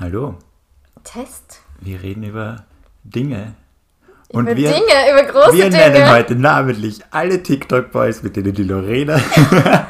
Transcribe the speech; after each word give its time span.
Hallo, 0.00 0.36
Test. 1.04 1.60
wir 1.82 2.02
reden 2.02 2.22
über 2.22 2.64
Dinge. 3.04 3.54
über 4.32 4.56
wir, 4.56 4.70
Dinge, 4.72 5.12
über 5.12 5.24
große 5.24 5.52
wir 5.52 5.68
Dinge. 5.68 5.90
nennen 5.90 6.10
heute 6.10 6.34
namentlich 6.36 7.00
alle 7.10 7.42
TikTok-Boys, 7.42 8.22
mit 8.22 8.34
denen 8.34 8.54
die 8.54 8.62
Lorena 8.64 9.20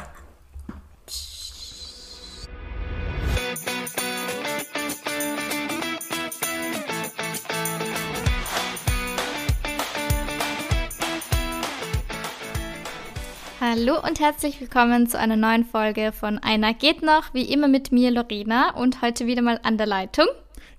herzlich 14.21 14.61
willkommen 14.61 15.09
zu 15.09 15.17
einer 15.17 15.35
neuen 15.35 15.65
Folge 15.65 16.11
von 16.11 16.37
Einer 16.37 16.75
geht 16.75 17.01
noch, 17.01 17.33
wie 17.33 17.51
immer 17.51 17.67
mit 17.67 17.91
mir 17.91 18.11
Lorena 18.11 18.69
und 18.75 19.01
heute 19.01 19.25
wieder 19.25 19.41
mal 19.41 19.59
an 19.63 19.79
der 19.79 19.87
Leitung. 19.87 20.27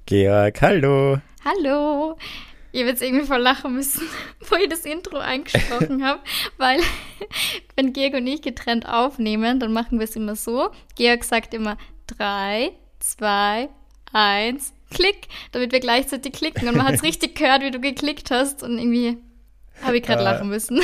Georg, 0.06 0.62
hallo. 0.62 1.18
Hallo! 1.44 2.16
Ich 2.70 2.78
habe 2.82 2.90
jetzt 2.90 3.02
irgendwie 3.02 3.26
voll 3.26 3.40
lachen 3.40 3.74
müssen, 3.74 4.06
wo 4.48 4.54
ich 4.54 4.68
das 4.68 4.86
Intro 4.86 5.18
eingesprochen 5.18 6.04
habe, 6.04 6.20
weil 6.56 6.78
wenn 7.74 7.92
Georg 7.92 8.14
und 8.14 8.28
ich 8.28 8.42
getrennt 8.42 8.88
aufnehmen, 8.88 9.58
dann 9.58 9.72
machen 9.72 9.98
wir 9.98 10.04
es 10.04 10.14
immer 10.14 10.36
so. 10.36 10.70
Georg 10.94 11.24
sagt 11.24 11.52
immer 11.52 11.76
drei, 12.06 12.70
zwei, 13.00 13.70
eins, 14.12 14.72
klick, 14.92 15.26
damit 15.50 15.72
wir 15.72 15.80
gleichzeitig 15.80 16.32
klicken 16.32 16.68
und 16.68 16.76
man 16.76 16.86
hat 16.86 16.94
es 16.94 17.02
richtig 17.02 17.34
gehört, 17.34 17.62
wie 17.62 17.72
du 17.72 17.80
geklickt 17.80 18.30
hast 18.30 18.62
und 18.62 18.78
irgendwie 18.78 19.18
habe 19.82 19.96
ich 19.96 20.04
gerade 20.04 20.20
Äh. 20.20 20.24
lachen 20.26 20.48
müssen. 20.48 20.80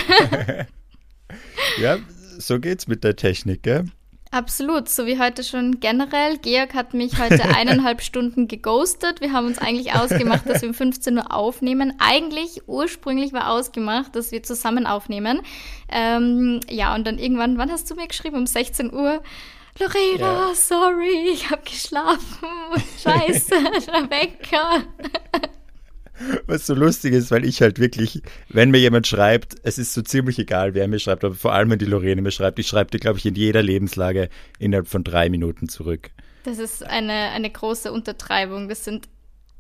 Ja, 1.81 1.99
so 2.39 2.59
geht's 2.61 2.87
mit 2.87 3.05
der 3.05 3.17
Technik, 3.17 3.63
gell? 3.63 3.85
Absolut, 4.31 4.91
so 4.91 5.07
wie 5.07 5.19
heute 5.19 5.43
schon 5.43 5.81
generell. 5.81 6.37
Georg 6.37 6.75
hat 6.75 6.93
mich 6.93 7.19
heute 7.19 7.43
eineinhalb 7.57 8.03
Stunden 8.03 8.47
geghostet. 8.47 9.23
Wir 9.23 9.33
haben 9.33 9.47
uns 9.47 9.57
eigentlich 9.59 9.95
ausgemacht, 9.95 10.47
dass 10.49 10.61
wir 10.61 10.69
um 10.69 10.75
15 10.75 11.17
Uhr 11.17 11.33
aufnehmen. 11.35 11.95
Eigentlich, 11.99 12.63
ursprünglich 12.67 13.33
war 13.33 13.49
ausgemacht, 13.51 14.15
dass 14.15 14.31
wir 14.31 14.43
zusammen 14.43 14.87
aufnehmen. 14.87 15.41
Ähm, 15.91 16.61
ja, 16.69 16.95
und 16.95 17.07
dann 17.07 17.19
irgendwann, 17.19 17.57
wann 17.57 17.71
hast 17.71 17.91
du 17.91 17.95
mir 17.95 18.07
geschrieben? 18.07 18.37
Um 18.37 18.47
16 18.47 18.93
Uhr. 18.93 19.23
Lorena, 19.81 20.49
Ja. 20.49 20.55
sorry, 20.55 21.31
ich 21.33 21.51
habe 21.51 21.63
geschlafen. 21.63 22.49
Scheiße, 23.03 23.49
der 23.87 24.11
Wecker. 24.11 24.83
Was 26.47 26.67
so 26.67 26.75
lustig 26.75 27.13
ist, 27.13 27.31
weil 27.31 27.45
ich 27.45 27.63
halt 27.63 27.79
wirklich, 27.79 28.23
wenn 28.49 28.71
mir 28.71 28.79
jemand 28.79 29.07
schreibt, 29.07 29.57
es 29.63 29.79
ist 29.79 29.95
so 29.95 30.03
ziemlich 30.03 30.39
egal, 30.39 30.75
wer 30.75 30.89
mir 30.89 30.99
schreibt, 30.99 31.25
aber 31.25 31.35
vor 31.35 31.53
allem, 31.53 31.71
wenn 31.71 31.79
die 31.79 31.85
Lorene 31.85 32.23
mir 32.23 32.31
schreibt, 32.31 32.59
ich 32.59 32.67
schreibe 32.67 32.91
dir, 32.91 32.99
glaube 32.99 33.19
ich, 33.19 33.27
in 33.27 33.35
jeder 33.35 33.63
Lebenslage 33.63 34.29
innerhalb 34.59 34.89
von 34.89 35.05
drei 35.05 35.29
Minuten 35.29 35.69
zurück. 35.69 36.11
Das 36.45 36.59
ist 36.59 36.83
eine, 36.83 37.13
eine 37.13 37.51
große 37.51 37.93
Untertreibung. 37.93 38.69
Das 38.69 38.85
sind 38.85 39.09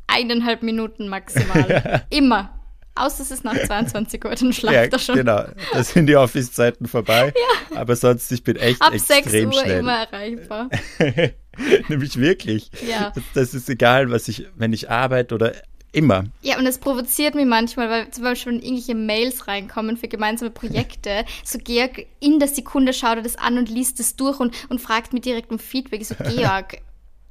eineinhalb 0.07 0.63
Minuten 0.63 1.09
maximal. 1.09 2.05
Immer. 2.11 2.55
Außer 2.95 3.23
es 3.23 3.31
ist 3.31 3.45
nach 3.45 3.57
22 3.57 4.25
Uhr, 4.25 4.35
dann 4.35 4.53
schlaft 4.53 4.75
ja, 4.75 4.83
er 4.83 4.99
schon. 4.99 5.15
genau. 5.15 5.45
Da 5.73 5.85
sind 5.85 6.07
die 6.07 6.17
Office-Zeiten 6.17 6.89
vorbei. 6.89 7.33
Aber 7.75 7.95
sonst, 7.95 8.33
ich 8.33 8.43
bin 8.43 8.57
echt 8.57 8.83
Ab 8.83 8.93
6 8.93 9.11
extrem 9.11 9.49
Uhr 9.51 9.53
schnell. 9.53 9.79
immer 9.79 10.05
erreichbar. 10.05 10.69
Nämlich 11.89 12.19
wirklich. 12.19 12.71
Ja. 12.89 13.13
Das, 13.15 13.25
das 13.35 13.55
ist 13.55 13.71
egal, 13.71 14.11
was 14.11 14.27
ich, 14.27 14.47
wenn 14.57 14.73
ich 14.73 14.91
arbeite 14.91 15.35
oder 15.35 15.53
immer. 15.93 16.25
Ja, 16.43 16.59
und 16.59 16.67
es 16.67 16.79
provoziert 16.79 17.35
mich 17.35 17.47
manchmal, 17.47 17.89
weil 17.89 18.11
zum 18.11 18.25
Beispiel 18.25 18.53
wenn 18.53 18.61
irgendwelche 18.61 18.95
Mails 18.95 19.47
reinkommen 19.49 19.97
für 19.97 20.09
gemeinsame 20.09 20.51
Projekte, 20.51 21.25
so 21.45 21.59
Georg 21.59 22.07
in 22.21 22.39
der 22.39 22.49
Sekunde 22.49 22.93
schaut 22.93 23.17
er 23.17 23.23
das 23.23 23.37
an 23.37 23.59
und 23.59 23.69
liest 23.69 24.01
es 24.01 24.17
durch 24.17 24.41
und, 24.41 24.55
und 24.69 24.81
fragt 24.81 25.13
mir 25.13 25.21
direkt 25.21 25.51
um 25.51 25.59
Feedback. 25.59 26.05
So, 26.05 26.15
Georg, 26.15 26.79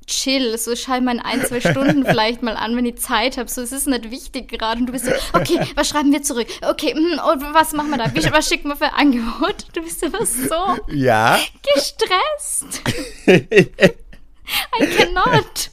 chill, 0.08 0.58
so 0.58 0.76
schau 0.76 1.00
mal 1.02 1.16
in 1.16 1.20
ein, 1.20 1.46
zwei 1.46 1.60
Stunden 1.62 2.06
vielleicht 2.06 2.42
mal 2.42 2.56
an, 2.56 2.76
wenn 2.76 2.86
ich 2.86 2.98
Zeit 2.98 3.38
habe. 3.38 3.50
So, 3.50 3.62
es 3.62 3.72
ist 3.72 3.88
nicht 3.88 4.10
wichtig 4.10 4.48
gerade. 4.48 4.80
Und 4.80 4.88
du 4.88 4.94
bist 4.94 5.06
so, 5.06 5.12
okay, 5.34 5.60
was 5.76 5.90
schreiben 5.90 6.12
wir 6.12 6.24
zurück? 6.24 6.48
Okay, 6.62 6.94
hm, 6.94 7.20
und 7.20 7.54
was 7.54 7.74
machen 7.74 7.90
wir 7.90 7.98
da? 7.98 8.14
Wie, 8.14 8.32
was 8.32 8.48
schicken 8.48 8.70
wir 8.70 8.76
für 8.76 8.86
ein 8.86 9.08
Angebot? 9.14 9.66
Du 9.74 9.82
bist 9.82 10.04
aber 10.04 10.26
so 10.26 10.78
Ja. 10.88 11.40
gestresst. 11.76 12.82
I 13.28 14.86
cannot. 14.98 15.72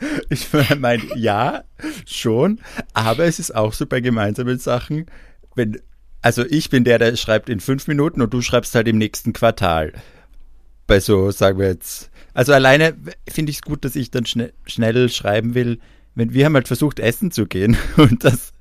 Ich 0.30 0.48
meine, 0.78 1.02
ja, 1.16 1.64
schon. 2.06 2.60
Aber 2.92 3.24
es 3.24 3.38
ist 3.38 3.54
auch 3.54 3.72
so 3.72 3.86
bei 3.86 4.00
gemeinsamen 4.00 4.58
Sachen, 4.58 5.06
wenn, 5.54 5.80
also 6.22 6.44
ich 6.44 6.70
bin 6.70 6.84
der, 6.84 6.98
der 6.98 7.16
schreibt 7.16 7.48
in 7.48 7.60
fünf 7.60 7.88
Minuten 7.88 8.22
und 8.22 8.32
du 8.32 8.40
schreibst 8.40 8.74
halt 8.74 8.88
im 8.88 8.98
nächsten 8.98 9.32
Quartal. 9.32 9.92
Bei 10.86 11.00
so, 11.00 11.30
sagen 11.30 11.58
wir 11.58 11.68
jetzt, 11.68 12.10
also 12.34 12.52
alleine 12.52 12.96
finde 13.28 13.50
ich 13.50 13.56
es 13.56 13.62
gut, 13.62 13.84
dass 13.84 13.96
ich 13.96 14.10
dann 14.10 14.26
schnell, 14.26 14.52
schnell 14.66 15.08
schreiben 15.08 15.54
will, 15.54 15.80
wenn 16.14 16.32
wir 16.32 16.46
haben 16.46 16.54
halt 16.54 16.68
versucht, 16.68 17.00
essen 17.00 17.30
zu 17.30 17.46
gehen 17.46 17.76
und 17.96 18.24
das, 18.24 18.52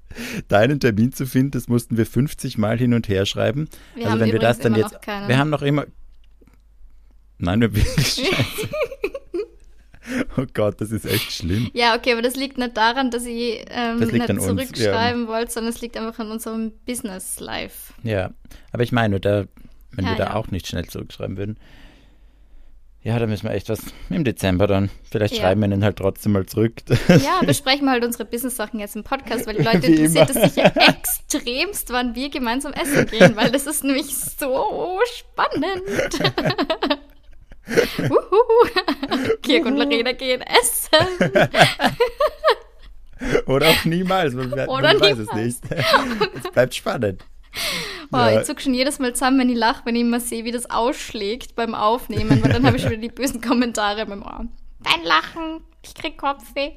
deinen 0.47 0.79
Termin 0.79 1.13
zu 1.13 1.25
finden, 1.25 1.51
das 1.51 1.67
mussten 1.67 1.97
wir 1.97 2.05
50 2.05 2.57
Mal 2.57 2.77
hin 2.77 2.93
und 2.93 3.07
her 3.07 3.25
schreiben. 3.25 3.69
Wir 3.95 4.05
also 4.05 4.13
haben 4.13 4.19
wenn 4.21 4.31
wir 4.31 4.39
das 4.39 4.59
dann 4.59 4.75
jetzt, 4.75 4.97
wir 5.05 5.37
haben 5.37 5.49
noch 5.49 5.61
immer, 5.61 5.85
nein, 7.37 7.61
wir 7.61 7.75
wirklich 7.75 8.07
scheiße. 8.07 8.69
Oh 10.37 10.45
Gott, 10.53 10.79
das 10.81 10.91
ist 10.91 11.05
echt 11.05 11.31
schlimm. 11.31 11.69
Ja, 11.73 11.95
okay, 11.95 12.13
aber 12.13 12.21
das 12.21 12.35
liegt 12.35 12.57
nicht 12.57 12.75
daran, 12.77 13.11
dass 13.11 13.25
ich 13.25 13.65
ähm, 13.69 13.99
Das 13.99 14.11
nicht 14.11 14.27
zurückschreiben 14.41 15.27
wollte, 15.27 15.51
sondern 15.51 15.73
es 15.73 15.81
liegt 15.81 15.97
einfach 15.97 16.19
an 16.19 16.31
unserem 16.31 16.71
Business 16.85 17.39
Life. 17.39 17.93
Ja, 18.03 18.31
aber 18.71 18.83
ich 18.83 18.91
meine, 18.91 19.19
da, 19.19 19.45
wenn 19.91 20.05
Ja, 20.05 20.11
wir 20.11 20.17
da 20.17 20.25
ja. 20.25 20.35
auch 20.35 20.47
nicht 20.47 20.67
schnell 20.67 20.85
zurückschreiben 20.85 21.37
würden, 21.37 21.57
ja, 23.03 23.17
da 23.19 23.27
müssen 23.27 23.43
wir 23.47 23.51
echt 23.55 23.69
was 23.69 23.79
im 24.09 24.25
Dezember 24.25 24.67
dann. 24.67 24.89
Vielleicht 25.09 25.35
Ja. 25.35 25.41
schreiben 25.43 25.61
wir 25.61 25.67
ihnen 25.69 25.83
halt 25.83 25.95
trotzdem 25.97 26.33
mal 26.33 26.45
zurück. 26.45 26.73
Ja, 27.07 27.39
besprechen 27.45 27.85
wir 27.85 27.91
halt 27.91 28.03
unsere 28.03 28.25
Business-Sachen 28.25 28.79
jetzt 28.81 28.95
im 28.97 29.03
Podcast, 29.03 29.47
weil 29.47 29.55
die 29.55 29.63
Leute 29.63 29.87
interessiert 29.87 30.29
es 30.29 30.53
sicher 30.53 30.73
extremst, 30.75 31.89
wann 31.91 32.15
wir 32.15 32.29
gemeinsam 32.29 32.73
essen 32.73 33.05
gehen, 33.07 33.35
weil 33.37 33.49
das 33.51 33.65
ist 33.65 33.83
nämlich 33.85 34.07
so 34.15 34.99
spannend. 35.15 35.83
Kirk 39.41 39.65
und 39.65 39.77
Lorena 39.77 40.11
gehen 40.13 40.41
essen. 40.41 41.29
Oder 43.47 43.69
auch 43.69 43.85
niemals. 43.85 44.33
Man, 44.33 44.49
man 44.51 44.67
Oder 44.69 44.99
weiß 44.99 45.17
es 45.17 45.27
niemals. 45.33 45.61
nicht. 45.61 45.71
es 46.45 46.51
bleibt 46.51 46.75
spannend. 46.75 47.25
Oh, 48.11 48.17
Ja. 48.17 48.39
Ich 48.39 48.45
zuck 48.45 48.61
schon 48.61 48.73
jedes 48.73 48.99
Mal 48.99 49.13
zusammen, 49.13 49.39
wenn 49.39 49.49
ich 49.49 49.57
lache, 49.57 49.81
wenn 49.85 49.95
ich 49.95 50.01
immer 50.01 50.19
sehe, 50.19 50.45
wie 50.45 50.51
das 50.51 50.69
ausschlägt 50.69 51.55
beim 51.55 51.73
Aufnehmen, 51.73 52.41
weil 52.43 52.53
dann 52.53 52.65
habe 52.65 52.77
ich 52.77 52.83
schon 52.83 52.91
wieder 52.91 53.01
die 53.01 53.09
bösen 53.09 53.41
Kommentare 53.41 54.05
beim 54.05 54.21
Ohr. 54.21 54.45
Dein 54.83 55.03
Lachen, 55.03 55.61
ich 55.83 55.95
krieg 55.95 56.17
Kopfweh. 56.17 56.71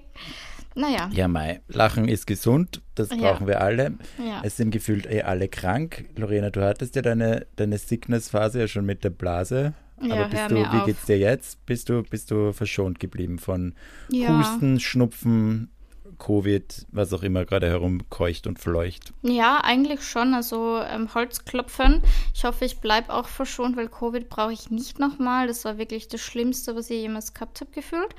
Naja, 0.77 1.11
Ja, 1.13 1.27
Mai, 1.29 1.61
Lachen 1.69 2.09
ist 2.09 2.27
gesund, 2.27 2.81
das 2.95 3.11
Ja. 3.11 3.17
brauchen 3.17 3.47
wir 3.49 3.61
alle. 3.61 3.93
ja. 4.19 4.41
Es 4.45 4.57
sind 4.57 4.71
gefühlt 4.71 5.05
eh 5.07 5.23
alle 5.23 5.49
krank. 5.49 6.05
Lorena, 6.17 6.51
du 6.51 6.65
hattest 6.65 6.95
ja 6.97 7.03
deine, 7.03 7.47
deine 7.57 7.77
Sickness-Phase 7.77 8.61
ja 8.61 8.69
schon 8.69 8.87
mit 8.87 9.03
der 9.05 9.11
Blase. 9.11 9.75
Ja, 10.03 10.15
Aber 10.15 10.29
bist 10.29 10.51
du, 10.51 10.57
wie 10.57 10.65
auf. 10.79 10.85
geht's 10.87 11.05
dir 11.07 11.19
jetzt? 11.19 11.65
Bist 11.67 11.89
du, 11.89 12.03
bist 12.03 12.31
du 12.31 12.53
verschont 12.53 12.99
geblieben 13.01 13.39
von 13.39 13.75
Ja. 14.11 14.39
Husten, 14.39 14.81
Schnupfen, 14.81 15.71
Covid, 16.19 16.87
was 16.93 17.13
auch 17.13 17.23
immer 17.23 17.45
gerade 17.45 17.69
herumkeucht 17.69 18.47
und 18.47 18.59
fleucht? 18.59 19.13
Ja, 19.23 19.61
eigentlich 19.63 20.03
schon. 20.03 20.35
Also 20.35 20.81
ähm, 20.83 21.13
Holzklopfen. 21.15 22.03
Ich 22.35 22.45
hoffe, 22.45 22.65
ich 22.65 22.79
bleibe 22.79 23.13
auch 23.13 23.27
verschont, 23.29 23.77
weil 23.77 23.89
Covid 23.89 24.29
brauche 24.29 24.53
ich 24.53 24.71
nicht 24.71 24.99
nochmal. 24.99 25.47
Das 25.47 25.65
war 25.65 25.79
wirklich 25.79 26.09
das 26.09 26.21
Schlimmste, 26.21 26.75
was 26.77 26.91
ich 26.91 27.01
jemals 27.01 27.33
gehabt 27.35 27.61
habe, 27.61 27.71
gefühlt. 27.73 28.15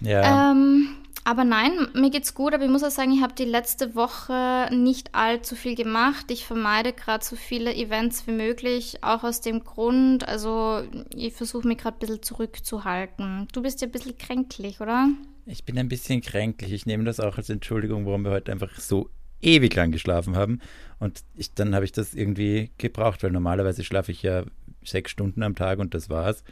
Ja. 0.00 0.50
Ähm, 0.52 0.96
aber 1.24 1.44
nein, 1.44 1.72
mir 1.94 2.10
geht's 2.10 2.34
gut, 2.34 2.54
aber 2.54 2.64
ich 2.64 2.70
muss 2.70 2.82
auch 2.82 2.90
sagen, 2.90 3.12
ich 3.12 3.22
habe 3.22 3.34
die 3.34 3.44
letzte 3.44 3.94
Woche 3.94 4.68
nicht 4.74 5.14
allzu 5.14 5.54
viel 5.54 5.74
gemacht. 5.74 6.30
Ich 6.30 6.46
vermeide 6.46 6.92
gerade 6.92 7.24
so 7.24 7.36
viele 7.36 7.74
Events 7.74 8.26
wie 8.26 8.32
möglich, 8.32 8.98
auch 9.02 9.22
aus 9.22 9.40
dem 9.40 9.62
Grund, 9.62 10.26
also 10.26 10.82
ich 11.14 11.34
versuche 11.34 11.68
mich 11.68 11.78
gerade 11.78 11.98
ein 11.98 12.00
bisschen 12.00 12.22
zurückzuhalten. 12.22 13.48
Du 13.52 13.62
bist 13.62 13.80
ja 13.82 13.88
ein 13.88 13.92
bisschen 13.92 14.16
kränklich, 14.16 14.80
oder? 14.80 15.08
Ich 15.46 15.64
bin 15.64 15.78
ein 15.78 15.88
bisschen 15.88 16.22
kränklich. 16.22 16.72
Ich 16.72 16.86
nehme 16.86 17.04
das 17.04 17.20
auch 17.20 17.36
als 17.36 17.50
Entschuldigung, 17.50 18.06
warum 18.06 18.24
wir 18.24 18.30
heute 18.30 18.52
einfach 18.52 18.74
so 18.76 19.10
ewig 19.42 19.74
lang 19.74 19.90
geschlafen 19.90 20.36
haben. 20.36 20.60
Und 20.98 21.22
ich, 21.34 21.54
dann 21.54 21.74
habe 21.74 21.84
ich 21.84 21.92
das 21.92 22.14
irgendwie 22.14 22.70
gebraucht, 22.78 23.22
weil 23.22 23.30
normalerweise 23.30 23.84
schlafe 23.84 24.12
ich 24.12 24.22
ja 24.22 24.44
sechs 24.84 25.10
Stunden 25.10 25.42
am 25.42 25.54
Tag 25.54 25.78
und 25.78 25.94
das 25.94 26.08
war's. 26.08 26.44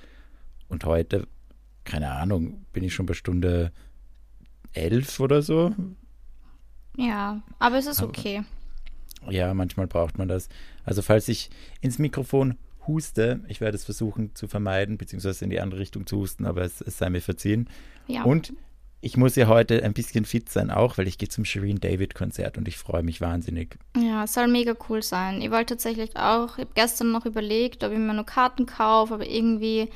Und 0.68 0.84
heute, 0.84 1.26
keine 1.88 2.11
Ahnung, 2.12 2.64
bin 2.73 2.85
ich 2.85 2.94
schon 2.94 3.06
bei 3.06 3.14
Stunde 3.14 3.73
elf 4.73 5.19
oder 5.20 5.43
so. 5.43 5.75
Ja, 6.96 7.43
aber 7.58 7.79
es 7.79 7.87
ist 7.87 8.00
Aber- 8.00 8.08
okay. 8.08 8.43
Ja, 9.29 9.52
manchmal 9.55 9.87
braucht 9.88 10.17
man 10.19 10.29
das. 10.29 10.49
Also 10.85 11.02
falls 11.02 11.29
ich 11.29 11.50
ins 11.81 11.99
Mikrofon 11.99 12.56
huste, 12.87 13.40
ich 13.49 13.61
werde 13.61 13.76
es 13.76 13.85
versuchen 13.85 14.35
zu 14.35 14.46
vermeiden, 14.49 14.96
beziehungsweise 14.96 15.44
in 15.44 15.50
die 15.50 15.61
andere 15.61 15.81
Richtung 15.81 16.06
zu 16.06 16.19
husten, 16.19 16.46
aber 16.46 16.62
es, 16.62 16.81
es 16.81 16.99
sei 16.99 17.11
mir 17.11 17.20
verziehen. 17.20 17.69
Ja. 18.06 18.23
Und 18.23 18.52
ich 19.00 19.17
muss 19.17 19.37
ja 19.37 19.46
heute 19.49 19.82
ein 19.85 19.93
bisschen 19.93 20.25
fit 20.25 20.49
sein 20.49 20.70
auch, 20.70 20.99
weil 20.99 21.06
ich 21.08 21.19
gehe 21.19 21.29
zum 21.29 21.44
Shireen 21.44 21.79
David 21.81 22.14
Konzert 22.14 22.58
und 22.58 22.67
ich 22.69 22.76
freue 22.79 23.02
mich 23.02 23.20
wahnsinnig. 23.20 23.76
Ja, 23.96 24.25
es 24.25 24.35
soll 24.35 24.49
mega 24.49 24.75
cool 24.88 25.02
sein. 25.02 25.40
Ich 25.43 25.50
wollte 25.50 25.75
tatsächlich 25.75 26.17
auch, 26.17 26.55
ich 26.58 26.64
habe 26.64 26.75
gestern 26.75 27.12
noch 27.12 27.26
überlegt, 27.26 27.85
ob 27.85 27.93
ich 27.93 27.99
mir 27.99 28.14
nur 28.14 28.25
Karten 28.26 28.67
kaufe, 28.67 29.14
aber 29.14 29.26
irgendwie 29.26 29.88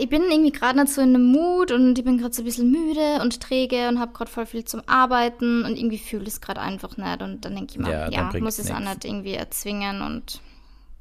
Ich 0.00 0.08
bin 0.08 0.22
irgendwie 0.30 0.50
gerade 0.50 0.80
nicht 0.80 0.92
so 0.92 1.00
in 1.00 1.14
einem 1.14 1.26
Mut 1.30 1.70
und 1.70 1.96
ich 1.96 2.04
bin 2.04 2.18
gerade 2.18 2.34
so 2.34 2.42
ein 2.42 2.44
bisschen 2.46 2.70
müde 2.70 3.20
und 3.22 3.40
träge 3.40 3.88
und 3.88 4.00
habe 4.00 4.12
gerade 4.12 4.30
voll 4.30 4.44
viel 4.46 4.64
zum 4.64 4.82
Arbeiten 4.86 5.64
und 5.64 5.76
irgendwie 5.76 5.98
fühle 5.98 6.24
ich 6.24 6.30
es 6.30 6.40
gerade 6.40 6.60
einfach 6.60 6.96
nicht. 6.96 7.22
Und 7.22 7.44
dann 7.44 7.54
denke 7.54 7.72
ich 7.72 7.78
mir, 7.78 7.90
Ja, 7.90 8.10
ja, 8.10 8.30
muss 8.40 8.58
ich 8.58 8.64
es 8.64 8.70
auch 8.72 8.80
nicht 8.80 9.04
irgendwie 9.04 9.34
erzwingen. 9.34 10.02
Und 10.02 10.40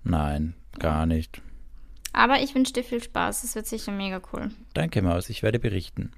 Nein, 0.04 0.54
gar 0.78 1.06
nicht. 1.08 1.42
aber 2.14 2.42
ich 2.42 2.54
wünsche 2.54 2.74
dir 2.74 2.84
viel 2.84 3.02
Spaß. 3.02 3.44
Es 3.44 3.56
wird 3.56 3.66
sicher 3.66 3.92
mega 3.92 4.22
cool. 4.32 4.52
Danke, 4.76 5.02
Maus, 5.02 5.30
ich 5.30 5.42
werde 5.42 5.58
berichten. 5.60 6.12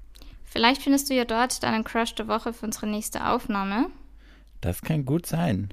Vielleicht 0.44 0.82
findest 0.82 1.08
du 1.08 1.14
ja 1.14 1.24
dort 1.24 1.62
deinen 1.62 1.84
Crush 1.84 2.14
der 2.16 2.28
Woche 2.28 2.52
für 2.52 2.66
unsere 2.66 2.86
nächste 2.88 3.26
Aufnahme. 3.26 3.86
Das 4.60 4.82
kann 4.82 5.06
gut 5.06 5.24
sein. 5.24 5.72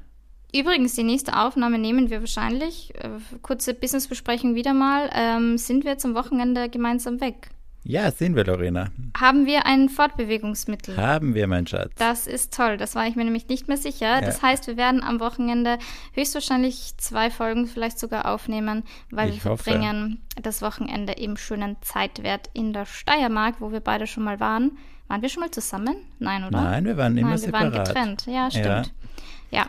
Übrigens, 0.60 0.96
die 0.96 1.04
nächste 1.04 1.38
Aufnahme 1.38 1.78
nehmen 1.78 2.10
wir 2.10 2.20
wahrscheinlich, 2.22 2.94
äh, 2.96 3.10
kurze 3.42 3.74
Businessbesprechung 3.74 4.56
wieder 4.56 4.74
mal, 4.74 5.10
ähm, 5.14 5.58
sind 5.58 5.86
wir 5.86 5.98
zum 5.98 6.16
Wochenende 6.16 6.70
gemeinsam 6.70 7.22
weg. 7.22 7.50
Ja, 7.84 8.12
sehen 8.12 8.36
wir, 8.36 8.44
Lorena. 8.44 8.90
Haben 9.18 9.46
wir 9.46 9.66
ein 9.66 9.88
Fortbewegungsmittel? 9.88 10.98
Haben 10.98 11.36
wir, 11.36 11.48
mein 11.48 11.66
Schatz. 11.68 11.94
Das 11.98 12.28
ist 12.28 12.54
toll, 12.54 12.76
das 12.76 12.96
war 12.96 13.08
ich 13.08 13.16
mir 13.16 13.24
nämlich 13.24 13.48
nicht 13.48 13.70
mehr 13.70 13.78
sicher. 13.78 14.20
Das 14.20 14.42
Ja. 14.42 14.50
heißt, 14.50 14.68
wir 14.68 14.76
werden 14.76 15.02
am 15.02 15.22
Wochenende 15.22 15.78
höchstwahrscheinlich 16.12 16.96
zwei 16.98 17.30
Folgen 17.30 17.66
vielleicht 17.66 17.98
sogar 17.98 18.26
aufnehmen, 18.26 18.84
weil 19.10 19.30
Ich 19.30 19.46
wir 19.46 19.52
hoffe. 19.52 19.64
verbringen 19.64 20.22
das 20.42 20.62
Wochenende 20.62 21.14
im 21.14 21.38
schönen 21.38 21.78
Zeitwert 21.82 22.50
in 22.54 22.74
der 22.74 22.86
Steiermark, 22.86 23.62
wo 23.62 23.72
wir 23.72 23.80
beide 23.80 24.06
schon 24.06 24.24
mal 24.26 24.40
waren. 24.42 24.78
Waren 25.08 25.22
wir 25.22 25.30
schon 25.30 25.42
mal 25.42 25.52
zusammen? 25.52 25.96
Nein, 26.20 26.44
oder? 26.44 26.62
Nein, 26.62 26.84
wir 26.84 26.98
waren 26.98 27.18
immer 27.18 27.30
Nein, 27.30 27.42
wir 27.42 27.54
waren 27.54 27.72
separat. 27.72 27.88
getrennt. 27.88 28.26
Ja, 28.26 28.52
stimmt. 28.52 28.66
Ja. 28.66 28.84
Ja, 29.50 29.66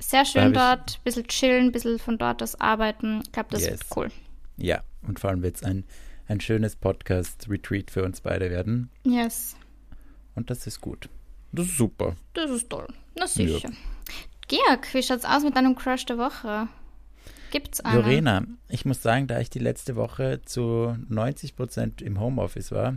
sehr 0.00 0.24
schön 0.24 0.52
dort, 0.52 1.02
bisschen 1.04 1.26
chillen, 1.26 1.72
bisschen 1.72 1.98
von 1.98 2.18
dort 2.18 2.42
aus 2.42 2.54
arbeiten. 2.60 3.20
Ich 3.24 3.32
glaube, 3.32 3.48
das 3.50 3.62
Yes. 3.62 3.70
wird 3.70 3.96
cool. 3.96 4.08
Ja, 4.56 4.82
und 5.06 5.18
vor 5.20 5.30
allem 5.30 5.42
wird 5.42 5.56
es 5.56 5.62
ein, 5.62 5.84
ein 6.26 6.40
schönes 6.40 6.76
Podcast-Retreat 6.76 7.90
für 7.90 8.04
uns 8.04 8.20
beide 8.20 8.50
werden. 8.50 8.90
Yes, 9.04 9.56
Und 10.34 10.50
das 10.50 10.66
ist 10.66 10.80
gut. 10.80 11.08
Das 11.52 11.66
ist 11.66 11.76
super. 11.78 12.16
das 12.34 12.50
ist 12.50 12.68
toll. 12.70 12.86
Na 13.16 13.26
sicher. 13.26 13.70
Georg, 14.48 14.92
wie 14.94 15.02
schaut's 15.02 15.24
aus 15.24 15.42
mit 15.42 15.56
deinem 15.56 15.74
Crush 15.74 16.06
der 16.06 16.18
Woche? 16.18 16.68
Gibt's 17.50 17.80
einen? 17.80 17.96
Lorena, 17.96 18.44
ich 18.68 18.84
muss 18.84 19.02
sagen, 19.02 19.26
da 19.26 19.40
ich 19.40 19.48
die 19.50 19.58
letzte 19.58 19.96
Woche 19.96 20.40
zu 20.44 20.96
90 21.08 21.56
Prozent 21.56 22.02
im 22.02 22.20
Homeoffice 22.20 22.70
war, 22.72 22.96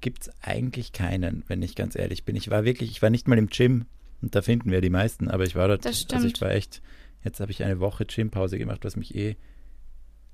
gibt 0.00 0.22
es 0.22 0.30
eigentlich 0.42 0.92
keinen, 0.92 1.44
wenn 1.48 1.62
ich 1.62 1.74
ganz 1.76 1.94
ehrlich 1.94 2.24
bin. 2.24 2.34
Ich 2.34 2.50
war 2.50 2.64
wirklich, 2.64 2.90
ich 2.90 3.02
war 3.02 3.10
nicht 3.10 3.28
mal 3.28 3.38
im 3.38 3.48
Gym 3.48 3.84
und 4.22 4.34
da 4.34 4.42
finden 4.42 4.70
wir 4.70 4.80
die 4.80 4.90
meisten, 4.90 5.28
aber 5.28 5.44
ich 5.44 5.54
war 5.54 5.68
dort, 5.68 5.84
Das 5.84 6.06
also 6.12 6.26
ich 6.26 6.40
war 6.40 6.50
echt, 6.52 6.80
jetzt 7.24 7.40
habe 7.40 7.50
ich 7.50 7.62
eine 7.62 7.80
Woche 7.80 8.06
Gympause 8.06 8.58
gemacht, 8.58 8.84
was 8.84 8.96
mich 8.96 9.14
eh 9.14 9.36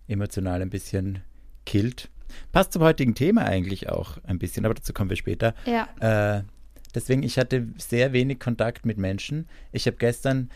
emotional 0.07 0.63
ein 0.63 0.71
bisschen 0.71 1.21
killt. 1.65 2.11
Passt 2.53 2.73
zum 2.73 2.83
heutigen 2.83 3.15
Thema 3.15 3.45
eigentlich 3.45 3.89
auch 3.89 4.19
ein 4.25 4.39
bisschen, 4.39 4.65
aber 4.65 4.75
dazu 4.75 4.93
kommen 4.93 5.11
wir 5.11 5.17
später. 5.17 5.55
Ja. 5.65 5.89
Äh, 6.39 6.45
deswegen, 6.95 7.23
ich 7.23 7.39
hatte 7.39 7.69
sehr 7.79 8.13
wenig 8.13 8.39
Kontakt 8.39 8.85
mit 8.85 8.99
Menschen. 8.99 9.49
Ich 9.73 9.87
habe 9.87 9.97
gestern 9.97 10.51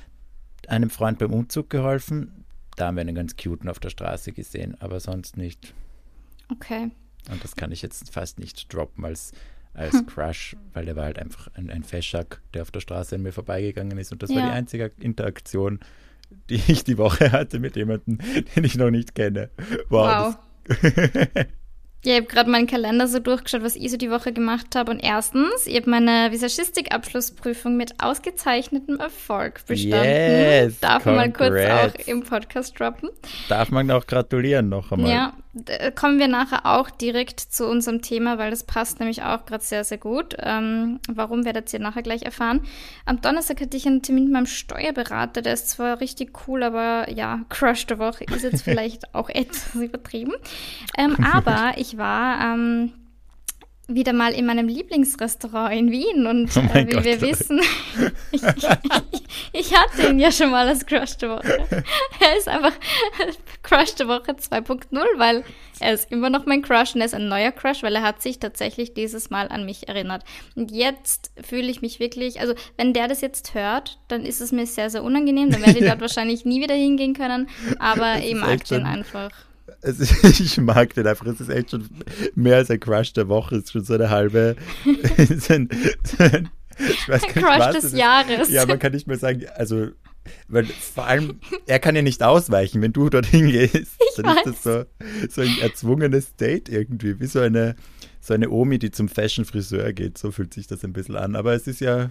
einem 0.69 0.90
Freund 0.90 1.19
beim 1.19 1.32
Umzug 1.32 1.70
geholfen. 1.70 2.44
Da 2.76 2.87
haben 2.87 2.96
wir 2.96 3.02
einen 3.02 3.14
ganz 3.14 3.37
cuten 3.37 3.69
auf 3.69 3.81
der 3.81 3.90
Straße 3.90 4.32
gesehen, 4.32 4.76
aber 4.81 5.00
sonst 5.00 5.37
nicht. 5.37 5.75
Okay. 6.50 6.90
Und 7.31 7.43
das 7.44 7.56
kann 7.56 7.73
ich 7.73 7.82
jetzt 7.82 8.12
fast 8.12 8.38
nicht 8.38 8.73
droppen 8.73 9.05
als, 9.05 9.32
als 9.75 9.95
Hm. 9.95 10.07
Crush, 10.07 10.57
weil 10.73 10.85
der 10.85 10.97
war 10.97 11.05
halt 11.05 11.19
einfach 11.19 11.49
ein, 11.55 11.71
ein 11.71 11.83
Feschak, 11.85 12.41
der 12.55 12.63
auf 12.63 12.71
der 12.71 12.81
Straße 12.81 13.15
an 13.17 13.23
mir 13.23 13.33
vorbeigegangen 13.33 13.97
ist. 13.99 14.13
Und 14.13 14.23
das 14.23 14.31
Ja. 14.31 14.37
war 14.37 14.43
die 14.47 14.53
einzige 14.53 14.93
Interaktion, 15.01 15.81
die 16.51 16.57
ich 16.69 16.85
die 16.85 16.99
Woche 16.99 17.33
hatte 17.33 17.59
mit 17.59 17.77
jemandem, 17.77 18.19
den 18.57 18.65
ich 18.65 18.77
noch 18.77 18.91
nicht 18.91 19.15
kenne. 19.15 19.51
Wow. 19.89 20.37
Wow. 20.69 20.79
Ja, 22.05 22.15
ich 22.15 22.19
habe 22.23 22.27
gerade 22.27 22.51
meinen 22.51 22.67
Kalender 22.67 23.07
so 23.07 23.21
durchgeschaut, 23.21 23.63
was 23.63 23.77
ich 23.77 23.89
so 23.89 23.97
die 23.97 24.11
Woche 24.11 24.33
gemacht 24.33 24.75
habe. 24.75 24.91
Und 24.91 24.99
erstens, 24.99 25.67
ich 25.69 25.77
habe 25.77 25.89
meine 25.89 26.33
Visagistik-Abschlussprüfung 26.33 27.77
mit 27.77 27.95
ausgezeichnetem 28.03 28.99
Erfolg 28.99 29.65
bestanden. 29.67 30.03
Yes, 30.05 30.81
Darf 30.81 31.05
man 31.07 31.15
mal 31.15 31.33
kurz 31.33 31.55
auch 31.65 32.09
im 32.09 32.25
Podcast 32.25 32.79
droppen. 32.81 33.09
Darf 33.49 33.71
man 33.71 33.89
auch 33.93 34.05
gratulieren 34.05 34.69
noch 34.69 34.91
einmal. 34.91 35.11
Ja, 35.13 35.33
kommen 35.94 36.19
wir 36.19 36.28
nachher 36.28 36.64
auch 36.64 36.88
direkt 36.88 37.40
zu 37.40 37.69
unserem 37.69 38.00
Thema, 38.00 38.38
weil 38.38 38.50
das 38.50 38.64
passt 38.64 39.00
nämlich 39.00 39.22
auch 39.22 39.44
gerade 39.44 39.62
sehr, 39.62 39.84
sehr 39.84 39.99
gut. 39.99 40.34
Ähm, 40.38 40.99
warum 41.08 41.44
werdet 41.44 41.72
ihr 41.72 41.78
nachher 41.78 42.02
gleich 42.02 42.22
erfahren. 42.22 42.62
Am 43.04 43.20
Donnerstag 43.20 43.60
hatte 43.60 43.76
ich 43.76 43.87
einen 43.87 44.02
Termin 44.02 44.25
mit 44.25 44.32
meinem 44.32 44.46
Steuerberater, 44.46 45.43
der 45.43 45.52
ist 45.52 45.69
zwar 45.69 46.00
richtig 46.00 46.46
cool, 46.46 46.62
aber 46.62 47.10
ja, 47.10 47.40
Crush 47.50 47.87
der 47.87 47.99
Woche 47.99 48.25
ist 48.25 48.44
jetzt 48.44 48.62
vielleicht 48.64 49.14
auch 49.14 49.28
etwas 49.28 49.75
übertrieben. 49.75 50.32
Ähm, 50.96 51.16
aber 51.22 51.72
ich 51.76 51.99
war 51.99 52.54
ähm, 52.54 52.93
wieder 53.88 54.12
mal 54.12 54.32
in 54.32 54.46
meinem 54.46 54.69
Lieblingsrestaurant 54.69 55.75
in 55.75 55.90
Wien 55.90 56.26
und 56.26 56.50
Oh 56.56 56.61
äh, 56.73 56.87
wie 56.87 56.93
Gott, 56.93 57.05
wir 57.05 57.14
Leute. 57.14 57.20
wissen, 57.23 57.61
ich, 58.31 58.43
ich, 59.12 59.23
ich 59.52 59.76
hatte 59.76 60.08
ihn 60.08 60.19
ja 60.19 60.31
schon 60.31 60.50
mal 60.50 60.67
als 60.69 60.87
Crush 60.87 61.17
der 61.19 61.31
Woche. 61.31 61.67
Er 62.20 62.37
ist 62.37 62.49
einfach 62.49 62.73
Crush 63.62 63.94
der 63.96 64.08
Woche 64.08 64.32
2.0, 64.32 65.00
weil 65.17 65.44
er 65.81 65.94
ist 65.94 66.12
immer 66.12 66.31
noch 66.31 66.46
mein 66.46 66.62
Crush 66.62 66.94
und 66.94 67.00
er 67.00 67.06
ist 67.06 67.14
ein 67.14 67.29
neuer 67.29 67.50
Crush, 67.50 67.82
weil 67.82 67.94
er 67.96 68.02
hat 68.02 68.23
sich 68.23 68.38
tatsächlich 68.38 68.94
dieses 68.94 69.31
Mal 69.31 69.49
an 69.49 69.67
mich 69.67 69.88
erinnert. 69.88 70.23
Und 70.55 70.70
jetzt 70.70 71.32
fühle 71.43 71.70
ich 71.70 71.82
mich 71.82 71.99
wirklich, 71.99 72.40
also 72.40 72.55
wenn 72.76 72.93
der 72.93 73.08
das 73.08 73.20
jetzt 73.20 73.55
hört, 73.55 73.99
dann 74.08 74.25
ist 74.25 74.40
es 74.40 74.52
mir 74.52 74.67
sehr, 74.67 74.90
sehr 74.90 75.02
unangenehm, 75.02 75.50
dann 75.50 75.61
werde 75.61 75.78
ich 75.78 75.85
dort 75.88 76.00
wahrscheinlich 76.00 76.44
nie 76.44 76.62
wieder 76.62 76.75
hingehen 76.75 77.14
können, 77.14 77.49
aber 77.78 78.19
ich 78.19 78.35
mag 78.35 78.64
den 78.64 78.87
einfach. 78.87 79.31
Ist, 79.82 80.25
ich 80.40 80.58
mag 80.58 80.94
den 80.94 81.06
einfach. 81.06 81.26
Es 81.26 81.40
ist 81.40 81.49
echt 81.49 81.70
schon 81.70 81.88
mehr 82.34 82.56
als 82.56 82.70
ein 82.70 82.81
Crush 82.81 83.12
der 83.12 83.29
Woche. 83.29 83.56
Es 83.56 83.64
ist 83.64 83.73
schon 83.73 83.84
so 83.84 83.94
eine 83.94 84.11
halbe. 84.11 84.56
so 85.38 85.55
ein, 85.55 85.69
so 86.05 86.23
ein, 86.23 86.49
ich 86.79 87.08
weiß 87.08 87.23
gar 87.23 87.29
nicht, 87.29 87.34
Crush 87.34 87.58
was 87.58 87.75
des 87.75 87.84
ist. 87.84 87.96
Jahres. 87.96 88.50
Ja, 88.50 88.64
man 88.64 88.79
kann 88.79 88.93
nicht 88.93 89.06
mehr 89.06 89.19
sagen, 89.19 89.44
also, 89.56 89.88
weil 90.49 90.64
vor 90.67 91.06
allem, 91.06 91.40
er 91.67 91.81
kann 91.81 91.96
ja 91.96 92.02
nicht 92.02 92.23
ausweichen, 92.23 92.81
wenn 92.81 92.93
du 92.93 93.08
dorthin 93.11 93.49
gehst. 93.49 94.00
dann 94.17 94.37
ist 94.37 94.46
das 94.46 94.62
so, 94.62 94.84
so 95.29 95.40
ein 95.40 95.58
erzwungenes 95.61 96.37
Date 96.37 96.69
irgendwie, 96.69 97.19
wie 97.19 97.26
so 97.26 97.40
eine, 97.40 97.75
so 98.20 98.35
eine 98.35 98.50
Omi, 98.50 98.78
die 98.78 98.93
zum 98.93 99.08
Fashion-Friseur 99.08 99.93
geht. 99.93 100.17
So 100.17 100.31
fühlt 100.31 100.55
sich 100.55 100.69
das 100.69 100.85
ein 100.85 100.93
bisschen 100.93 101.17
an. 101.17 101.35
Aber 101.35 101.55
es 101.55 101.67
ist 101.67 101.81
ja, 101.81 102.11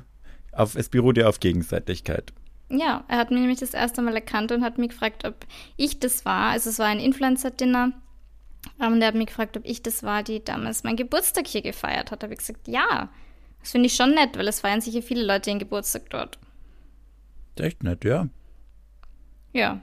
auf, 0.52 0.76
es 0.76 0.90
beruht 0.90 1.18
ja 1.18 1.28
auf 1.28 1.40
Gegenseitigkeit. 1.40 2.34
Ja, 2.72 3.04
er 3.08 3.18
hat 3.18 3.32
mich 3.32 3.40
nämlich 3.42 3.60
das 3.60 3.74
erste 3.74 4.02
Mal 4.02 4.16
erkannt 4.16 4.52
und 4.52 4.64
hat 4.64 4.78
mich 4.78 4.90
gefragt, 4.90 5.26
ob 5.26 5.36
ich 5.78 6.00
das 6.00 6.26
war. 6.26 6.52
Also 6.52 6.70
es 6.70 6.80
war 6.80 6.88
ein 6.88 7.00
Influencer-Dinner. 7.00 7.92
Ähm, 8.80 8.94
Und 8.94 9.02
er 9.02 9.08
hat 9.10 9.16
mich 9.16 9.28
gefragt, 9.28 9.58
ob 9.58 9.66
ich 9.66 9.84
das 9.84 10.04
war, 10.04 10.24
die 10.24 10.44
damals 10.44 10.84
meinen 10.84 10.96
Geburtstag 10.96 11.48
hier 11.48 11.62
gefeiert 11.62 12.12
hat. 12.12 12.22
Da 12.24 12.26
habe 12.26 12.34
ich 12.34 12.40
gesagt, 12.40 12.68
ja. 12.68 13.10
Das 13.60 13.72
finde 13.72 13.88
ich 13.88 13.96
schon 13.96 14.14
nett, 14.16 14.38
weil 14.38 14.48
es 14.48 14.62
feiern 14.62 14.82
sicher 14.82 15.02
viele 15.02 15.24
Leute 15.24 15.50
ihren 15.50 15.60
Geburtstag 15.60 16.10
dort. 16.10 16.40
Echt 17.60 17.84
nett, 17.84 18.04
ja. 18.06 18.28
Ja. 19.54 19.82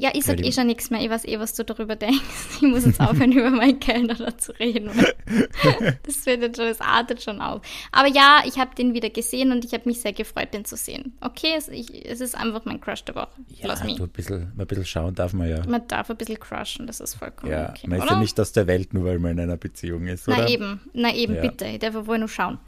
Ja, 0.00 0.10
ich 0.14 0.24
sag 0.24 0.38
eh 0.44 0.52
schon 0.52 0.68
nichts 0.68 0.90
mehr. 0.90 1.00
Ich 1.00 1.10
weiß 1.10 1.24
eh, 1.26 1.40
was 1.40 1.54
du 1.54 1.64
darüber 1.64 1.96
denkst. 1.96 2.20
Ich 2.56 2.62
muss 2.62 2.86
jetzt 2.86 3.00
aufhören, 3.00 3.32
über 3.32 3.50
meinen 3.50 3.80
Kellner 3.80 4.14
da 4.14 4.36
zu 4.38 4.52
reden. 4.58 4.90
Das 6.04 6.24
wird 6.24 6.40
jetzt 6.42 6.56
schon, 6.56 6.66
das 6.66 6.80
artet 6.80 7.20
schon 7.22 7.40
auf. 7.40 7.60
Aber 7.92 8.06
ja, 8.08 8.42
ich 8.46 8.58
habe 8.58 8.74
den 8.76 8.94
wieder 8.94 9.10
gesehen 9.10 9.50
und 9.52 9.64
ich 9.64 9.72
habe 9.74 9.82
mich 9.86 10.00
sehr 10.00 10.12
gefreut, 10.12 10.54
den 10.54 10.64
zu 10.64 10.76
sehen. 10.76 11.14
Okay, 11.20 11.54
es, 11.58 11.68
ich, 11.68 12.06
es 12.08 12.20
ist 12.20 12.34
einfach 12.36 12.64
mein 12.64 12.80
Crush 12.80 13.04
der 13.04 13.16
Woche. 13.16 13.28
Ja, 13.48 13.66
Lass 13.66 13.82
mich. 13.84 13.96
du, 13.96 14.04
ein 14.04 14.08
bisschen, 14.10 14.52
ein 14.56 14.66
bisschen 14.66 14.86
schauen 14.86 15.14
darf 15.14 15.32
man 15.32 15.48
ja. 15.50 15.62
Man 15.66 15.86
darf 15.88 16.08
ein 16.10 16.16
bisschen 16.16 16.38
crushen, 16.38 16.86
das 16.86 17.00
ist 17.00 17.14
vollkommen 17.16 17.50
Ja, 17.52 17.70
okay. 17.70 17.88
man 17.88 17.98
ist 17.98 18.04
oder? 18.04 18.12
ja 18.14 18.20
nicht 18.20 18.38
aus 18.40 18.52
der 18.52 18.66
Welt, 18.68 18.94
nur 18.94 19.04
weil 19.04 19.18
man 19.18 19.32
in 19.32 19.40
einer 19.40 19.56
Beziehung 19.56 20.06
ist, 20.06 20.28
oder? 20.28 20.38
Na 20.38 20.48
eben, 20.48 20.80
na 20.92 21.12
eben, 21.14 21.34
Ja. 21.34 21.42
bitte. 21.42 21.66
Ich 21.66 21.80
darf 21.80 21.94
wohl 22.06 22.18
nur 22.18 22.28
schauen. 22.28 22.58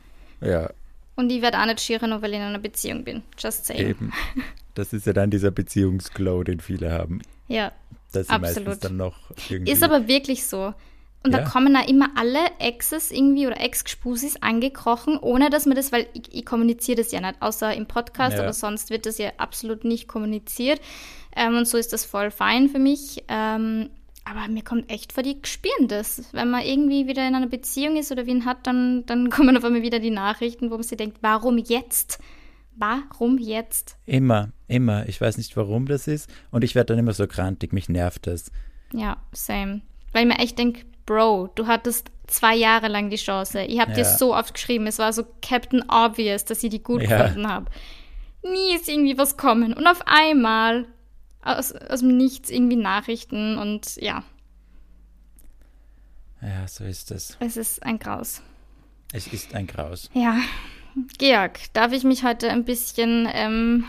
Ja, 0.41 0.69
Und 1.17 1.31
ich 1.31 1.41
werde 1.43 1.59
auch 1.61 1.67
nicht 1.67 1.81
schieren, 1.81 2.11
nur 2.11 2.21
weil 2.23 2.31
ich 2.33 2.37
in 2.39 2.43
einer 2.43 2.59
Beziehung 2.59 3.05
bin. 3.05 3.23
Just 3.39 3.67
saying. 3.67 3.89
eben. 3.91 4.13
Das 4.75 4.93
ist 4.93 5.07
ja 5.07 5.13
dann 5.13 5.31
dieser 5.31 5.51
Beziehungsglow, 5.51 6.43
den 6.45 6.61
viele 6.61 6.93
haben. 6.93 7.23
Ja, 7.49 7.73
Dass 8.13 8.27
sie 8.29 8.33
Absolut. 8.33 8.67
meistens 8.67 8.79
dann 8.81 8.97
noch 8.97 9.17
irgendwie. 9.49 9.73
ist 9.73 9.83
aber 9.83 10.09
wirklich 10.09 10.47
so. 10.47 10.73
Und 11.23 11.33
Ja. 11.33 11.41
da 11.41 11.45
kommen 11.45 11.75
da 11.75 11.81
immer 11.83 12.09
alle 12.17 12.39
Exes 12.59 13.11
irgendwie 13.11 13.47
oder 13.47 13.61
Ex-Gspusis 13.61 14.37
angekrochen, 14.41 15.19
ohne 15.19 15.51
dass 15.51 15.67
man 15.67 15.77
das, 15.77 15.93
weil 15.93 16.07
ich, 16.15 16.23
ich 16.35 16.47
kommuniziere 16.47 16.97
das 17.03 17.13
ja 17.13 17.21
nicht, 17.21 17.43
außer 17.43 17.75
im 17.75 17.87
Podcast, 17.87 18.37
Ja. 18.37 18.43
aber 18.45 18.53
sonst 18.55 18.89
wird 18.91 19.05
das 19.07 19.19
ja 19.19 19.31
absolut 19.37 19.85
nicht 19.85 20.09
kommuniziert. 20.09 20.81
Ähm, 21.37 21.57
und 21.57 21.69
so 21.69 21.77
ist 21.77 21.93
das 21.93 22.05
voll 22.05 22.31
fein 22.31 22.69
für 22.69 22.79
mich. 22.79 23.23
Ähm, 23.29 23.91
aber 24.25 24.49
mir 24.49 24.63
kommt 24.63 24.91
echt 24.91 25.13
vor, 25.13 25.23
die 25.23 25.37
spüren 25.45 25.89
das. 25.89 26.23
Wenn 26.33 26.51
man 26.51 26.65
irgendwie 26.65 27.07
wieder 27.07 27.27
in 27.27 27.35
einer 27.35 27.47
Beziehung 27.49 27.97
ist 27.97 28.11
oder 28.13 28.27
wen 28.27 28.45
hat, 28.45 28.67
dann, 28.67 29.05
dann 29.07 29.29
kommen 29.31 29.57
auf 29.57 29.65
einmal 29.65 29.83
wieder 29.83 29.99
die 29.99 30.11
Nachrichten, 30.11 30.71
wo 30.71 30.75
man 30.75 30.83
sich 30.85 30.97
denkt, 30.97 31.19
warum 31.21 31.59
jetzt? 31.59 32.19
Warum 32.81 33.39
jetzt? 33.39 33.97
Immer, 34.07 34.51
immer. 34.67 35.07
Ich 35.09 35.21
weiß 35.21 35.37
nicht, 35.37 35.57
warum 35.57 35.87
das 35.87 36.09
ist. 36.09 36.29
Und 36.51 36.65
ich 36.65 36.75
werde 36.75 36.95
dann 36.95 36.99
immer 36.99 37.13
so 37.13 37.27
grantig. 37.29 37.73
Mich 37.73 37.89
nervt 37.89 38.27
das. 38.27 38.51
Ja, 38.93 39.19
same. 39.33 39.83
Weil 40.13 40.23
ich 40.27 40.29
mir 40.35 40.39
echt 40.43 40.59
denke, 40.59 40.85
Bro, 41.07 41.51
du 41.55 41.67
hattest 41.67 42.11
zwei 42.27 42.57
Jahre 42.57 42.89
lang 42.89 43.11
die 43.11 43.17
Chance. 43.17 43.63
Ich 43.63 43.81
habe 43.81 43.93
dir 43.93 44.03
Ja. 44.03 44.17
so 44.17 44.35
oft 44.35 44.55
geschrieben, 44.55 44.87
es 44.87 44.99
war 44.99 45.13
so 45.13 45.25
Captain 45.43 45.83
Obvious, 45.91 46.45
dass 46.45 46.63
ich 46.63 46.71
die 46.71 46.83
gut 46.83 47.03
Ja. 47.03 47.23
gefunden 47.27 47.49
habe. 47.49 47.71
Nie 48.43 48.75
ist 48.77 48.89
irgendwie 48.89 49.19
was 49.19 49.37
kommen. 49.37 49.75
Und 49.75 49.87
auf 49.87 50.03
einmal 50.07 50.87
aus, 51.43 51.73
aus 51.73 52.01
dem 52.01 52.17
Nichts 52.17 52.49
irgendwie 52.51 52.77
Nachrichten 52.77 53.59
und 53.59 53.97
ja. 53.97 54.23
Ja, 56.43 56.67
so 56.67 56.85
ist 56.85 57.11
es. 57.11 57.37
Es 57.41 57.57
ist 57.57 57.83
ein 57.83 57.99
Graus. 57.99 58.41
Es 59.13 59.27
ist 59.27 59.55
ein 59.55 59.67
Graus. 59.67 60.09
Ja. 60.15 60.39
Georg, 61.19 61.59
darf 61.73 61.93
ich 61.93 62.05
mich 62.05 62.25
heute 62.25 62.51
ein 62.51 62.65
bisschen 62.65 63.29
ähm, 63.33 63.85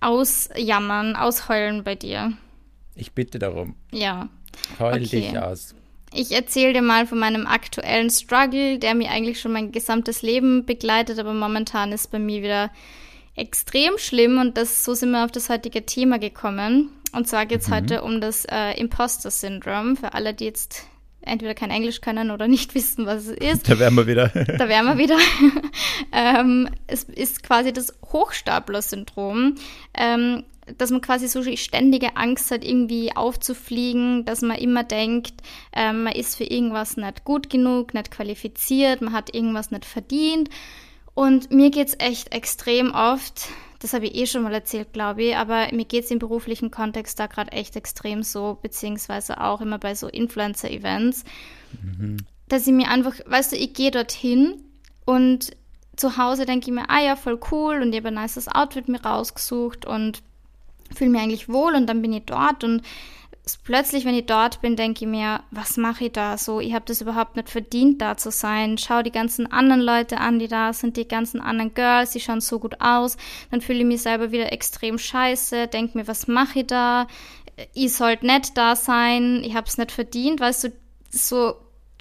ausjammern, 0.00 1.16
ausheulen 1.16 1.84
bei 1.84 1.94
dir? 1.94 2.32
Ich 2.94 3.12
bitte 3.12 3.38
darum. 3.38 3.74
Ja. 3.90 4.28
Heul 4.78 4.94
Okay. 4.94 5.20
dich 5.20 5.38
aus. 5.38 5.74
Ich 6.14 6.32
erzähle 6.32 6.74
dir 6.74 6.82
mal 6.82 7.06
von 7.06 7.18
meinem 7.18 7.46
aktuellen 7.46 8.10
Struggle, 8.10 8.78
der 8.78 8.94
mir 8.94 9.10
eigentlich 9.10 9.40
schon 9.40 9.52
mein 9.52 9.72
gesamtes 9.72 10.20
Leben 10.20 10.66
begleitet, 10.66 11.18
aber 11.18 11.32
momentan 11.32 11.90
ist 11.90 12.10
bei 12.10 12.18
mir 12.18 12.42
wieder 12.42 12.70
extrem 13.34 13.96
schlimm 13.96 14.38
und 14.38 14.58
das, 14.58 14.84
so 14.84 14.92
sind 14.92 15.12
wir 15.12 15.24
auf 15.24 15.32
das 15.32 15.48
heutige 15.48 15.86
Thema 15.86 16.18
gekommen. 16.18 16.90
Und 17.14 17.28
zwar 17.28 17.46
geht 17.46 17.62
es 17.62 17.70
heute 17.70 18.02
um 18.02 18.20
das 18.20 18.44
äh, 18.44 18.78
Imposter-Syndrom. 18.78 19.96
Für 19.96 20.12
alle, 20.14 20.34
die 20.34 20.44
jetzt 20.44 20.86
entweder 21.22 21.54
kein 21.54 21.70
Englisch 21.70 22.00
können 22.00 22.30
oder 22.30 22.48
nicht 22.48 22.74
wissen, 22.74 23.06
was 23.06 23.26
es 23.26 23.36
ist. 23.36 23.68
Da 23.68 23.78
wären 23.78 23.94
wir 23.94 24.06
wieder. 24.06 24.28
Da 24.58 24.68
wären 24.68 24.86
wir 24.86 24.98
wieder. 24.98 25.16
ähm, 26.12 26.68
es 26.86 27.04
ist 27.04 27.42
quasi 27.42 27.72
das 27.72 27.94
Hochstapler-Syndrom, 28.12 29.56
ähm, 29.94 30.44
dass 30.78 30.90
man 30.90 31.00
quasi 31.00 31.26
so 31.26 31.42
ständige 31.56 32.16
Angst 32.16 32.50
hat, 32.50 32.64
irgendwie 32.64 33.14
aufzufliegen, 33.16 34.24
dass 34.24 34.42
man 34.42 34.58
immer 34.58 34.84
denkt, 34.84 35.34
ähm, 35.72 36.04
man 36.04 36.12
ist 36.12 36.36
für 36.36 36.44
irgendwas 36.44 36.96
nicht 36.96 37.24
gut 37.24 37.50
genug, 37.50 37.94
nicht 37.94 38.10
qualifiziert, 38.10 39.00
man 39.00 39.12
hat 39.12 39.34
irgendwas 39.34 39.70
nicht 39.70 39.84
verdient. 39.84 40.50
Und 41.14 41.50
mir 41.50 41.70
geht's 41.70 41.96
echt 41.98 42.32
extrem 42.32 42.92
oft, 42.92 43.48
das 43.82 43.92
habe 43.92 44.06
ich 44.06 44.14
eh 44.14 44.26
schon 44.26 44.42
mal 44.42 44.54
erzählt, 44.54 44.92
glaube 44.92 45.22
ich, 45.24 45.36
aber 45.36 45.68
mir 45.72 45.84
geht's 45.84 46.10
im 46.10 46.18
beruflichen 46.18 46.70
Kontext 46.70 47.18
da 47.18 47.26
gerade 47.26 47.52
echt 47.52 47.76
extrem 47.76 48.22
so, 48.22 48.58
beziehungsweise 48.62 49.40
auch 49.40 49.60
immer 49.60 49.78
bei 49.78 49.94
so 49.94 50.08
Influencer-Events 50.08 51.24
dass 52.52 52.66
ich 52.66 52.72
mir 52.72 52.88
einfach, 52.88 53.14
weißt 53.24 53.52
du, 53.52 53.56
ich 53.56 53.72
gehe 53.72 53.90
dorthin 53.90 54.62
und 55.06 55.56
zu 55.96 56.18
Hause 56.18 56.44
denke 56.44 56.68
ich 56.68 56.74
mir, 56.74 56.88
ah 56.90 57.00
ja, 57.00 57.16
voll 57.16 57.40
cool 57.50 57.80
und 57.80 57.92
ich 57.92 57.98
habe 57.98 58.08
ein 58.08 58.14
nices 58.14 58.46
Outfit 58.46 58.88
mir 58.88 59.02
rausgesucht 59.02 59.86
und 59.86 60.22
fühle 60.94 61.10
mich 61.10 61.22
eigentlich 61.22 61.48
wohl 61.48 61.74
und 61.74 61.86
dann 61.86 62.02
bin 62.02 62.12
ich 62.12 62.24
dort 62.26 62.62
und 62.62 62.82
plötzlich, 63.64 64.04
wenn 64.04 64.14
ich 64.14 64.26
dort 64.26 64.60
bin, 64.60 64.76
denke 64.76 65.04
ich 65.04 65.10
mir, 65.10 65.42
was 65.50 65.76
mache 65.76 66.04
ich 66.04 66.12
da 66.12 66.38
so? 66.38 66.60
Ich 66.60 66.74
habe 66.74 66.84
das 66.86 67.00
überhaupt 67.00 67.36
nicht 67.36 67.50
verdient, 67.50 68.00
da 68.00 68.16
zu 68.16 68.30
sein. 68.30 68.78
Schau 68.78 69.02
die 69.02 69.10
ganzen 69.10 69.50
anderen 69.50 69.82
Leute 69.82 70.18
an, 70.18 70.38
die 70.38 70.48
da 70.48 70.72
sind, 70.72 70.96
die 70.96 71.08
ganzen 71.08 71.40
anderen 71.40 71.74
Girls, 71.74 72.12
die 72.12 72.20
schauen 72.20 72.40
so 72.40 72.60
gut 72.60 72.80
aus. 72.80 73.16
Dann 73.50 73.60
fühle 73.60 73.80
ich 73.80 73.84
mich 73.84 74.02
selber 74.02 74.30
wieder 74.30 74.52
extrem 74.52 74.98
scheiße, 74.98 75.66
denke 75.66 75.98
mir, 75.98 76.06
was 76.06 76.28
mache 76.28 76.60
ich 76.60 76.66
da? 76.68 77.08
Ich 77.74 77.94
sollte 77.94 78.26
nicht 78.26 78.56
da 78.56 78.76
sein, 78.76 79.42
ich 79.44 79.54
habe 79.54 79.66
es 79.66 79.76
nicht 79.76 79.92
verdient, 79.92 80.40
weißt 80.40 80.64
du, 80.64 80.72
so 81.10 81.54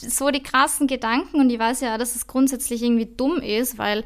so 0.03 0.31
die 0.31 0.41
krassen 0.41 0.87
Gedanken 0.87 1.39
und 1.39 1.49
ich 1.51 1.59
weiß 1.59 1.81
ja, 1.81 1.97
dass 1.99 2.15
es 2.15 2.25
grundsätzlich 2.25 2.81
irgendwie 2.81 3.05
dumm 3.05 3.37
ist, 3.37 3.77
weil 3.77 4.03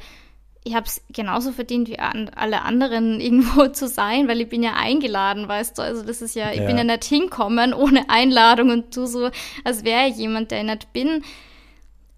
ich 0.67 0.74
habe 0.75 0.88
es 0.88 1.01
genauso 1.13 1.51
verdient 1.51 1.88
wie 1.88 2.00
an, 2.00 2.29
alle 2.36 2.63
anderen 2.63 3.22
irgendwo 3.22 3.67
zu 3.67 3.88
sein, 3.88 4.27
weil 4.27 4.41
ich 4.41 4.50
bin 4.50 4.63
ja 4.63 4.74
eingeladen, 4.74 5.48
weißt 5.48 5.77
du. 5.77 5.84
Also 5.84 6.03
das 6.03 6.22
ist 6.22 6.36
ja, 6.36 6.51
ich 6.51 6.60
Ja. 6.60 6.65
bin 6.65 6.77
ja 6.77 6.84
nicht 6.84 7.05
hinkommen 7.05 7.74
ohne 7.86 8.10
Einladung 8.10 8.72
und 8.72 8.93
tu 8.93 9.05
so, 9.05 9.29
als 9.63 9.84
wäre 9.84 10.07
ich 10.10 10.17
jemand, 10.17 10.51
der 10.51 10.60
ich 10.60 10.65
nicht 10.65 10.91
bin. 10.91 11.24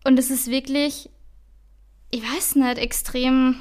Und 0.06 0.18
es 0.18 0.32
ist 0.32 0.50
wirklich, 0.50 1.10
ich 2.10 2.24
weiß 2.24 2.56
nicht, 2.56 2.78
extrem 2.78 3.58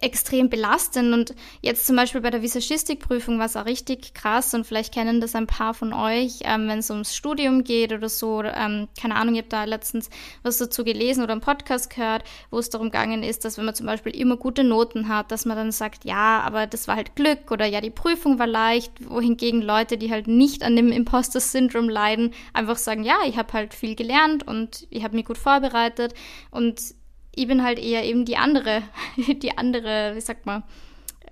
extrem 0.00 0.48
belastend. 0.48 1.12
Und 1.12 1.34
jetzt 1.60 1.86
zum 1.86 1.96
Beispiel 1.96 2.20
bei 2.20 2.30
der 2.30 2.42
Visagistikprüfung 2.42 3.38
war 3.38 3.46
es 3.46 3.56
auch 3.56 3.66
richtig 3.66 4.14
krass. 4.14 4.54
Und 4.54 4.66
vielleicht 4.66 4.94
kennen 4.94 5.20
das 5.20 5.34
ein 5.34 5.46
paar 5.46 5.74
von 5.74 5.92
euch, 5.92 6.40
ähm, 6.42 6.68
wenn 6.68 6.78
es 6.78 6.90
ums 6.90 7.14
Studium 7.14 7.64
geht 7.64 7.92
oder 7.92 8.08
so, 8.08 8.42
ähm, 8.42 8.88
keine 9.00 9.16
Ahnung, 9.16 9.34
ich 9.34 9.40
habe 9.40 9.48
da 9.48 9.64
letztens 9.64 10.10
was 10.42 10.58
dazu 10.58 10.84
gelesen 10.84 11.22
oder 11.22 11.32
einen 11.32 11.40
Podcast 11.40 11.90
gehört, 11.90 12.22
wo 12.50 12.58
es 12.58 12.70
darum 12.70 12.88
gegangen 12.88 13.22
ist, 13.22 13.44
dass 13.44 13.58
wenn 13.58 13.64
man 13.64 13.74
zum 13.74 13.86
Beispiel 13.86 14.14
immer 14.14 14.36
gute 14.36 14.62
Noten 14.62 15.08
hat, 15.08 15.32
dass 15.32 15.44
man 15.44 15.56
dann 15.56 15.72
sagt, 15.72 16.04
ja, 16.04 16.40
aber 16.40 16.66
das 16.66 16.86
war 16.86 16.96
halt 16.96 17.16
Glück 17.16 17.50
oder 17.50 17.66
ja, 17.66 17.80
die 17.80 17.90
Prüfung 17.90 18.38
war 18.38 18.46
leicht, 18.46 18.92
wohingegen 19.08 19.60
Leute, 19.60 19.98
die 19.98 20.10
halt 20.10 20.28
nicht 20.28 20.62
an 20.62 20.76
dem 20.76 20.92
Imposter-Syndrom 20.92 21.88
leiden, 21.88 22.32
einfach 22.52 22.76
sagen, 22.76 23.02
ja, 23.02 23.18
ich 23.26 23.36
habe 23.36 23.52
halt 23.52 23.74
viel 23.74 23.96
gelernt 23.96 24.46
und 24.46 24.86
ich 24.90 25.02
habe 25.02 25.16
mich 25.16 25.24
gut 25.24 25.38
vorbereitet. 25.38 26.14
Und 26.50 26.80
ich 27.36 27.46
bin 27.46 27.62
halt 27.62 27.78
eher 27.78 28.04
eben 28.04 28.24
die 28.24 28.36
andere, 28.36 28.82
die 29.16 29.56
andere, 29.56 30.12
wie 30.14 30.20
sagt 30.20 30.46
man, 30.46 30.62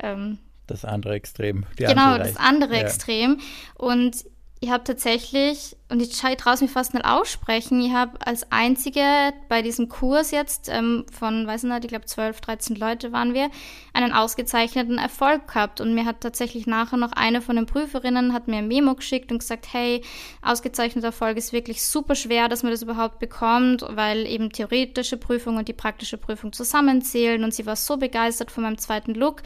ähm, 0.01 0.39
Das 0.67 0.85
andere 0.85 1.15
Extrem. 1.15 1.65
Genau, 1.77 2.19
das 2.19 2.37
andere 2.37 2.75
ja. 2.75 2.81
Extrem. 2.81 3.39
Und 3.75 4.25
ich 4.63 4.71
habe 4.71 4.85
tatsächlich, 4.85 5.77
und 5.89 6.01
ich 6.01 6.17
traue 6.17 6.55
es 6.55 6.61
mir 6.61 6.69
fast 6.69 6.95
nicht 6.95 7.05
aussprechen, 7.05 7.81
ich 7.81 7.93
habe 7.93 8.25
als 8.25 8.53
einzige 8.53 9.03
bei 9.49 9.61
diesem 9.61 9.89
Kurs 9.89 10.31
jetzt 10.31 10.69
ähm, 10.69 11.05
von, 11.11 11.49
weiß 11.49 11.65
nicht, 11.65 11.85
ich 11.85 11.89
glaube 11.89 12.05
12, 12.05 12.41
13 12.41 12.77
Leute 12.77 13.11
waren 13.11 13.35
wir, 13.35 13.51
einen 13.93 14.13
ausgezeichneten 14.13 14.99
Erfolg 14.99 15.49
gehabt. 15.49 15.81
Und 15.81 15.95
mir 15.95 16.05
hat 16.05 16.21
tatsächlich 16.21 16.69
nachher 16.69 16.97
noch 16.97 17.11
eine 17.11 17.43
von 17.43 17.57
den 17.57 17.67
Prüferinnen, 17.67 18.33
hat 18.33 18.47
mir 18.47 18.59
ein 18.59 18.69
Memo 18.69 18.95
geschickt 18.95 19.33
und 19.33 19.39
gesagt, 19.39 19.67
hey, 19.73 20.05
ausgezeichneter 20.43 21.09
Erfolg 21.09 21.39
ist 21.39 21.53
wirklich 21.53 21.83
super 21.83 22.15
schwer, 22.15 22.49
dass 22.49 22.63
man 22.63 22.71
das 22.71 22.83
überhaupt 22.83 23.19
bekommt, 23.19 23.85
weil 23.91 24.29
eben 24.29 24.53
theoretische 24.53 25.17
Prüfung 25.17 25.57
und 25.57 25.67
die 25.67 25.73
praktische 25.73 26.19
Prüfung 26.19 26.53
zusammenzählen. 26.53 27.43
Und 27.43 27.53
sie 27.53 27.67
war 27.67 27.75
so 27.75 27.97
begeistert 27.97 28.53
von 28.53 28.63
meinem 28.63 28.79
zweiten 28.79 29.15
Look. 29.15 29.43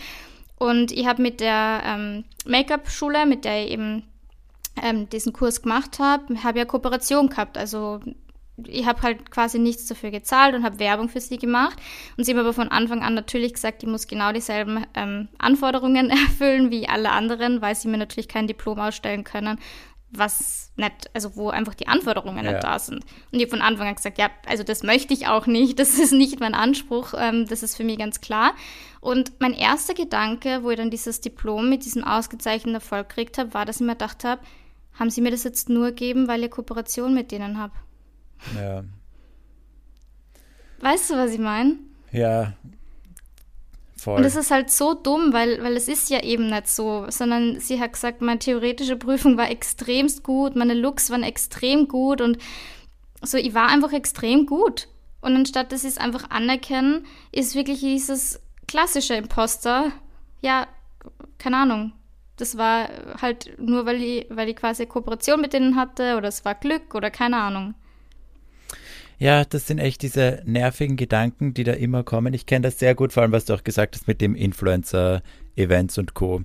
Und 0.59 0.93
ich 0.93 1.07
habe 1.07 1.23
mit 1.23 1.41
der 1.41 1.81
ähm, 1.87 2.25
Make-up-Schule, 2.45 3.25
mit 3.25 3.47
der 3.47 3.65
ich 3.65 3.71
eben 3.71 4.03
ähm, 4.83 5.09
diesen 5.09 5.33
Kurs 5.33 5.63
gemacht 5.63 5.99
habe, 5.99 6.43
habe 6.43 6.59
ja 6.59 6.65
Kooperation 6.65 7.29
gehabt. 7.29 7.57
Also 7.59 8.01
ich 8.65 8.87
habe 8.87 9.03
halt 9.03 9.31
quasi 9.31 9.59
nichts 9.59 9.87
dafür 9.87 10.11
gezahlt 10.11 10.55
und 10.55 10.65
habe 10.65 10.79
Werbung 10.79 11.09
für 11.09 11.21
sie 11.21 11.39
gemacht. 11.39 11.79
Und 12.17 12.25
sie 12.25 12.33
haben 12.33 12.41
aber 12.41 12.55
von 12.55 12.69
Anfang 12.69 13.03
an 13.03 13.15
natürlich 13.15 13.55
gesagt, 13.55 13.83
ich 13.83 13.89
muss 13.89 14.07
genau 14.07 14.33
dieselben 14.33 14.87
ähm, 14.95 15.29
Anforderungen 15.39 16.11
erfüllen 16.11 16.71
wie 16.71 16.89
alle 16.89 17.11
anderen, 17.11 17.61
weil 17.61 17.75
sie 17.75 17.89
mir 17.89 17.99
natürlich 17.99 18.29
kein 18.29 18.47
Diplom 18.47 18.79
ausstellen 18.79 19.25
können, 19.25 19.59
was 20.11 20.73
nicht, 20.77 21.11
also 21.15 21.37
wo 21.37 21.51
einfach 21.51 21.75
die 21.75 21.89
Anforderungen 21.89 22.45
Ja. 22.45 22.53
nicht 22.53 22.65
da 22.65 22.79
sind. 22.79 23.05
Und 23.33 23.39
ich 23.39 23.43
habe 23.43 23.51
von 23.51 23.63
Anfang 23.63 23.89
an 23.89 23.95
gesagt, 23.95 24.19
ja, 24.19 24.31
also 24.47 24.63
das 24.63 24.83
möchte 24.83 25.13
ich 25.13 25.27
auch 25.27 25.47
nicht, 25.47 25.79
das 25.79 25.99
ist 25.99 26.13
nicht 26.13 26.41
mein 26.41 26.55
Anspruch, 26.55 27.13
ähm, 27.17 27.47
das 27.47 27.63
ist 27.63 27.77
für 27.77 27.85
mich 27.85 27.99
ganz 27.99 28.21
klar. 28.21 28.55
Und 29.01 29.33
mein 29.39 29.53
erster 29.53 29.95
Gedanke, 29.95 30.63
wo 30.63 30.71
ich 30.71 30.77
dann 30.79 30.91
dieses 30.91 31.21
Diplom 31.21 31.69
mit 31.69 31.85
diesem 31.85 32.05
ausgezeichneten 32.05 32.75
Erfolg 32.75 33.11
gekriegt 33.11 33.37
habe, 33.39 33.53
war, 33.53 33.67
dass 33.67 33.81
ich 33.81 33.87
mir 33.87 33.93
gedacht 33.93 34.25
habe, 34.25 34.41
haben 34.99 35.11
sie 35.11 35.21
mir 35.21 35.31
das 35.31 35.45
jetzt 35.45 35.69
nur 35.69 35.89
gegeben, 35.89 36.29
weil 36.29 36.45
ich 36.45 36.51
Kooperation 36.51 37.15
mit 37.15 37.31
denen 37.31 37.59
habe? 37.59 37.75
Ja. 38.57 38.85
Weißt 40.81 41.11
du, 41.11 41.15
was 41.15 41.33
ich 41.33 41.39
meine? 41.39 41.77
ja. 42.13 42.53
Voll. 43.99 44.19
Und 44.19 44.23
das 44.25 44.37
ist 44.37 44.51
halt 44.51 44.71
so 44.71 44.95
dumm, 44.95 45.33
weil, 45.33 45.63
weil 45.65 45.75
es 45.75 45.89
ist 45.89 46.11
ja 46.11 46.23
eben 46.23 46.49
nicht 46.51 46.69
so, 46.69 47.07
sondern 47.09 47.59
sie 47.59 47.81
hat 47.81 47.95
gesagt, 47.95 48.21
meine 48.21 48.39
theoretische 48.39 48.97
Prüfung 48.97 49.39
war 49.39 49.51
extremst 49.51 50.23
gut, 50.23 50.55
meine 50.55 50.75
Looks 50.75 51.11
waren 51.11 51.23
extrem 51.23 51.89
gut 51.89 52.21
und 52.21 52.39
so, 53.23 53.39
ich 53.39 53.55
war 53.55 53.69
einfach 53.69 53.93
extrem 53.93 54.47
gut. 54.47 54.89
Und 55.23 55.35
anstatt 55.35 55.73
dass 55.73 55.81
sie 55.81 55.89
es 55.89 55.99
einfach 55.99 56.31
anerkennen, 56.31 57.07
ist 57.33 57.55
wirklich 57.55 57.81
dieses 57.81 58.41
klassische 58.69 59.15
Imposter, 59.15 59.91
ja, 60.41 60.69
keine 61.39 61.57
Ahnung. 61.57 61.93
Das 62.37 62.59
war 62.59 62.89
halt 63.21 63.59
nur, 63.59 63.87
weil 63.87 64.03
ich, 64.03 64.27
weil 64.29 64.49
ich 64.49 64.57
quasi 64.57 64.87
Kooperation 64.87 65.41
mit 65.41 65.53
denen 65.53 65.77
hatte 65.77 66.17
oder 66.17 66.29
es 66.29 66.45
war 66.45 66.55
Glück 66.55 66.95
oder 66.95 67.11
keine 67.11 67.39
Ahnung. 67.39 67.75
Ja, 69.19 69.45
das 69.45 69.67
sind 69.67 69.79
echt 69.79 70.03
diese 70.03 70.43
nervigen 70.45 70.97
Gedanken, 70.97 71.55
die 71.55 71.65
da 71.65 71.73
immer 71.73 72.05
kommen. 72.05 72.35
Ich 72.35 72.45
kenne 72.45 72.65
das 72.69 72.79
sehr 72.79 72.95
gut, 72.95 73.15
vor 73.15 73.23
allem 73.23 73.33
was 73.33 73.47
du 73.47 73.55
auch 73.55 73.65
gesagt 73.65 73.97
hast 73.97 74.07
mit 74.07 74.21
dem 74.21 74.35
Influencer-Events 74.35 75.97
und 75.97 76.13
Co. 76.13 76.43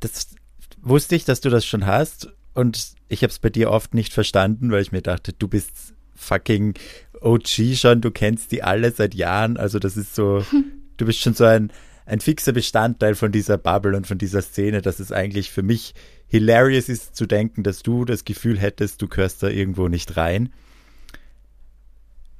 Das 0.00 0.34
wusste 0.82 1.14
ich, 1.14 1.24
dass 1.24 1.40
du 1.40 1.50
das 1.50 1.64
schon 1.64 1.86
hast 1.86 2.32
und 2.54 2.94
ich 3.08 3.22
habe 3.22 3.30
es 3.30 3.38
bei 3.38 3.50
dir 3.50 3.70
oft 3.70 3.94
nicht 3.94 4.12
verstanden, 4.12 4.72
weil 4.72 4.82
ich 4.82 4.92
mir 4.92 5.02
dachte, 5.02 5.32
du 5.32 5.46
bist 5.46 5.94
fucking 6.16 6.74
OG 7.20 7.76
schon, 7.76 8.00
du 8.00 8.10
kennst 8.10 8.50
die 8.52 8.62
alle 8.62 8.90
seit 8.90 9.14
Jahren, 9.14 9.56
also 9.56 9.78
das 9.78 9.96
ist 9.96 10.14
so, 10.14 10.44
du 10.96 11.06
bist 11.06 11.20
schon 11.20 11.34
so 11.34 11.44
ein, 11.44 11.70
ein 12.06 12.20
fixer 12.20 12.52
Bestandteil 12.52 13.14
von 13.14 13.32
dieser 13.32 13.58
Bubble 13.58 13.96
und 13.96 14.06
von 14.06 14.18
dieser 14.18 14.42
Szene, 14.42 14.82
dass 14.82 15.00
es 15.00 15.12
eigentlich 15.12 15.50
für 15.50 15.62
mich 15.62 15.94
hilarious 16.26 16.88
ist 16.88 17.16
zu 17.16 17.26
denken, 17.26 17.62
dass 17.62 17.82
du 17.82 18.04
das 18.04 18.24
Gefühl 18.24 18.58
hättest, 18.58 19.00
du 19.00 19.08
gehörst 19.08 19.42
da 19.42 19.48
irgendwo 19.48 19.88
nicht 19.88 20.16
rein 20.16 20.50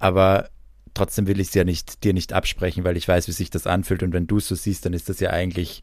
aber 0.05 0.51
trotzdem 0.93 1.27
will 1.27 1.41
ich 1.41 1.49
es 1.49 1.55
ja 1.55 1.65
nicht 1.65 2.05
dir 2.05 2.13
nicht 2.13 2.35
absprechen, 2.35 2.85
weil 2.85 2.99
ich 2.99 3.09
weiß, 3.09 3.27
wie 3.27 3.33
sich 3.33 3.49
das 3.49 3.67
anfühlt 3.67 4.03
und 4.03 4.13
wenn 4.13 4.27
du 4.27 4.37
es 4.37 4.47
so 4.47 4.55
siehst, 4.55 4.85
dann 4.85 4.93
ist 4.93 5.09
das 5.09 5.19
ja 5.19 5.31
eigentlich 5.31 5.83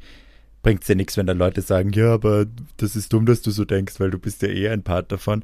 bringt 0.62 0.84
es 0.84 0.88
ja 0.88 0.94
nichts, 0.94 1.18
wenn 1.18 1.26
dann 1.26 1.40
Leute 1.40 1.64
sagen, 1.64 1.92
ja, 1.94 2.14
aber 2.14 2.46
das 2.78 2.96
ist 2.96 3.12
dumm, 3.12 3.26
dass 3.26 3.42
du 3.42 3.50
so 3.50 3.66
denkst, 3.66 4.00
weil 4.00 4.12
du 4.12 4.20
bist 4.20 4.44
ja 4.44 4.50
eh 4.50 4.70
ein 4.70 4.84
Part 4.84 5.12
davon. 5.12 5.44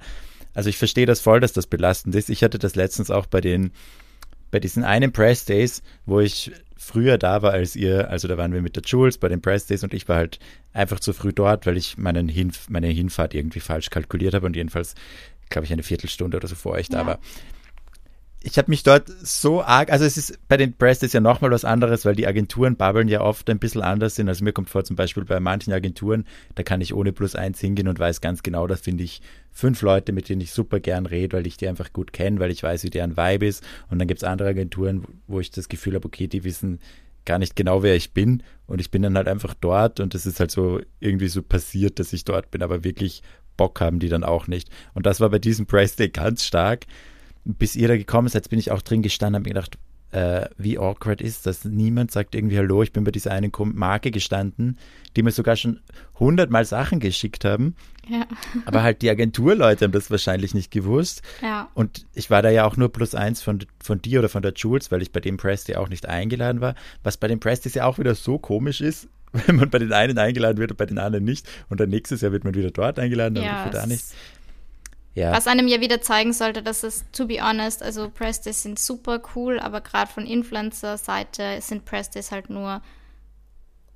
Also 0.53 0.69
ich 0.69 0.77
verstehe 0.77 1.07
das 1.07 1.21
voll, 1.21 1.39
dass 1.39 1.53
das 1.53 1.65
belastend 1.65 2.13
ist. 2.13 2.29
Ich 2.29 2.43
hatte 2.43 2.59
das 2.59 2.75
letztens 2.75 3.09
auch 3.09 3.25
bei 3.25 3.41
den 3.41 3.71
bei 4.51 4.59
diesen 4.59 4.83
einen 4.83 5.11
Press 5.11 5.45
Days, 5.45 5.81
wo 6.05 6.19
ich 6.19 6.51
früher 6.77 7.17
da 7.17 7.41
war 7.41 7.51
als 7.51 7.75
ihr, 7.75 8.09
also 8.09 8.27
da 8.27 8.37
waren 8.37 8.53
wir 8.53 8.61
mit 8.61 8.75
der 8.75 8.83
Jules 8.83 9.17
bei 9.17 9.27
den 9.29 9.41
Press 9.41 9.65
Days 9.65 9.83
und 9.83 9.93
ich 9.93 10.07
war 10.07 10.17
halt 10.17 10.39
einfach 10.73 10.99
zu 10.99 11.13
früh 11.13 11.33
dort, 11.33 11.65
weil 11.65 11.77
ich 11.77 11.97
meinen 11.97 12.29
Hinf 12.29 12.69
meine 12.69 12.87
Hinfahrt 12.87 13.33
irgendwie 13.33 13.59
falsch 13.59 13.89
kalkuliert 13.89 14.33
habe 14.33 14.45
und 14.45 14.55
jedenfalls 14.55 14.95
glaube 15.49 15.65
ich, 15.65 15.71
eine 15.71 15.83
Viertelstunde 15.83 16.35
oder 16.37 16.47
so 16.47 16.55
vor 16.55 16.73
euch 16.73 16.89
da 16.89 16.99
Ja. 16.99 17.05
war. 17.07 17.19
Ich 18.43 18.57
habe 18.57 18.69
mich 18.69 18.83
dort 18.83 19.09
so 19.09 19.63
arg, 19.63 19.91
also 19.91 20.05
es 20.05 20.15
ist 20.15 20.39
bei 20.47 20.57
den 20.57 20.73
Press 20.73 21.01
ist 21.01 21.13
ja 21.13 21.19
nochmal 21.19 21.51
was 21.51 21.65
anderes, 21.65 22.05
weil 22.05 22.15
die 22.15 22.27
Agenturen 22.27 22.75
babbeln 22.75 23.07
ja 23.07 23.21
oft 23.21 23.49
ein 23.49 23.57
bisschen 23.57 23.81
anders 23.81 24.15
sind. 24.15 24.29
Also 24.29 24.43
mir 24.43 24.53
kommt 24.53 24.69
vor, 24.69 24.83
zum 24.83 24.95
Beispiel 24.95 25.25
bei 25.25 25.39
manchen 25.39 25.73
Agenturen, 25.73 26.25
da 26.55 26.63
kann 26.63 26.79
ich 26.79 26.93
ohne 26.93 27.11
plus 27.13 27.35
eins 27.35 27.59
hingehen 27.59 27.87
und 27.87 27.99
weiß 27.99 28.21
ganz 28.21 28.43
genau, 28.43 28.67
da 28.67 28.75
finde 28.75 29.03
ich 29.03 29.21
fünf 29.51 29.81
Leute, 29.81 30.13
mit 30.13 30.29
denen 30.29 30.41
ich 30.41 30.51
super 30.51 30.79
gern 30.79 31.07
rede, 31.07 31.35
weil 31.35 31.47
ich 31.47 31.57
die 31.57 31.67
einfach 31.67 31.91
gut 31.91 32.13
kenne, 32.13 32.39
weil 32.39 32.51
ich 32.51 32.61
weiß, 32.61 32.83
wie 32.83 32.91
deren 32.91 33.17
Vibe 33.17 33.47
ist. 33.47 33.63
Und 33.89 33.99
dann 33.99 34.07
gibt 34.07 34.21
es 34.21 34.27
andere 34.27 34.49
Agenturen, 34.49 35.03
wo 35.25 35.39
ich 35.39 35.49
das 35.49 35.67
Gefühl 35.67 35.95
habe, 35.95 36.05
okay, 36.05 36.27
die 36.27 36.43
wissen 36.43 36.79
gar 37.25 37.39
nicht 37.39 37.55
genau, 37.55 37.83
wer 37.83 37.95
ich 37.95 38.13
bin. 38.13 38.43
Und 38.67 38.81
ich 38.81 38.91
bin 38.91 39.01
dann 39.01 39.17
halt 39.17 39.27
einfach 39.27 39.55
dort 39.55 39.99
und 39.99 40.15
es 40.15 40.25
ist 40.25 40.39
halt 40.39 40.51
so 40.51 40.79
irgendwie 40.99 41.27
so 41.27 41.41
passiert, 41.41 41.99
dass 41.99 42.13
ich 42.13 42.23
dort 42.23 42.51
bin, 42.51 42.61
aber 42.61 42.83
wirklich 42.83 43.23
Bock 43.57 43.81
haben 43.81 43.99
die 43.99 44.09
dann 44.09 44.23
auch 44.23 44.47
nicht. 44.47 44.69
Und 44.93 45.05
das 45.05 45.19
war 45.19 45.29
bei 45.29 45.39
diesem 45.39 45.65
Press 45.65 45.95
Day 45.95 46.09
ganz 46.09 46.45
stark. 46.45 46.85
Bis 47.53 47.75
ihr 47.75 47.87
da 47.87 47.95
gekommen 47.95 48.27
seid, 48.27 48.49
bin 48.49 48.59
ich 48.59 48.71
auch 48.71 48.81
drin 48.81 49.01
gestanden, 49.01 49.35
habe 49.35 49.49
mir 49.49 49.53
gedacht, 49.53 49.77
äh, 50.11 50.47
wie 50.57 50.77
awkward 50.77 51.21
ist 51.21 51.45
das? 51.45 51.65
Niemand 51.65 52.11
sagt 52.11 52.33
irgendwie 52.33 52.57
Hallo. 52.57 52.81
Ich 52.81 52.93
bin 52.93 53.03
bei 53.03 53.11
dieser 53.11 53.31
einen 53.31 53.51
Marke 53.73 54.11
gestanden, 54.11 54.77
die 55.15 55.23
mir 55.23 55.31
sogar 55.31 55.55
schon 55.55 55.81
hundertmal 56.19 56.63
Sachen 56.65 56.99
geschickt 56.99 57.43
haben. 57.43 57.75
Ja. 58.07 58.25
Aber 58.65 58.83
halt 58.83 59.01
die 59.01 59.09
Agenturleute 59.09 59.83
haben 59.83 59.91
das 59.91 60.09
wahrscheinlich 60.09 60.53
nicht 60.53 60.71
gewusst. 60.71 61.23
Ja. 61.41 61.69
Und 61.73 62.05
ich 62.13 62.29
war 62.29 62.41
da 62.41 62.49
ja 62.49 62.65
auch 62.65 62.77
nur 62.77 62.91
plus 62.91 63.15
eins 63.15 63.41
von, 63.41 63.65
von 63.83 64.01
dir 64.01 64.19
oder 64.19 64.29
von 64.29 64.41
der 64.41 64.53
Jules, 64.55 64.91
weil 64.91 65.01
ich 65.01 65.11
bei 65.11 65.19
dem 65.19 65.35
Press 65.35 65.65
Day 65.65 65.75
auch 65.75 65.89
nicht 65.89 66.05
eingeladen 66.05 66.61
war. 66.61 66.75
Was 67.03 67.17
bei 67.17 67.27
dem 67.27 67.41
Press 67.41 67.61
Days 67.61 67.73
ja 67.73 67.85
auch 67.85 67.99
wieder 67.99 68.15
so 68.15 68.37
komisch 68.39 68.79
ist, 68.79 69.09
wenn 69.33 69.57
man 69.57 69.69
bei 69.69 69.79
den 69.79 69.91
einen 69.91 70.17
eingeladen 70.17 70.57
wird 70.57 70.71
und 70.71 70.77
bei 70.77 70.85
den 70.85 70.99
anderen 70.99 71.25
nicht. 71.25 71.47
Und 71.69 71.81
dann 71.81 71.89
nächstes 71.89 72.21
Jahr 72.21 72.31
wird 72.31 72.45
man 72.45 72.55
wieder 72.55 72.71
dort 72.71 72.97
eingeladen, 72.97 73.35
dann 73.35 73.43
Ja, 73.43 73.65
wieder 73.65 73.81
da 73.81 73.85
nicht. 73.85 74.05
Ja, 75.17 75.31
Was 75.31 75.47
einem 75.47 75.67
ja 75.67 75.81
wieder 75.81 75.99
zeigen 75.99 76.31
sollte, 76.31 76.61
dass 76.61 76.83
es, 76.83 77.03
to 77.11 77.25
be 77.25 77.41
honest, 77.41 77.81
also 77.81 78.07
Press 78.07 78.39
Days 78.41 78.61
sind 78.61 78.77
super 78.77 79.19
cool, 79.35 79.59
aber 79.59 79.81
gerade 79.81 80.11
von 80.11 80.27
Influencer-Seite 80.27 81.59
sind 81.59 81.85
Press 81.85 82.11
Days 82.11 82.29
halt 82.31 82.51
nur, 82.51 82.83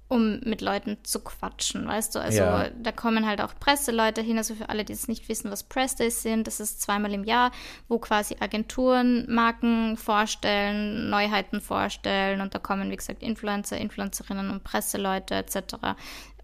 um 0.08 0.40
mit 0.40 0.62
Leuten 0.62 0.98
zu 1.04 1.20
quatschen, 1.20 1.88
weißt 1.88 2.16
du? 2.16 2.20
Also 2.20 2.42
Ja. 2.42 2.70
da 2.70 2.92
kommen 2.92 3.28
halt 3.28 3.40
auch 3.40 3.54
Presseleute 3.60 4.22
hin, 4.22 4.40
also 4.40 4.56
für 4.56 4.70
alle, 4.70 4.84
die 4.84 4.94
es 4.94 5.08
nicht 5.08 5.30
wissen, 5.30 5.52
was 5.52 5.62
Press 5.62 5.94
Days 5.94 6.24
sind, 6.24 6.48
das 6.48 6.60
ist 6.60 6.82
zweimal 6.82 7.14
im 7.14 7.24
Jahr, 7.24 7.52
wo 7.88 8.00
quasi 8.00 8.38
Agenturen 8.40 9.32
Marken 9.32 9.98
vorstellen, 9.98 11.12
Neuheiten 11.12 11.62
vorstellen 11.62 12.42
und 12.42 12.56
da 12.56 12.60
kommen, 12.60 12.90
wie 12.90 12.98
gesagt, 12.98 13.22
Influencer, 13.22 13.78
Influencerinnen 13.78 14.50
und 14.50 14.64
Presseleute 14.64 15.36
etc 15.36 15.76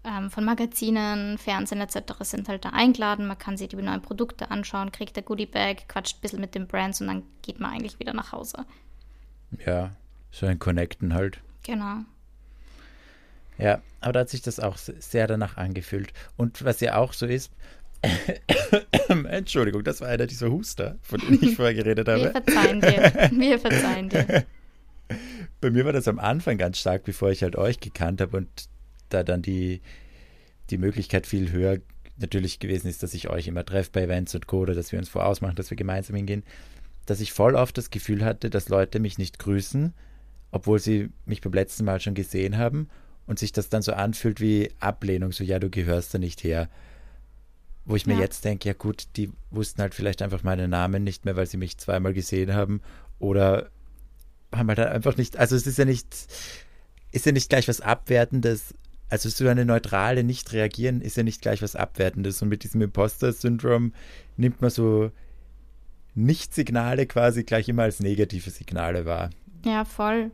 ähm, 0.08 0.30
von 0.30 0.44
Magazinen, 0.44 1.36
Fernsehen 1.38 1.80
etc. 1.80 2.14
sind 2.22 2.48
halt 2.48 2.64
da 2.64 2.70
eingeladen. 2.70 3.26
Man 3.26 3.38
kann 3.38 3.56
sich 3.56 3.68
die 3.68 3.76
neuen 3.76 4.02
Produkte 4.02 4.50
anschauen, 4.50 4.90
kriegt 4.92 5.16
der 5.16 5.22
Goodie-Bag, 5.22 5.88
quatscht 5.88 6.18
ein 6.18 6.20
bisschen 6.22 6.40
mit 6.40 6.54
den 6.54 6.66
Brands 6.66 7.00
und 7.00 7.06
dann 7.08 7.22
geht 7.42 7.60
man 7.60 7.72
eigentlich 7.72 7.98
wieder 7.98 8.14
nach 8.14 8.32
Hause. 8.32 8.64
ja, 9.66 9.90
so 10.30 10.46
ein 10.46 10.58
Connecten 10.58 11.14
halt. 11.14 11.40
Genau. 11.64 11.98
Ja, 13.58 13.80
aber 14.00 14.12
da 14.12 14.20
hat 14.20 14.28
sich 14.30 14.42
das 14.42 14.60
auch 14.60 14.76
sehr 14.76 15.26
danach 15.26 15.56
angefühlt. 15.56 16.12
Und 16.36 16.64
was 16.64 16.80
ja 16.80 16.96
auch 16.96 17.12
so 17.12 17.26
ist, 17.26 17.52
Entschuldigung, 19.08 19.82
das 19.82 20.00
war 20.00 20.08
einer 20.08 20.26
dieser 20.26 20.50
Huster, 20.50 20.96
von 21.02 21.20
denen 21.20 21.42
ich 21.42 21.56
vorher 21.56 21.74
geredet 21.74 22.06
Wir 22.14 22.14
habe. 22.14 22.30
verzeihen 22.30 22.80
dir. 22.80 23.30
Wir 23.32 23.58
verzeihen 23.58 24.08
dir. 24.08 24.44
Bei 25.60 25.70
mir 25.70 25.84
war 25.84 25.92
das 25.92 26.06
am 26.06 26.18
Anfang 26.20 26.58
ganz 26.58 26.78
stark, 26.78 27.02
bevor 27.04 27.30
ich 27.30 27.42
halt 27.42 27.56
euch 27.56 27.80
gekannt 27.80 28.20
habe 28.20 28.36
und 28.36 28.48
da 29.08 29.22
dann 29.22 29.42
die, 29.42 29.80
die 30.70 30.78
Möglichkeit 30.78 31.26
viel 31.26 31.50
höher 31.52 31.78
natürlich 32.18 32.58
gewesen 32.58 32.88
ist, 32.88 33.02
dass 33.02 33.14
ich 33.14 33.28
euch 33.30 33.46
immer 33.46 33.64
treffe 33.64 33.90
bei 33.92 34.02
Events 34.02 34.34
und 34.34 34.46
Co. 34.46 34.60
oder 34.60 34.74
dass 34.74 34.90
wir 34.92 34.98
uns 34.98 35.08
vorausmachen, 35.08 35.56
dass 35.56 35.70
wir 35.70 35.76
gemeinsam 35.76 36.16
hingehen, 36.16 36.42
dass 37.06 37.20
ich 37.20 37.32
voll 37.32 37.54
oft 37.54 37.78
das 37.78 37.90
Gefühl 37.90 38.24
hatte, 38.24 38.50
dass 38.50 38.68
Leute 38.68 38.98
mich 39.00 39.18
nicht 39.18 39.38
grüßen, 39.38 39.94
obwohl 40.50 40.78
sie 40.78 41.10
mich 41.26 41.40
beim 41.40 41.52
letzten 41.52 41.84
Mal 41.84 42.00
schon 42.00 42.14
gesehen 42.14 42.58
haben 42.58 42.88
und 43.26 43.38
sich 43.38 43.52
das 43.52 43.68
dann 43.68 43.82
so 43.82 43.92
anfühlt 43.92 44.40
wie 44.40 44.70
Ablehnung, 44.80 45.32
so 45.32 45.44
ja, 45.44 45.58
du 45.58 45.70
gehörst 45.70 46.12
da 46.14 46.18
nicht 46.18 46.42
her. 46.44 46.68
Wo 47.84 47.96
ich 47.96 48.06
mir 48.06 48.14
Ja. 48.14 48.20
jetzt 48.20 48.44
denke, 48.44 48.68
ja 48.68 48.74
gut, 48.74 49.06
die 49.16 49.30
wussten 49.50 49.80
halt 49.80 49.94
vielleicht 49.94 50.20
einfach 50.20 50.42
meinen 50.42 50.70
Namen 50.70 51.04
nicht 51.04 51.24
mehr, 51.24 51.36
weil 51.36 51.46
sie 51.46 51.56
mich 51.56 51.78
zweimal 51.78 52.12
gesehen 52.12 52.52
haben 52.52 52.82
oder 53.18 53.70
haben 54.52 54.68
halt 54.68 54.78
einfach 54.80 55.16
nicht, 55.16 55.36
also 55.36 55.56
es 55.56 55.66
ist 55.66 55.78
ja 55.78 55.84
nicht, 55.84 56.06
ist 57.12 57.26
ja 57.26 57.32
nicht 57.32 57.48
gleich 57.48 57.68
was 57.68 57.80
Abwertendes. 57.80 58.74
Also 59.10 59.28
so 59.28 59.48
eine 59.48 59.64
neutrale 59.64 60.22
Nicht-Reagieren 60.22 61.00
ist 61.00 61.16
ja 61.16 61.22
nicht 61.22 61.40
gleich 61.40 61.62
was 61.62 61.76
Abwertendes. 61.76 62.42
Und 62.42 62.48
mit 62.48 62.62
diesem 62.64 62.82
Imposter-Syndrom 62.82 63.92
nimmt 64.36 64.60
man 64.60 64.70
so 64.70 65.10
Nicht-Signale 66.14 67.06
quasi 67.06 67.44
gleich 67.44 67.68
immer 67.68 67.84
als 67.84 68.00
negative 68.00 68.50
Signale 68.50 69.06
wahr. 69.06 69.30
Ja, 69.64 69.84
voll. 69.84 70.30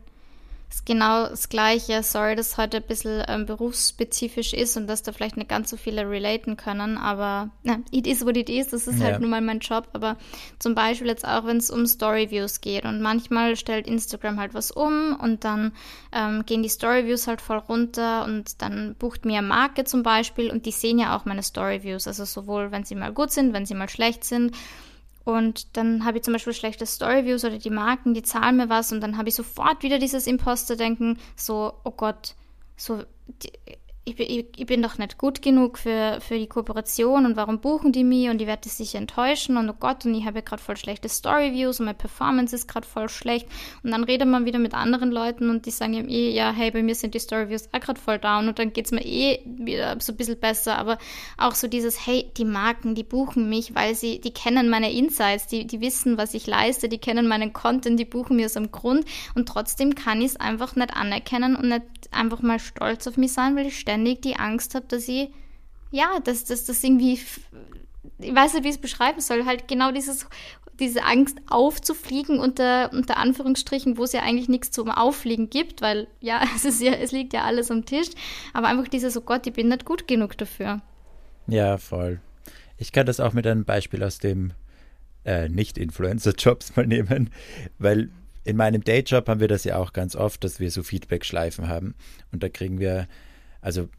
Ist 0.75 0.85
genau 0.85 1.29
das 1.29 1.47
Gleiche. 1.47 2.03
Sorry, 2.03 2.35
dass 2.35 2.57
heute 2.57 2.77
ein 2.77 2.83
bisschen 2.83 3.23
ähm, 3.29 3.45
berufsspezifisch 3.45 4.51
ist 4.53 4.75
und 4.75 4.87
dass 4.87 5.03
da 5.03 5.13
vielleicht 5.13 5.37
nicht 5.37 5.47
ganz 5.47 5.69
so 5.69 5.77
viele 5.77 6.09
relaten 6.09 6.57
können, 6.57 6.97
aber 6.97 7.49
na, 7.63 7.79
it 7.91 8.05
is 8.05 8.25
what 8.25 8.35
it 8.35 8.49
is. 8.49 8.67
Das 8.67 8.85
ist 8.85 8.99
Ja. 8.99 9.05
halt 9.05 9.21
nun 9.21 9.29
mal 9.29 9.39
mein 9.39 9.59
Job. 9.59 9.87
Aber 9.93 10.17
zum 10.59 10.75
Beispiel 10.75 11.07
jetzt 11.07 11.25
auch, 11.25 11.45
wenn 11.45 11.55
es 11.57 11.71
um 11.71 11.85
Storyviews 11.87 12.59
geht 12.59 12.83
und 12.83 13.01
manchmal 13.01 13.55
stellt 13.55 13.87
Instagram 13.87 14.37
halt 14.37 14.53
was 14.53 14.69
um 14.69 15.17
und 15.17 15.45
dann 15.45 15.71
ähm, 16.11 16.45
gehen 16.45 16.61
die 16.61 16.67
Storyviews 16.67 17.25
halt 17.27 17.39
voll 17.39 17.59
runter 17.59 18.25
und 18.25 18.61
dann 18.61 18.95
bucht 18.99 19.23
mir 19.23 19.41
Marke 19.41 19.85
zum 19.85 20.03
Beispiel 20.03 20.51
und 20.51 20.65
die 20.65 20.71
sehen 20.73 20.99
ja 20.99 21.15
auch 21.15 21.23
meine 21.23 21.41
Storyviews. 21.43 22.05
Also 22.05 22.25
sowohl, 22.25 22.71
wenn 22.73 22.83
sie 22.83 22.95
mal 22.95 23.13
gut 23.13 23.31
sind, 23.31 23.53
wenn 23.53 23.65
sie 23.65 23.75
mal 23.75 23.87
schlecht 23.87 24.25
sind. 24.25 24.53
Und 25.25 25.75
dann 25.75 26.05
habe 26.05 26.17
ich 26.17 26.23
zum 26.23 26.33
Beispiel 26.33 26.53
schlechte 26.53 26.85
Storyviews 26.85 27.43
oder 27.43 27.57
die 27.57 27.71
Marken, 27.71 28.13
die 28.13 28.21
zahlen 28.21 28.57
mir 28.57 28.69
was. 28.69 28.91
Und 28.91 29.01
dann 29.01 29.17
habe 29.17 29.27
ich 29.27 29.35
sofort 29.35 29.81
wieder 29.81 29.97
dieses 29.97 30.27
Imposter-Denken, 30.27 31.17
so, 31.35 31.73
oh 31.83 31.91
Gott, 31.91 32.35
so, 32.77 33.03
die, 33.27 33.51
ich, 34.07 34.15
bin- 34.15 34.27
ich, 34.29 34.45
ich 34.55 34.65
bin 34.67 34.83
doch 34.83 34.99
nicht 34.99 35.17
gut 35.17 35.41
genug 35.41 35.79
für, 35.79 36.19
für 36.21 36.37
die 36.37 36.47
Kooperation 36.47 37.25
und 37.25 37.35
warum 37.35 37.59
buchen 37.59 37.91
die 37.91 38.03
mich 38.03 38.29
und 38.29 38.37
die 38.37 38.45
werde 38.45 38.69
sich 38.69 38.93
enttäuschen 38.93 39.57
und 39.57 39.67
oh 39.67 39.73
Gott, 39.79 40.05
und 40.05 40.13
ich 40.13 40.25
habe 40.25 40.37
ja 40.37 40.45
gerade 40.45 40.61
voll 40.61 40.77
schlechte 40.77 41.09
Storyviews 41.09 41.79
und 41.79 41.87
meine 41.87 41.97
Performance 41.97 42.55
ist 42.55 42.67
gerade 42.67 42.85
voll 42.87 43.09
schlecht. 43.09 43.47
Und 43.81 43.91
dann 43.91 44.03
redet 44.03 44.27
man 44.27 44.45
wieder 44.45 44.59
mit 44.59 44.75
anderen 44.75 45.11
Leuten 45.11 45.49
und 45.49 45.65
die 45.65 45.71
sagen 45.71 45.95
ihm 45.95 46.07
eh, 46.07 46.29
ja, 46.29 46.51
hey, 46.51 46.69
bei 46.69 46.83
mir 46.83 46.93
sind 46.93 47.15
die 47.15 47.19
Storyviews 47.19 47.69
auch 47.73 47.79
gerade 47.79 47.99
voll 47.99 48.19
down 48.19 48.47
und 48.47 48.59
dann 48.59 48.73
geht 48.73 48.85
es 48.85 48.91
mir 48.91 49.03
eh 49.03 49.39
wieder 49.45 49.97
so 49.99 50.13
ein 50.13 50.17
bisschen 50.17 50.39
besser. 50.39 50.77
Aber 50.77 50.99
auch 51.37 51.55
so 51.55 51.67
dieses, 51.67 52.05
hey, 52.05 52.31
die 52.37 52.45
Marken, 52.45 52.93
die 52.93 53.03
buchen 53.03 53.49
mich, 53.49 53.73
weil 53.73 53.95
sie, 53.95 54.21
die 54.21 54.33
kennen 54.33 54.69
meine 54.69 54.93
Insights, 54.93 55.47
die, 55.47 55.65
die 55.65 55.81
wissen, 55.81 56.19
was 56.19 56.35
ich 56.35 56.45
leiste, 56.45 56.89
die 56.89 56.99
kennen 56.99 57.27
meinen 57.27 57.53
Content, 57.53 57.99
die 57.99 58.05
buchen 58.05 58.35
mir 58.35 58.45
aus 58.45 58.53
dem 58.53 58.71
Grund 58.71 59.05
und 59.33 59.47
trotzdem 59.49 59.95
kann 59.95 60.19
ich 60.21 60.27
es 60.27 60.35
einfach 60.37 60.75
nicht 60.75 60.95
anerkennen 60.95 61.55
und 61.55 61.69
nicht 61.69 61.81
einfach 62.15 62.41
mal 62.41 62.59
stolz 62.59 63.05
auf 63.07 63.17
mich 63.17 63.33
sein, 63.33 63.55
weil 63.55 63.67
ich 63.67 63.79
ständig 63.79 64.21
die 64.21 64.35
Angst 64.37 64.75
habe, 64.75 64.85
dass 64.87 65.07
ich, 65.07 65.29
ja, 65.91 66.19
dass 66.23 66.45
dass 66.45 66.65
das 66.65 66.83
irgendwie, 66.83 67.13
f- 67.13 67.41
ich 68.19 68.33
weiß 68.33 68.53
nicht, 68.53 68.63
wie 68.63 68.69
ich 68.69 68.75
es 68.75 68.81
beschreiben 68.81 69.19
soll, 69.21 69.45
halt 69.45 69.67
genau 69.67 69.91
dieses, 69.91 70.27
diese 70.79 71.03
Angst 71.05 71.37
aufzufliegen 71.49 72.39
unter, 72.39 72.91
unter 72.91 73.17
Anführungsstrichen, 73.17 73.97
wo 73.97 74.03
es 74.03 74.11
ja 74.13 74.21
eigentlich 74.21 74.49
nichts 74.49 74.71
zum 74.71 74.89
Auffliegen 74.89 75.49
gibt, 75.49 75.81
weil 75.81 76.07
ja, 76.19 76.41
es 76.55 76.65
ist 76.65 76.81
ja, 76.81 76.93
es 76.93 77.11
liegt 77.11 77.33
ja 77.33 77.43
alles 77.43 77.71
am 77.71 77.85
Tisch, 77.85 78.09
aber 78.53 78.67
einfach 78.67 78.87
dieses, 78.87 79.15
oh 79.17 79.21
Gott, 79.21 79.47
ich 79.47 79.53
bin 79.53 79.69
nicht 79.69 79.85
gut 79.85 80.07
genug 80.07 80.37
dafür. 80.37 80.81
Ja, 81.47 81.77
voll. 81.77 82.19
Ich 82.77 82.91
kann 82.91 83.05
das 83.05 83.19
auch 83.19 83.31
mit 83.33 83.47
einem 83.47 83.63
Beispiel 83.63 84.03
aus 84.03 84.19
dem 84.19 84.51
äh, 85.23 85.47
Nicht-Influencer-Jobs 85.47 86.75
mal 86.75 86.85
nehmen, 86.87 87.29
weil 87.79 88.09
in 88.45 88.55
meinem 88.55 88.83
Dayjob 88.83 89.27
haben 89.27 89.39
wir 89.39 89.47
das 89.47 89.63
ja 89.63 89.77
auch 89.77 89.91
ganz 89.91 90.15
oft, 90.15 90.43
dass 90.43 90.59
wir 90.59 90.69
so 90.71 90.83
Feedback-Schleifen 90.83 91.67
haben. 91.67 91.95
Und 92.31 92.43
da 92.43 92.49
kriegen 92.49 92.79
wir, 92.79 93.07
also, 93.59 93.89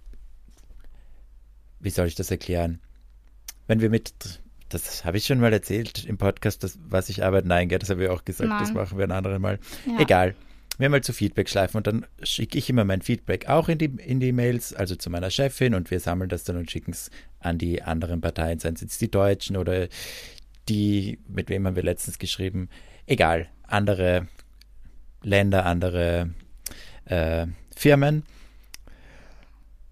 wie 1.81 1.91
soll 1.91 2.07
ich 2.07 2.15
das 2.15 2.31
erklären? 2.31 2.81
Wenn 3.67 3.81
wir 3.81 3.91
mit, 3.91 4.15
das 4.69 5.05
habe 5.05 5.17
ich 5.17 5.27
schon 5.27 5.41
mal 5.41 5.53
erzählt 5.53 6.05
im 6.05 6.17
Podcast, 6.17 6.63
das, 6.63 6.79
was 6.89 7.09
ich 7.09 7.25
arbeite, 7.25 7.49
nein, 7.49 7.69
das 7.69 7.91
habe 7.91 8.05
ich 8.05 8.09
auch 8.09 8.25
gesagt, 8.25 8.51
das 8.51 8.69
Nein. 8.69 8.77
machen 8.77 8.97
wir 8.99 9.05
ein 9.05 9.13
anderes 9.13 9.41
Mal. 9.41 9.59
Ja. 9.85 9.99
Egal. 9.99 10.37
Wir 10.79 10.85
haben 10.85 10.93
halt 10.93 11.05
so 11.05 11.13
Feedback-Schleifen 11.13 11.79
und 11.79 11.87
dann 11.89 12.07
schicke 12.23 12.57
ich 12.57 12.71
immer 12.71 12.85
mein 12.85 13.03
Feedback 13.03 13.49
auch 13.49 13.69
in 13.69 13.79
die, 13.79 13.87
in 13.87 14.21
die 14.21 14.33
Mails, 14.33 14.75
also 14.75 14.95
zu 14.95 15.11
meiner 15.11 15.31
Chefin 15.31 15.75
und 15.75 15.91
wir 15.91 15.99
sammeln 15.99 16.29
das 16.29 16.45
dann 16.45 16.57
und 16.57 16.71
schicken 16.71 16.93
es 16.93 17.11
an 17.41 17.59
die 17.59 17.83
anderen 17.83 18.21
Parteien, 18.21 18.61
seien 18.61 18.75
es 18.75 18.83
jetzt 18.83 19.01
die 19.01 19.11
Deutschen 19.11 19.57
oder 19.57 19.89
die, 20.69 21.19
mit 21.27 21.49
wem 21.49 21.67
haben 21.67 21.77
wir 21.77 21.83
letztens 21.83 22.19
geschrieben, 22.19 22.69
egal, 23.07 23.49
andere 23.67 24.29
Länder, 25.27 25.67
andere 25.67 26.31
äh, 27.05 27.47
Firmen. 27.75 28.23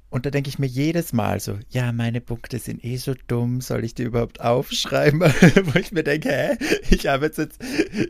Und 0.08 0.26
da 0.26 0.30
denke 0.30 0.48
ich 0.48 0.60
mir 0.60 0.68
jedes 0.68 1.12
Mal 1.12 1.40
so, 1.40 1.58
ja, 1.70 1.90
meine 1.90 2.20
Punkte 2.20 2.60
sind 2.60 2.84
eh 2.84 2.96
so 2.98 3.14
dumm, 3.26 3.60
soll 3.60 3.84
ich 3.84 3.94
die 3.94 4.04
überhaupt 4.04 4.40
aufschreiben? 4.40 5.20
Wo 5.64 5.78
ich 5.78 5.90
mir 5.90 6.04
denke, 6.04 6.28
hä, 6.30 6.56
ich 6.88 7.10
arbeite 7.10 7.42
jetzt 7.42 7.60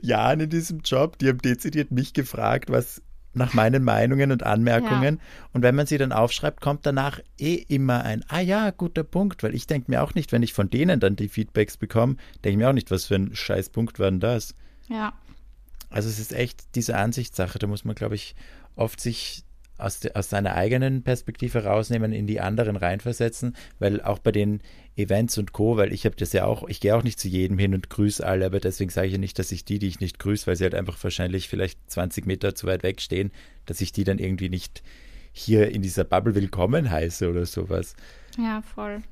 Jahren 0.03 0.41
in 0.41 0.51
diesem 0.51 0.81
Job, 0.81 1.19
die 1.19 1.29
haben 1.29 1.39
dezidiert 1.39 1.93
mich 1.93 2.13
gefragt, 2.13 2.69
was, 2.69 3.01
nach 3.33 3.55
meinen 3.55 3.83
Meinungen 3.85 4.33
und 4.33 4.43
Anmerkungen. 4.43 5.17
Ja. 5.17 5.49
Und 5.55 5.63
wenn 5.63 5.75
man 5.75 5.87
sie 5.87 5.97
dann 5.97 6.13
aufschreibt, 6.13 6.61
kommt 6.61 6.85
danach 6.85 7.21
eh 7.39 7.55
immer 7.55 8.05
ein, 8.05 8.23
ah 8.29 8.41
ja, 8.41 8.71
guter 8.71 9.03
Punkt, 9.03 9.43
weil 9.43 9.55
ich 9.55 9.67
denke 9.67 9.91
mir 9.91 10.03
auch 10.03 10.15
nicht, 10.15 10.31
wenn 10.31 10.43
ich 10.43 10.53
von 10.53 10.69
denen 10.69 11.01
dann 11.01 11.17
die 11.17 11.29
Feedbacks 11.29 11.79
bekomme, 11.79 12.17
denke 12.45 12.51
ich 12.51 12.57
mir 12.59 12.69
auch 12.69 12.75
nicht, 12.75 12.91
was 12.91 13.07
für 13.07 13.15
ein 13.15 13.35
scheiß 13.35 13.71
Punkt 13.71 13.99
war 13.99 14.11
denn 14.11 14.21
das. 14.21 14.55
Ja. 14.91 15.15
Also 15.95 16.09
es 16.09 16.19
ist 16.19 16.33
echt 16.33 16.75
diese 16.75 16.97
Ansichtssache, 16.97 17.57
da 17.61 17.69
muss 17.69 17.85
man, 17.85 17.95
glaube 17.95 18.17
ich, 18.17 18.35
oft 18.75 19.01
sich 19.01 19.45
aus, 19.79 20.01
de, 20.01 20.13
aus 20.15 20.29
seiner 20.29 20.57
eigenen 20.57 21.05
Perspektive 21.05 21.63
rausnehmen, 21.63 22.13
in 22.13 22.27
die 22.27 22.41
anderen 22.41 22.75
reinversetzen, 22.75 23.55
weil 23.79 24.03
auch 24.03 24.19
bei 24.19 24.33
den 24.33 24.61
Events 24.97 25.39
und 25.39 25.53
Co., 25.53 25.77
weil 25.77 25.93
ich 25.93 26.05
habe 26.05 26.17
das 26.17 26.33
ja 26.33 26.47
auch, 26.47 26.69
ich 26.69 26.81
gehe 26.81 26.97
auch 26.97 27.05
nicht 27.05 27.21
zu 27.21 27.29
jedem 27.29 27.59
hin 27.59 27.75
und 27.75 27.91
grüße 27.91 28.27
alle, 28.27 28.47
aber 28.47 28.59
deswegen 28.59 28.91
sage 28.91 29.07
ich 29.07 29.13
ja 29.13 29.21
nicht, 29.21 29.39
dass 29.39 29.53
ich 29.53 29.65
die, 29.65 29.79
die 29.79 29.87
ich 29.87 30.01
nicht 30.01 30.19
grüße, 30.19 30.49
weil 30.49 30.57
sie 30.57 30.65
halt 30.65 30.75
einfach 30.75 30.99
wahrscheinlich 31.01 31.49
vielleicht 31.49 31.79
20 31.89 32.27
Meter 32.27 32.57
zu 32.57 32.67
weit 32.67 32.83
weg 32.83 33.01
stehen, 33.01 33.31
dass 33.65 33.81
ich 33.81 33.93
die 33.93 34.03
dann 34.03 34.19
irgendwie 34.19 34.49
nicht 34.49 34.83
hier 35.31 35.71
in 35.71 35.81
dieser 35.81 36.03
Bubble 36.03 36.35
willkommen 36.35 36.91
heiße 36.91 37.31
oder 37.31 37.47
sowas. 37.47 37.95
Ja, 38.37 38.63
voll. 38.63 39.05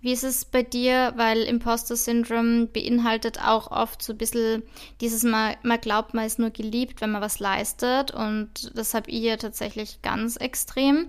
Wie 0.00 0.12
ist 0.12 0.24
es 0.24 0.44
bei 0.44 0.62
dir? 0.62 1.14
Weil 1.16 1.42
Imposter-Syndrom 1.42 2.68
beinhaltet 2.72 3.40
auch 3.40 3.70
oft 3.70 4.02
so 4.02 4.12
ein 4.12 4.18
bisschen 4.18 4.62
dieses 5.00 5.22
Mal, 5.22 5.56
man 5.62 5.80
glaubt, 5.80 6.14
man 6.14 6.26
ist 6.26 6.38
nur 6.38 6.50
geliebt, 6.50 7.00
wenn 7.00 7.10
man 7.10 7.22
was 7.22 7.40
leistet. 7.40 8.10
Und 8.10 8.76
das 8.76 8.94
habe 8.94 9.10
ich 9.10 9.22
ja 9.22 9.36
tatsächlich 9.36 10.02
ganz 10.02 10.36
extrem. 10.36 11.08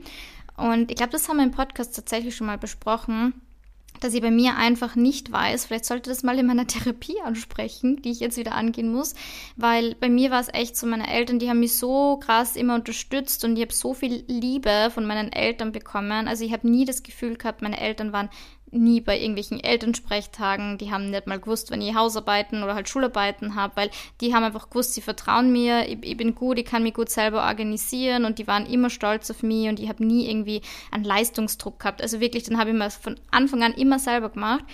Und 0.55 0.89
ich 0.89 0.97
glaube, 0.97 1.11
das 1.11 1.29
haben 1.29 1.37
wir 1.37 1.43
im 1.43 1.51
Podcast 1.51 1.95
tatsächlich 1.95 2.35
schon 2.35 2.47
mal 2.47 2.57
besprochen, 2.57 3.33
dass 3.99 4.13
ich 4.13 4.21
bei 4.21 4.31
mir 4.31 4.57
einfach 4.57 4.95
nicht 4.95 5.31
weiß, 5.31 5.65
vielleicht 5.65 5.85
sollte 5.85 6.09
das 6.09 6.23
mal 6.23 6.37
in 6.37 6.45
meiner 6.45 6.67
Therapie 6.67 7.19
ansprechen, 7.23 8.01
die 8.01 8.11
ich 8.11 8.19
jetzt 8.19 8.37
wieder 8.37 8.53
angehen 8.53 8.91
muss, 8.91 9.15
weil 9.55 9.95
bei 9.95 10.09
mir 10.09 10.31
war 10.31 10.39
es 10.39 10.53
echt 10.53 10.75
so, 10.77 10.87
meine 10.87 11.11
Eltern, 11.11 11.39
die 11.39 11.49
haben 11.49 11.59
mich 11.59 11.77
so 11.77 12.17
krass 12.17 12.55
immer 12.55 12.75
unterstützt 12.75 13.43
und 13.43 13.55
ich 13.55 13.63
habe 13.63 13.73
so 13.73 13.93
viel 13.93 14.23
Liebe 14.27 14.89
von 14.93 15.05
meinen 15.05 15.31
Eltern 15.31 15.71
bekommen. 15.71 16.27
Also 16.27 16.43
ich 16.43 16.53
habe 16.53 16.69
nie 16.69 16.85
das 16.85 17.03
Gefühl 17.03 17.37
gehabt, 17.37 17.61
meine 17.61 17.79
Eltern 17.79 18.13
waren 18.13 18.29
nie 18.71 19.01
bei 19.01 19.17
irgendwelchen 19.17 19.59
Elternsprechtagen. 19.59 20.77
Die 20.77 20.91
haben 20.91 21.09
nicht 21.09 21.27
mal 21.27 21.39
gewusst, 21.39 21.71
wenn 21.71 21.81
ich 21.81 21.95
Hausarbeiten 21.95 22.63
oder 22.63 22.75
halt 22.75 22.89
Schularbeiten 22.89 23.55
habe, 23.55 23.75
weil 23.75 23.89
die 24.21 24.33
haben 24.33 24.43
einfach 24.43 24.69
gewusst, 24.69 24.93
sie 24.93 25.01
vertrauen 25.01 25.51
mir, 25.51 25.87
ich, 25.87 25.97
ich, 26.01 26.17
bin 26.17 26.35
gut, 26.35 26.59
ich 26.59 26.65
kann 26.65 26.83
mich 26.83 26.93
gut 26.93 27.09
selber 27.09 27.45
organisieren 27.45 28.25
und 28.25 28.39
die 28.39 28.47
waren 28.47 28.65
immer 28.65 28.89
stolz 28.89 29.31
auf 29.31 29.43
mich 29.43 29.69
und 29.69 29.79
ich 29.79 29.89
habe 29.89 30.05
nie 30.05 30.29
irgendwie 30.29 30.61
einen 30.91 31.03
Leistungsdruck 31.03 31.79
gehabt. 31.79 32.01
Also 32.01 32.19
wirklich, 32.19 32.43
dann 32.43 32.57
habe 32.57 32.71
ich 32.71 32.75
mir 32.75 32.89
von 32.89 33.19
Anfang 33.31 33.63
an 33.63 33.73
immer 33.73 33.99
selber 33.99 34.29
gemacht 34.29 34.65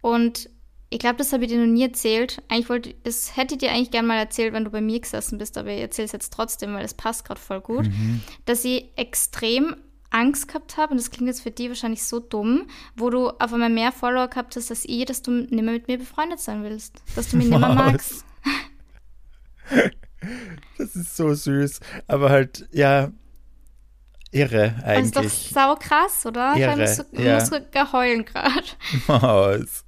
und 0.00 0.48
ich 0.92 0.98
glaube, 0.98 1.16
das 1.16 1.32
habe 1.32 1.44
ich 1.44 1.50
dir 1.50 1.58
noch 1.58 1.72
nie 1.72 1.84
erzählt. 1.84 2.42
Eigentlich 2.48 2.68
wollte, 2.68 2.94
das 3.04 3.34
hätte 3.34 3.54
ich 3.54 3.60
dir 3.60 3.70
eigentlich 3.70 3.90
gerne 3.90 4.08
mal 4.08 4.18
erzählt, 4.18 4.52
wenn 4.52 4.64
du 4.64 4.70
bei 4.70 4.82
mir 4.82 5.00
gesessen 5.00 5.38
bist, 5.38 5.56
aber 5.56 5.70
ich 5.70 5.80
erzähle 5.80 6.04
es 6.04 6.12
jetzt 6.12 6.34
trotzdem, 6.34 6.74
weil 6.74 6.84
es 6.84 6.92
passt 6.92 7.24
gerade 7.24 7.40
voll 7.40 7.62
gut, 7.62 7.86
mhm. 7.86 8.20
dass 8.44 8.62
ich 8.64 8.90
extrem 8.96 9.76
Angst 10.12 10.48
gehabt 10.48 10.76
habe, 10.76 10.92
und 10.92 10.98
das 10.98 11.10
klingt 11.10 11.28
jetzt 11.28 11.42
für 11.42 11.50
die 11.50 11.68
wahrscheinlich 11.68 12.04
so 12.04 12.20
dumm, 12.20 12.66
wo 12.96 13.10
du 13.10 13.28
auf 13.28 13.52
einmal 13.52 13.70
mehr 13.70 13.92
Follower 13.92 14.28
gehabt 14.28 14.56
hast 14.56 14.70
als 14.70 14.84
ich, 14.84 15.04
dass 15.04 15.22
du 15.22 15.30
nicht 15.30 15.50
mehr 15.50 15.62
mit 15.62 15.88
mir 15.88 15.98
befreundet 15.98 16.40
sein 16.40 16.62
willst. 16.62 17.02
Dass 17.16 17.30
du 17.30 17.36
mich 17.36 17.46
nicht 17.50 17.58
mehr 17.58 17.74
magst. 17.74 18.24
Das 20.78 20.94
ist 20.94 21.16
so 21.16 21.34
süß. 21.34 21.80
Aber 22.06 22.30
halt, 22.30 22.68
ja, 22.70 23.10
irre 24.30 24.74
eigentlich. 24.84 25.12
Das 25.12 25.24
ist 25.24 25.46
doch 25.50 25.54
sau 25.54 25.74
krass, 25.74 26.26
oder? 26.26 26.54
Irre, 26.56 26.72
ich 26.84 26.98
muss, 26.98 27.06
ja. 27.12 27.34
muss 27.34 27.48
sogar 27.48 27.92
heulen 27.92 28.24
gerade. 28.24 28.64
Maus. 29.08 29.84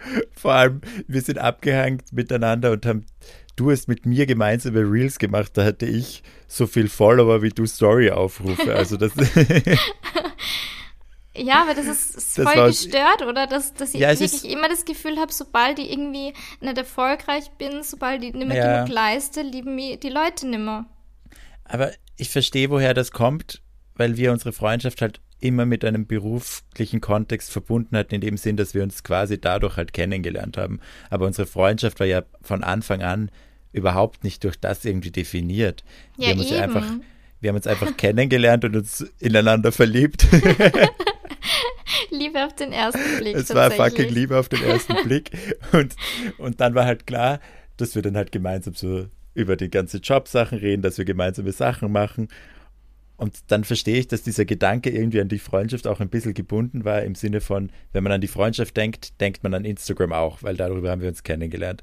Vor 0.32 0.52
allem, 0.52 0.80
wir 1.06 1.22
sind 1.22 1.38
abgehängt 1.38 2.12
miteinander 2.12 2.72
und 2.72 2.86
haben 2.86 3.06
du 3.58 3.70
hast 3.70 3.88
mit 3.88 4.06
mir 4.06 4.26
gemeinsame 4.26 4.80
Reels 4.80 5.18
gemacht, 5.18 5.52
da 5.54 5.64
hatte 5.64 5.86
ich 5.86 6.22
so 6.46 6.66
viel 6.66 6.88
Follower 6.88 7.42
wie 7.42 7.50
du 7.50 7.66
Story-Aufrufe. 7.66 8.74
Also 8.74 8.96
das. 8.96 9.12
Ja, 11.40 11.62
aber 11.62 11.74
das 11.74 11.86
ist, 11.86 12.16
ist 12.16 12.38
das 12.38 12.52
voll 12.52 12.66
gestört, 12.66 13.22
oder? 13.22 13.46
Dass, 13.46 13.74
dass 13.74 13.94
ich 13.94 14.00
ja, 14.00 14.08
wirklich 14.08 14.50
immer 14.50 14.68
das 14.68 14.84
Gefühl 14.84 15.18
habe, 15.18 15.32
sobald 15.32 15.78
ich 15.78 15.90
irgendwie 15.90 16.32
nicht 16.60 16.78
erfolgreich 16.78 17.50
bin, 17.58 17.82
sobald 17.82 18.24
ich 18.24 18.34
nicht 18.34 18.48
mehr 18.48 18.56
ja. 18.56 18.82
genug 18.82 18.92
leiste, 18.92 19.42
lieben 19.42 19.74
mich 19.74 20.00
die 20.00 20.08
Leute 20.08 20.48
nicht 20.48 20.60
mehr. 20.60 20.86
Aber 21.64 21.92
ich 22.16 22.30
verstehe, 22.30 22.70
woher 22.70 22.94
das 22.94 23.12
kommt, 23.12 23.62
weil 23.94 24.16
wir 24.16 24.32
unsere 24.32 24.52
Freundschaft 24.52 25.00
halt 25.00 25.20
immer 25.40 25.66
mit 25.66 25.84
einem 25.84 26.06
beruflichen 26.06 27.00
Kontext 27.00 27.52
verbunden 27.52 27.96
hatten, 27.96 28.16
in 28.16 28.20
dem 28.20 28.36
Sinn, 28.36 28.56
dass 28.56 28.74
wir 28.74 28.82
uns 28.82 29.04
quasi 29.04 29.40
dadurch 29.40 29.76
halt 29.76 29.92
kennengelernt 29.92 30.56
haben. 30.56 30.80
Aber 31.10 31.26
unsere 31.26 31.46
Freundschaft 31.46 32.00
war 32.00 32.06
ja 32.08 32.24
von 32.42 32.64
Anfang 32.64 33.02
an 33.02 33.30
überhaupt 33.72 34.24
nicht 34.24 34.44
durch 34.44 34.58
das 34.58 34.84
irgendwie 34.84 35.10
definiert. 35.10 35.84
Ja, 36.16 36.26
wir 36.26 36.30
haben 36.30 36.38
uns 36.40 36.50
eben. 36.50 36.60
einfach, 36.60 36.92
wir 37.40 37.48
haben 37.48 37.56
uns 37.56 37.66
einfach 37.66 37.96
kennengelernt 37.96 38.64
und 38.64 38.76
uns 38.76 39.00
ineinander 39.18 39.72
verliebt. 39.72 40.26
Liebe 42.10 42.44
auf 42.44 42.54
den 42.54 42.72
ersten 42.72 43.18
Blick. 43.18 43.36
Es 43.36 43.54
war 43.54 43.70
fucking 43.70 44.08
Liebe 44.08 44.38
auf 44.38 44.48
den 44.48 44.62
ersten 44.62 44.94
Blick. 45.04 45.30
Und, 45.72 45.94
und 46.38 46.60
dann 46.60 46.74
war 46.74 46.84
halt 46.84 47.06
klar, 47.06 47.40
dass 47.76 47.94
wir 47.94 48.02
dann 48.02 48.16
halt 48.16 48.32
gemeinsam 48.32 48.74
so 48.74 49.06
über 49.34 49.56
die 49.56 49.70
ganze 49.70 49.98
Jobsachen 49.98 50.58
reden, 50.58 50.82
dass 50.82 50.98
wir 50.98 51.04
gemeinsame 51.04 51.52
Sachen 51.52 51.92
machen. 51.92 52.28
Und 53.16 53.36
dann 53.48 53.64
verstehe 53.64 53.98
ich, 53.98 54.08
dass 54.08 54.22
dieser 54.22 54.44
Gedanke 54.44 54.90
irgendwie 54.90 55.20
an 55.20 55.28
die 55.28 55.40
Freundschaft 55.40 55.86
auch 55.86 56.00
ein 56.00 56.08
bisschen 56.08 56.34
gebunden 56.34 56.84
war, 56.84 57.02
im 57.02 57.14
Sinne 57.14 57.40
von, 57.40 57.70
wenn 57.92 58.04
man 58.04 58.12
an 58.12 58.20
die 58.20 58.28
Freundschaft 58.28 58.76
denkt, 58.76 59.20
denkt 59.20 59.42
man 59.42 59.54
an 59.54 59.64
Instagram 59.64 60.12
auch, 60.12 60.42
weil 60.42 60.56
darüber 60.56 60.90
haben 60.90 61.00
wir 61.00 61.08
uns 61.08 61.24
kennengelernt. 61.24 61.82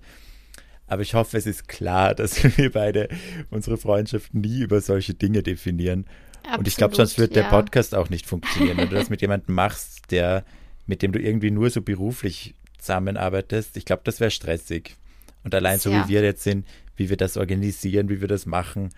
Aber 0.87 1.01
ich 1.01 1.13
hoffe, 1.13 1.37
es 1.37 1.45
ist 1.45 1.67
klar, 1.67 2.13
dass 2.15 2.43
wir 2.57 2.71
beide 2.71 3.09
unsere 3.49 3.77
Freundschaft 3.77 4.33
nie 4.33 4.61
über 4.61 4.81
solche 4.81 5.13
Dinge 5.13 5.43
definieren. 5.43 6.05
Absolut, 6.43 6.59
und 6.59 6.67
ich 6.67 6.77
glaube, 6.77 6.95
sonst 6.95 7.17
wird 7.17 7.35
ja. 7.35 7.43
der 7.43 7.49
Podcast 7.49 7.95
auch 7.95 8.09
nicht 8.09 8.27
funktionieren. 8.27 8.77
Wenn 8.77 8.89
du 8.89 8.95
das 8.95 9.09
mit 9.11 9.21
jemandem 9.21 9.55
machst, 9.55 10.11
der, 10.11 10.45
mit 10.85 11.01
dem 11.01 11.11
du 11.11 11.19
irgendwie 11.19 11.51
nur 11.51 11.69
so 11.69 11.81
beruflich 11.81 12.55
zusammenarbeitest, 12.77 13.77
ich 13.77 13.85
glaube, 13.85 14.03
das 14.05 14.19
wäre 14.19 14.31
stressig. 14.31 14.95
Und 15.43 15.55
allein 15.55 15.79
so 15.79 15.89
ja. 15.89 16.03
wie 16.03 16.13
wir 16.13 16.23
jetzt 16.23 16.43
sind, 16.43 16.67
wie 16.95 17.09
wir 17.09 17.17
das 17.17 17.37
organisieren, 17.37 18.09
wie 18.09 18.21
wir 18.21 18.27
das 18.27 18.45
machen, 18.45 18.89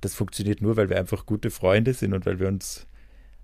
das 0.00 0.14
funktioniert 0.14 0.62
nur, 0.62 0.76
weil 0.76 0.88
wir 0.90 0.98
einfach 0.98 1.26
gute 1.26 1.50
Freunde 1.50 1.92
sind 1.92 2.14
und 2.14 2.24
weil 2.24 2.38
wir 2.38 2.48
uns 2.48 2.86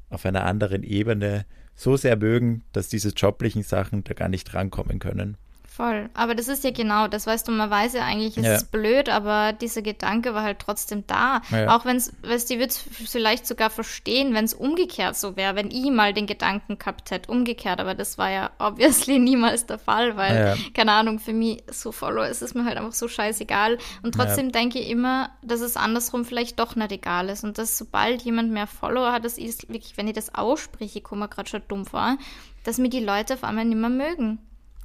auf 0.08 0.24
einer 0.24 0.44
anderen 0.44 0.82
Ebene 0.82 1.46
so 1.74 1.96
sehr 1.96 2.16
mögen, 2.16 2.62
dass 2.72 2.88
diese 2.88 3.10
joblichen 3.10 3.62
Sachen 3.62 4.04
da 4.04 4.14
gar 4.14 4.28
nicht 4.28 4.54
rankommen 4.54 5.00
können. 5.00 5.36
Voll. 5.76 6.08
Aber 6.14 6.36
das 6.36 6.46
ist 6.46 6.62
ja 6.62 6.70
genau, 6.70 7.08
das 7.08 7.26
weißt 7.26 7.48
du, 7.48 7.52
man 7.52 7.68
weiß 7.68 7.94
ja 7.94 8.04
eigentlich, 8.04 8.36
es 8.36 8.44
ja. 8.44 8.54
ist 8.54 8.70
blöd, 8.70 9.08
aber 9.08 9.52
dieser 9.52 9.82
Gedanke 9.82 10.32
war 10.32 10.44
halt 10.44 10.60
trotzdem 10.60 11.04
da. 11.08 11.42
Ja. 11.50 11.74
Auch 11.74 11.84
wenn 11.84 11.96
es, 11.96 12.12
weißt 12.22 12.48
du, 12.48 12.54
die 12.54 12.60
wird 12.60 12.70
es 12.70 12.78
vielleicht 12.78 13.44
sogar 13.44 13.70
verstehen, 13.70 14.34
wenn 14.34 14.44
es 14.44 14.54
umgekehrt 14.54 15.16
so 15.16 15.34
wäre, 15.34 15.56
wenn 15.56 15.72
ich 15.72 15.90
mal 15.90 16.14
den 16.14 16.28
Gedanken 16.28 16.78
gehabt 16.78 17.10
hätte, 17.10 17.28
umgekehrt, 17.28 17.80
aber 17.80 17.96
das 17.96 18.18
war 18.18 18.30
ja 18.30 18.50
obviously 18.60 19.18
niemals 19.18 19.66
der 19.66 19.80
Fall, 19.80 20.16
weil, 20.16 20.36
ja. 20.36 20.56
keine 20.74 20.92
Ahnung, 20.92 21.18
für 21.18 21.32
mich 21.32 21.64
so 21.68 21.90
Follower 21.90 22.28
ist 22.28 22.42
es 22.42 22.54
mir 22.54 22.64
halt 22.64 22.76
einfach 22.76 22.92
so 22.92 23.08
scheißegal. 23.08 23.78
Und 24.04 24.14
trotzdem 24.14 24.52
denke 24.52 24.78
ich 24.78 24.88
immer, 24.88 25.30
dass 25.42 25.60
es 25.60 25.76
andersrum 25.76 26.24
vielleicht 26.24 26.60
doch 26.60 26.76
nicht 26.76 26.92
egal 26.92 27.28
ist. 27.28 27.42
Und 27.42 27.58
dass 27.58 27.76
sobald 27.76 28.22
jemand 28.22 28.52
mehr 28.52 28.68
Follower 28.68 29.10
hat, 29.10 29.24
das 29.24 29.38
ist 29.38 29.68
wirklich, 29.68 29.96
wenn 29.96 30.06
ich 30.06 30.14
das 30.14 30.36
ausspreche, 30.36 30.98
ich 31.00 31.04
komme 31.04 31.26
gerade 31.26 31.50
schon 31.50 31.62
dumm 31.66 31.84
vor, 31.84 32.16
dass 32.62 32.78
mir 32.78 32.90
die 32.90 33.00
Leute 33.00 33.34
auf 33.34 33.42
einmal 33.42 33.64
nicht 33.64 33.80
mehr 33.80 33.90
mögen. 33.90 34.38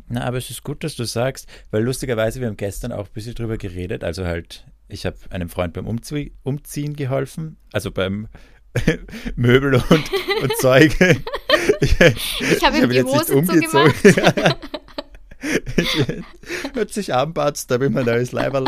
Na, 0.10 0.24
aber 0.24 0.38
es 0.38 0.50
ist 0.50 0.64
gut, 0.64 0.84
dass 0.84 0.96
du 0.96 1.04
sagst, 1.04 1.48
weil 1.70 1.84
lustigerweise, 1.84 2.40
wir 2.40 2.48
haben 2.48 2.58
gestern 2.58 2.92
auch 2.92 3.06
ein 3.08 3.14
bisschen 3.14 3.36
drüber 3.36 3.58
geredet. 3.58 4.04
Also 4.04 4.26
halt, 4.26 4.66
ich 4.88 5.06
habe 5.06 5.18
einem 5.30 5.50
Freund 5.50 5.74
beim 5.74 5.86
Umzie 5.86 6.34
Umziehen 6.42 6.96
geholfen, 6.96 7.58
also 7.72 7.92
beim 7.92 8.28
Möbel 9.36 9.76
und, 9.76 10.12
und 10.42 10.58
Zeug. 10.58 10.96
ich, 11.80 11.96
ich 12.02 12.64
habe 12.64 12.80
ihm 12.80 12.90
die 12.90 13.04
Hose 13.04 13.36
umgezogen. 13.36 13.94
Hat 16.76 16.90
sich 16.94 17.14
anpatzt, 17.14 17.70
da 17.70 17.76
habe 17.76 17.86
ich 17.86 17.92
mir 17.92 18.04
neues 18.04 18.32
Leiberl 18.32 18.66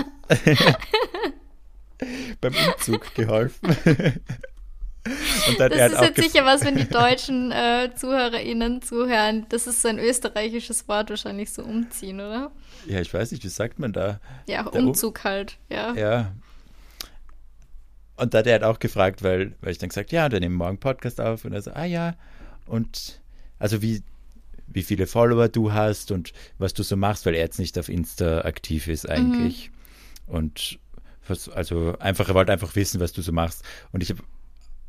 beim 2.40 2.54
Umzug 2.54 3.16
geholfen. 3.16 3.76
Das 5.58 5.94
ist 5.94 6.02
jetzt 6.02 6.22
sicher 6.22 6.46
was, 6.46 6.64
wenn 6.64 6.76
die 6.76 6.88
deutschen 6.88 7.52
äh, 7.52 7.90
ZuhörerInnen 7.96 8.82
zuhören. 8.82 9.46
Das 9.50 9.66
ist 9.66 9.82
so 9.82 9.88
ein 9.88 9.98
österreichisches 9.98 10.88
Wort, 10.88 11.10
wahrscheinlich 11.10 11.52
so 11.52 11.64
umziehen, 11.64 12.20
oder? 12.20 12.52
Ja, 12.86 13.00
ich 13.02 13.14
weiß 13.14 13.32
nicht, 13.32 13.44
wie 13.44 13.50
sagt 13.50 13.80
man 13.80 13.94
da? 13.94 14.20
Ja, 14.48 14.64
Der 14.64 14.82
Umzug 14.82 15.20
um 15.20 15.24
halt, 15.24 15.58
ja. 15.70 15.94
Ja. 15.94 16.32
Und 18.16 18.34
da 18.34 18.40
hat 18.40 18.48
er 18.48 18.54
halt 18.54 18.64
auch 18.64 18.78
gefragt, 18.78 19.24
weil, 19.24 19.54
weil 19.62 19.72
ich 19.72 19.80
dann 19.80 19.90
gesagt, 19.90 20.12
ja, 20.12 20.32
wir 20.32 20.40
nehmen 20.40 20.56
morgen 20.56 20.78
Podcast 20.78 21.20
auf. 21.20 21.46
Und 21.46 21.54
er 21.54 21.62
so, 21.64 21.72
ah 21.72 21.86
ja. 21.86 22.16
Und 22.68 23.20
also 23.58 23.82
wie, 23.82 24.04
wie 24.68 24.84
viele 24.84 25.08
Follower 25.08 25.50
du 25.50 25.74
hast 25.74 26.12
und 26.12 26.32
was 26.60 26.74
du 26.74 26.84
so 26.84 26.96
machst, 26.96 27.26
weil 27.26 27.34
er 27.34 27.42
jetzt 27.42 27.60
nicht 27.60 27.80
auf 27.80 27.90
Insta 27.90 28.42
aktiv 28.42 28.88
ist 28.88 29.10
eigentlich. 29.10 29.72
Mhm. 30.28 30.36
Und 30.36 30.80
was, 31.28 31.50
also 31.50 31.98
einfach, 32.00 32.30
er 32.30 32.36
wollte 32.36 32.52
einfach 32.52 32.76
wissen, 32.76 33.00
was 33.00 33.12
du 33.14 33.22
so 33.22 33.32
machst. 33.32 33.64
Und 33.92 34.04
ich 34.04 34.12
habe 34.12 34.22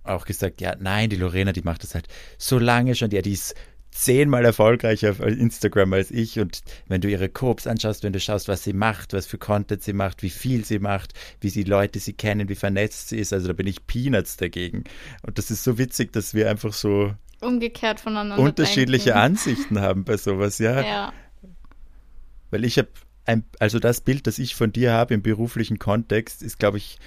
auch 0.04 0.24
gesagt, 0.24 0.60
ja, 0.60 0.74
nein, 0.78 1.10
die 1.10 1.16
Lorena, 1.16 1.52
die 1.52 1.62
macht 1.62 1.82
das 1.82 1.94
halt 1.94 2.08
so 2.38 2.58
lange 2.58 2.94
schon, 2.94 3.10
ja, 3.10 3.22
die 3.22 3.32
ist 3.32 3.54
zehnmal 3.92 4.44
erfolgreicher 4.44 5.10
auf 5.10 5.20
Instagram 5.20 5.92
als 5.92 6.10
ich 6.10 6.40
und 6.40 6.62
wenn 6.88 7.02
du 7.02 7.10
ihre 7.10 7.28
Corps 7.28 7.66
anschaust, 7.66 8.02
wenn 8.02 8.14
du 8.14 8.20
schaust, 8.20 8.48
was 8.48 8.64
sie 8.64 8.72
macht, 8.72 9.12
was 9.12 9.26
für 9.26 9.36
Content 9.38 9.82
sie 9.82 9.92
macht, 9.92 10.22
wie 10.22 10.30
viel 10.30 10.64
sie 10.64 10.78
macht, 10.78 11.12
wie 11.40 11.50
sie 11.50 11.62
Leute 11.62 12.00
sie 12.00 12.14
kennen, 12.14 12.48
wie 12.48 12.54
vernetzt 12.54 13.10
sie 13.10 13.18
ist, 13.18 13.32
also 13.32 13.48
da 13.48 13.52
bin 13.52 13.66
ich 13.66 13.86
Peanuts 13.86 14.38
dagegen. 14.38 14.84
Und 15.26 15.36
das 15.36 15.50
ist 15.50 15.62
so 15.62 15.76
witzig, 15.76 16.12
dass 16.12 16.32
wir 16.32 16.50
einfach 16.50 16.72
so 16.72 17.14
Umgekehrt 17.42 18.00
voneinander 18.00 18.42
unterschiedliche 18.42 19.10
denken. 19.10 19.20
Ansichten 19.20 19.80
haben 19.80 20.04
bei 20.04 20.16
sowas, 20.16 20.58
ja. 20.58 20.80
Ja, 20.80 21.12
Weil 22.50 22.64
ich 22.64 22.78
habe 22.78 22.88
ein, 23.24 23.44
also 23.58 23.78
das 23.78 24.00
Bild, 24.00 24.26
das 24.26 24.38
ich 24.38 24.54
von 24.54 24.72
dir 24.72 24.92
habe 24.92 25.14
im 25.14 25.22
beruflichen 25.22 25.78
Kontext, 25.78 26.42
ist, 26.42 26.58
glaube 26.58 26.78
ich, 26.78 26.98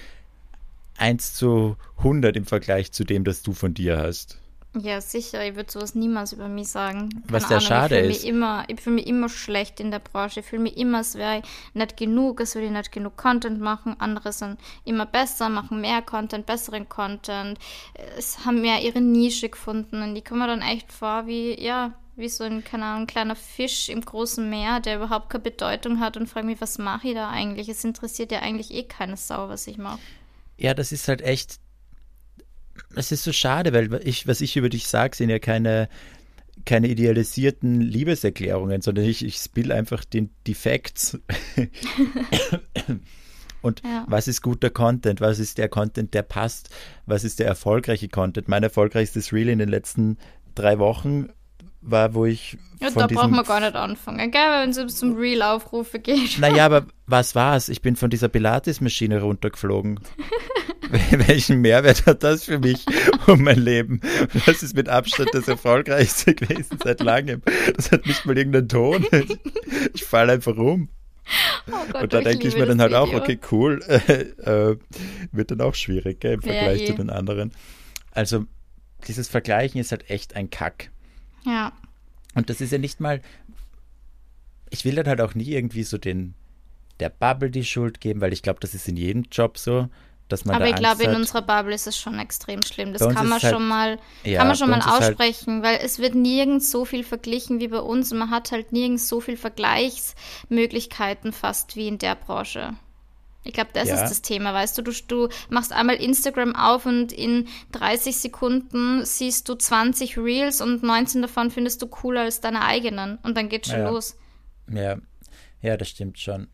1 0.98 1.34
zu 1.34 1.76
100 1.98 2.36
im 2.36 2.44
Vergleich 2.46 2.92
zu 2.92 3.04
dem, 3.04 3.24
das 3.24 3.42
du 3.42 3.52
von 3.52 3.74
dir 3.74 3.98
hast. 3.98 4.38
ja, 4.78 5.00
sicher. 5.00 5.46
Ich 5.46 5.56
würde 5.56 5.70
sowas 5.70 5.94
niemals 5.94 6.32
über 6.32 6.48
mich 6.48 6.68
sagen. 6.68 7.08
Keine 7.08 7.24
Was 7.28 7.48
sehr 7.48 7.56
Ahnung, 7.58 7.66
schade 7.68 8.00
ich 8.00 8.10
ist. 8.10 8.22
Mich 8.22 8.30
immer, 8.30 8.64
ich 8.68 8.80
fühle 8.80 8.96
mich 8.96 9.06
immer 9.06 9.28
schlecht 9.28 9.80
in 9.80 9.90
der 9.90 10.00
Branche. 10.00 10.40
Ich 10.40 10.46
fühle 10.46 10.62
mich 10.62 10.76
immer, 10.76 11.00
es 11.00 11.14
wäre 11.14 11.42
nicht 11.74 11.96
genug, 11.96 12.40
es 12.40 12.54
würde 12.54 12.70
nicht 12.70 12.92
genug 12.92 13.16
Content 13.16 13.60
machen. 13.60 13.96
Andere 13.98 14.32
sind 14.32 14.58
immer 14.84 15.06
besser, 15.06 15.48
machen 15.48 15.80
mehr 15.80 16.02
Content, 16.02 16.46
besseren 16.46 16.88
Content. 16.88 17.58
Es 18.18 18.44
haben 18.44 18.60
mehr 18.60 18.82
ihre 18.82 19.00
Nische 19.00 19.48
gefunden 19.48 20.02
und 20.02 20.14
die 20.14 20.22
kommen 20.22 20.40
mir 20.40 20.46
dann 20.46 20.62
echt 20.62 20.92
vor 20.92 21.26
wie, 21.26 21.58
ja, 21.58 21.92
wie 22.16 22.28
so 22.28 22.44
ein, 22.44 22.64
keine 22.64 22.84
Ahnung, 22.84 23.06
kleiner 23.06 23.36
Fisch 23.36 23.88
im 23.88 24.00
großen 24.02 24.48
Meer, 24.48 24.80
der 24.80 24.96
überhaupt 24.96 25.30
keine 25.30 25.44
Bedeutung 25.44 26.00
hat 26.00 26.16
und 26.16 26.28
frage 26.28 26.46
mich, 26.46 26.60
was 26.60 26.78
mache 26.78 27.08
ich 27.08 27.14
da 27.14 27.28
eigentlich? 27.28 27.68
Es 27.68 27.84
interessiert 27.84 28.32
ja 28.32 28.40
eigentlich 28.40 28.72
eh 28.72 28.84
keine 28.84 29.16
Sau, 29.16 29.48
was 29.48 29.66
ich 29.66 29.78
mache. 29.78 29.98
Ja, 30.58 30.74
das 30.74 30.92
ist 30.92 31.08
halt 31.08 31.22
echt, 31.22 31.56
es 32.94 33.12
ist 33.12 33.24
so 33.24 33.32
schade, 33.32 33.72
weil 33.72 34.00
ich, 34.06 34.26
was 34.26 34.40
ich 34.40 34.56
über 34.56 34.68
dich 34.68 34.86
sage, 34.88 35.16
sind 35.16 35.28
ja 35.30 35.38
keine, 35.38 35.88
keine 36.64 36.88
idealisierten 36.88 37.80
Liebeserklärungen, 37.80 38.80
sondern 38.82 39.04
ich, 39.04 39.24
ich 39.24 39.36
spiele 39.36 39.74
einfach 39.74 40.04
den, 40.04 40.30
die 40.46 40.54
Facts. 40.54 41.18
Und 43.62 43.82
Ja. 43.84 44.04
was 44.08 44.28
ist 44.28 44.42
guter 44.42 44.70
Content? 44.70 45.20
Was 45.20 45.38
ist 45.38 45.58
der 45.58 45.68
Content, 45.68 46.14
der 46.14 46.22
passt? 46.22 46.70
Was 47.06 47.24
ist 47.24 47.38
der 47.40 47.46
erfolgreiche 47.46 48.08
Content? 48.08 48.48
Mein 48.48 48.62
erfolgreichstes 48.62 49.32
Reel 49.32 49.48
in 49.48 49.58
den 49.58 49.68
letzten 49.68 50.18
drei 50.54 50.78
Wochen 50.78 51.30
war, 51.80 52.14
wo 52.14 52.26
ich 52.26 52.56
Ja, 52.80 52.90
da 52.90 53.06
brauchen 53.06 53.34
wir 53.34 53.44
gar 53.44 53.60
nicht 53.60 53.74
anfangen, 53.74 54.30
gell? 54.30 54.40
Wenn 54.40 54.70
es 54.70 54.96
zum 54.96 55.16
Real-Aufrufe 55.16 55.98
geht. 55.98 56.38
Naja, 56.38 56.66
aber 56.66 56.86
was 57.06 57.34
war's? 57.34 57.68
Ich 57.68 57.80
bin 57.82 57.96
von 57.96 58.10
dieser 58.10 58.28
Pilates-Maschine 58.28 59.20
runtergeflogen. 59.20 60.00
Welchen 61.10 61.60
Mehrwert 61.60 62.06
hat 62.06 62.22
das 62.22 62.44
für 62.44 62.58
mich 62.58 62.84
und 63.26 63.40
mein 63.42 63.58
Leben? 63.58 64.00
Das 64.46 64.62
ist 64.62 64.74
mit 64.74 64.88
Abstand 64.88 65.30
das 65.32 65.48
erfolgreichste 65.48 66.34
gewesen 66.34 66.78
seit 66.82 67.00
langem. 67.00 67.42
Das 67.76 67.90
hat 67.92 68.06
nicht 68.06 68.24
mal 68.26 68.36
irgendeinen 68.36 68.68
Ton. 68.68 69.06
Ich, 69.12 69.38
ich 69.94 70.04
falle 70.04 70.32
einfach 70.34 70.56
um. 70.56 70.88
Oh 71.68 71.72
Gott, 71.92 72.02
Und 72.04 72.12
da 72.12 72.20
denke 72.20 72.46
ich 72.46 72.56
mir 72.56 72.66
dann 72.66 72.80
halt 72.80 72.94
auch, 72.94 73.08
Video. 73.08 73.20
okay, 73.20 73.38
cool. 73.50 73.80
Äh, 74.46 74.76
wird 75.32 75.50
dann 75.50 75.60
auch 75.60 75.74
schwierig, 75.74 76.20
gell, 76.20 76.34
im 76.34 76.40
Ja, 76.42 76.52
Vergleich 76.52 76.82
eh. 76.82 76.86
zu 76.86 76.94
den 76.94 77.10
anderen. 77.10 77.52
Also, 78.12 78.44
dieses 79.08 79.28
Vergleichen 79.28 79.80
ist 79.80 79.90
halt 79.90 80.08
echt 80.08 80.36
ein 80.36 80.50
Kack. 80.50 80.90
Ja, 81.44 81.72
Und 82.34 82.48
das 82.48 82.60
ist 82.60 82.70
ja 82.72 82.78
nicht 82.78 83.00
mal. 83.00 83.20
Ich 84.70 84.84
will 84.84 84.94
dann 84.94 85.06
halt 85.08 85.20
auch 85.20 85.34
nie 85.34 85.50
irgendwie 85.50 85.82
so 85.82 85.98
den 85.98 86.34
der 87.00 87.10
Bubble 87.10 87.50
die 87.50 87.64
Schuld 87.64 88.00
geben, 88.00 88.20
weil 88.20 88.32
ich 88.32 88.42
glaube, 88.42 88.60
das 88.60 88.74
ist 88.74 88.88
in 88.88 88.96
jedem 88.96 89.24
Job 89.30 89.58
so, 89.58 89.88
dass 90.28 90.44
man 90.44 90.56
aber 90.56 90.68
ich 90.68 90.74
glaube, 90.76 91.04
in 91.04 91.14
unserer 91.14 91.42
Bubble 91.42 91.74
ist 91.74 91.86
es 91.86 91.96
schon 91.96 92.18
extrem 92.18 92.62
schlimm. 92.64 92.92
Das 92.92 93.02
kann 93.02 93.28
man 93.28 93.40
halt- 93.42 93.54
schon 93.54 93.66
mal, 93.68 93.98
Ja, 94.24 94.38
kann 94.38 94.48
man 94.48 94.56
schon 94.56 94.70
mal 94.70 94.84
halt- 94.84 95.02
aussprechen, 95.10 95.62
weil 95.62 95.78
es 95.82 95.98
wird 95.98 96.14
nirgends 96.14 96.70
so 96.70 96.84
viel 96.84 97.04
verglichen 97.04 97.60
wie 97.60 97.68
bei 97.68 97.78
uns 97.80 98.10
und 98.12 98.18
man 98.18 98.30
hat 98.30 98.50
halt 98.50 98.72
nirgends 98.72 99.08
so 99.08 99.20
viel 99.20 99.36
Vergleichsmöglichkeiten 99.36 101.32
fast 101.32 101.76
wie 101.76 101.88
in 101.88 101.98
der 101.98 102.14
Branche. 102.14 102.74
Ich 103.44 103.52
glaube, 103.52 103.70
das 103.74 103.88
Ja. 103.88 104.02
ist 104.02 104.10
das 104.10 104.22
Thema, 104.22 104.52
weißt 104.52 104.76
du? 104.78 104.82
du, 104.82 104.90
du 105.06 105.28
machst 105.50 105.72
einmal 105.72 105.94
Instagram 105.96 106.56
auf 106.56 106.84
und 106.84 107.12
in 107.12 107.46
30 107.70 108.16
Sekunden 108.16 109.04
siehst 109.04 109.48
du 109.48 109.54
20 109.54 110.18
Reels 110.18 110.60
und 110.60 110.82
19 110.82 111.22
davon 111.22 111.52
findest 111.52 111.80
du 111.80 111.86
cooler 111.86 112.22
als 112.22 112.40
deine 112.40 112.62
eigenen 112.64 113.18
und 113.22 113.36
dann 113.36 113.48
geht's 113.48 113.68
schon 113.70 113.78
Ja. 113.80 113.88
los. 113.90 114.16
Ja, 114.68 114.96
ja, 115.62 115.76
das 115.76 115.88
stimmt 115.88 116.18
schon. 116.18 116.48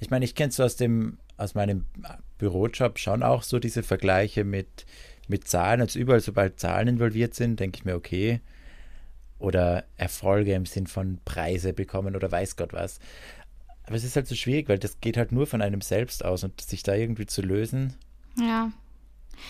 Ich 0.00 0.10
meine, 0.10 0.24
ich 0.24 0.34
kenne 0.34 0.50
so 0.50 0.64
aus 0.64 0.74
dem, 0.74 1.18
aus 1.36 1.54
meinem 1.54 1.86
Bürojob 2.42 2.98
schon 2.98 3.22
auch 3.22 3.44
so 3.44 3.60
diese 3.60 3.84
Vergleiche 3.84 4.42
mit, 4.42 4.84
mit 5.28 5.46
Zahlen. 5.46 5.80
Also 5.80 6.00
überall, 6.00 6.18
sobald 6.20 6.58
Zahlen 6.58 6.88
involviert 6.88 7.34
sind, 7.34 7.60
denke 7.60 7.78
ich 7.78 7.84
mir, 7.84 7.94
okay. 7.94 8.40
Oder 9.38 9.84
Erfolge 9.96 10.54
im 10.54 10.66
Sinn 10.66 10.88
von 10.88 11.18
Preise 11.24 11.72
bekommen 11.72 12.16
oder 12.16 12.30
weiß 12.32 12.56
Gott 12.56 12.72
was. 12.72 12.98
Aber 13.84 13.94
es 13.94 14.02
ist 14.04 14.16
halt 14.16 14.26
so 14.26 14.34
schwierig, 14.34 14.68
weil 14.68 14.78
das 14.80 15.00
geht 15.00 15.16
halt 15.16 15.30
nur 15.30 15.46
von 15.46 15.62
einem 15.62 15.80
selbst 15.82 16.24
aus 16.24 16.42
und 16.42 16.60
sich 16.60 16.82
da 16.82 16.94
irgendwie 16.94 17.26
zu 17.26 17.42
lösen, 17.42 17.94
Ja. 18.36 18.70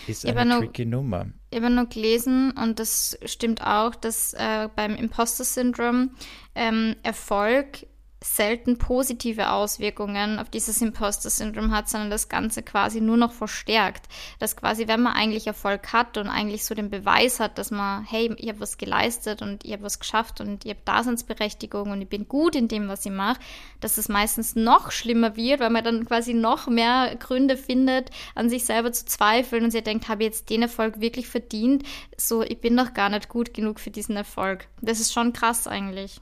ist 0.07 0.25
eine 0.25 0.45
nur- 0.45 0.59
tricky 0.59 0.85
Nummer. 0.85 1.27
Ich 1.51 1.57
habe 1.61 1.69
nur 1.71 1.87
gelesen, 1.87 2.51
und 2.51 2.79
das 2.79 3.17
stimmt 3.25 3.61
auch, 3.61 3.93
dass 3.95 4.33
äh, 4.33 4.69
beim 4.75 4.95
Imposter-Syndrom 4.95 6.11
ähm, 6.55 6.95
Erfolg 7.03 7.85
selten 8.23 8.77
positive 8.77 9.51
Auswirkungen 9.51 10.39
auf 10.39 10.49
dieses 10.49 10.81
Imposter-Syndrom 10.81 11.71
hat, 11.71 11.89
sondern 11.89 12.09
das 12.09 12.29
Ganze 12.29 12.63
quasi 12.63 13.01
nur 13.01 13.17
noch 13.17 13.33
verstärkt. 13.33 14.07
Dass 14.39 14.55
quasi, 14.55 14.87
wenn 14.87 15.01
man 15.01 15.13
eigentlich 15.13 15.45
Erfolg 15.45 15.91
hat 15.91 16.17
und 16.17 16.27
eigentlich 16.27 16.65
so 16.65 16.73
den 16.73 16.89
Beweis 16.89 17.39
hat, 17.39 17.57
dass 17.57 17.69
man, 17.69 18.05
hey, 18.05 18.33
ich 18.37 18.47
habe 18.47 18.61
was 18.61 18.77
geleistet 18.77 19.41
und 19.41 19.65
ich 19.65 19.73
habe 19.73 19.83
was 19.83 19.99
geschafft 19.99 20.39
und 20.39 20.63
ich 20.63 20.71
habe 20.71 20.79
Daseinsberechtigung 20.85 21.91
und 21.91 22.01
ich 22.01 22.07
bin 22.07 22.27
gut 22.27 22.55
in 22.55 22.67
dem, 22.67 22.87
was 22.87 23.05
ich 23.05 23.11
mache, 23.11 23.39
dass 23.81 23.97
es 23.97 24.07
meistens 24.07 24.55
noch 24.55 24.91
schlimmer 24.91 25.35
wird, 25.35 25.59
weil 25.59 25.69
man 25.69 25.83
dann 25.83 26.05
quasi 26.05 26.33
noch 26.33 26.67
mehr 26.67 27.15
Gründe 27.17 27.57
findet, 27.57 28.09
an 28.35 28.49
sich 28.49 28.65
selber 28.65 28.93
zu 28.93 29.05
zweifeln 29.05 29.65
und 29.65 29.71
sie 29.71 29.81
denkt, 29.81 30.07
habe 30.07 30.23
ich 30.23 30.29
jetzt 30.29 30.49
den 30.49 30.61
Erfolg 30.61 31.01
wirklich 31.01 31.27
verdient? 31.27 31.83
So, 32.17 32.41
ich 32.41 32.61
bin 32.61 32.77
doch 32.77 32.93
gar 32.93 33.09
nicht 33.09 33.27
gut 33.27 33.53
genug 33.53 33.79
für 33.79 33.91
diesen 33.91 34.15
Erfolg. 34.15 34.67
Das 34.81 34.99
ist 34.99 35.11
schon 35.11 35.33
krass 35.33 35.67
eigentlich. 35.67 36.21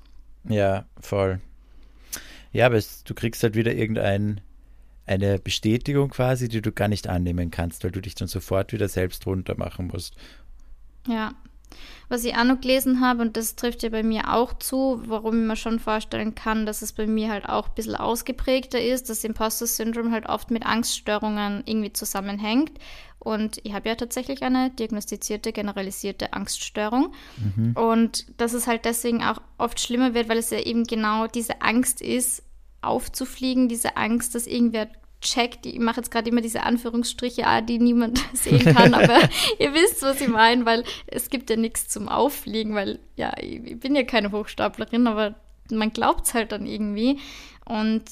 Ja, 0.50 0.86
voll. 1.00 1.40
Ja, 2.52 2.66
aber 2.66 2.76
es, 2.76 3.04
du 3.04 3.14
kriegst 3.14 3.44
halt 3.44 3.56
wieder 3.56 3.74
irgendein 3.74 4.42
eine 5.06 5.40
Bestätigung 5.40 6.10
quasi, 6.10 6.48
die 6.48 6.62
du 6.62 6.72
gar 6.72 6.88
nicht 6.88 7.08
annehmen 7.08 7.52
kannst, 7.52 7.84
weil 7.84 7.92
du 7.92 8.02
dich 8.02 8.16
dann 8.16 8.28
sofort 8.28 8.72
wieder 8.72 8.88
selbst 8.88 9.26
runter 9.26 9.58
machen 9.58 9.88
musst. 9.88 10.16
Ja. 11.08 11.34
Was 12.10 12.26
ich 12.26 12.36
auch 12.36 12.44
noch 12.44 12.60
gelesen 12.60 13.00
habe, 13.00 13.22
und 13.22 13.38
das 13.38 13.56
trifft 13.56 13.84
ja 13.84 13.90
bei 13.90 14.04
mir 14.04 14.34
auch 14.34 14.54
zu, 14.54 15.02
warum 15.06 15.42
ich 15.42 15.48
mir 15.48 15.56
schon 15.56 15.80
vorstellen 15.80 16.36
kann, 16.36 16.66
dass 16.66 16.82
es 16.82 16.92
bei 16.92 17.08
mir 17.08 17.30
halt 17.30 17.48
auch 17.48 17.70
ein 17.70 17.76
bisschen 17.76 17.96
ausgeprägter 17.96 18.82
ist, 18.82 19.10
dass 19.10 19.24
Imposter-Syndrom 19.24 20.12
halt 20.12 20.28
oft 20.28 20.52
mit 20.52 20.66
Angststörungen 20.66 21.64
irgendwie 21.66 21.94
zusammenhängt. 21.94 22.72
Und 23.20 23.60
ich 23.64 23.74
habe 23.74 23.88
ja 23.88 23.96
tatsächlich 23.96 24.42
eine 24.42 24.72
diagnostizierte, 24.72 25.54
generalisierte 25.54 26.34
Angststörung. 26.34 27.14
Und 27.76 28.26
dass 28.42 28.54
es 28.54 28.66
halt 28.68 28.86
deswegen 28.86 29.24
auch 29.24 29.40
oft 29.58 29.80
schlimmer 29.80 30.14
wird, 30.14 30.28
weil 30.28 30.40
es 30.40 30.50
ja 30.50 30.60
eben 30.60 30.86
genau 30.86 31.28
diese 31.28 31.62
Angst 31.62 32.02
ist, 32.02 32.44
aufzufliegen, 32.82 33.70
diese 33.70 33.96
Angst, 33.96 34.34
dass 34.34 34.48
irgendwer 34.48 34.88
checkt. 35.22 35.66
Ich 35.66 35.80
mache 35.80 35.98
jetzt 35.98 36.12
gerade 36.12 36.30
immer 36.30 36.42
diese 36.42 36.64
Anführungsstriche, 36.64 37.46
ah, 37.48 37.62
die 37.62 37.80
niemand 37.80 38.20
sehen 38.34 38.76
kann, 38.76 38.94
aber 38.94 39.20
ihr 39.60 39.74
wisst, 39.74 40.02
was 40.02 40.20
ich 40.22 40.28
meine, 40.28 40.66
weil 40.66 40.84
es 41.08 41.30
gibt 41.30 41.50
ja 41.50 41.56
nichts 41.56 41.88
zum 41.88 42.10
Auffliegen, 42.10 42.76
weil 42.76 43.00
ja, 43.16 43.32
ich 43.40 43.64
ich 43.64 43.80
bin 43.80 43.96
ja 43.96 44.04
keine 44.04 44.32
Hochstaplerin, 44.32 45.08
aber 45.08 45.36
man 45.70 45.94
glaubt 45.94 46.28
es 46.28 46.34
halt 46.34 46.52
dann 46.52 46.66
irgendwie. 46.66 47.20
Und 47.66 48.04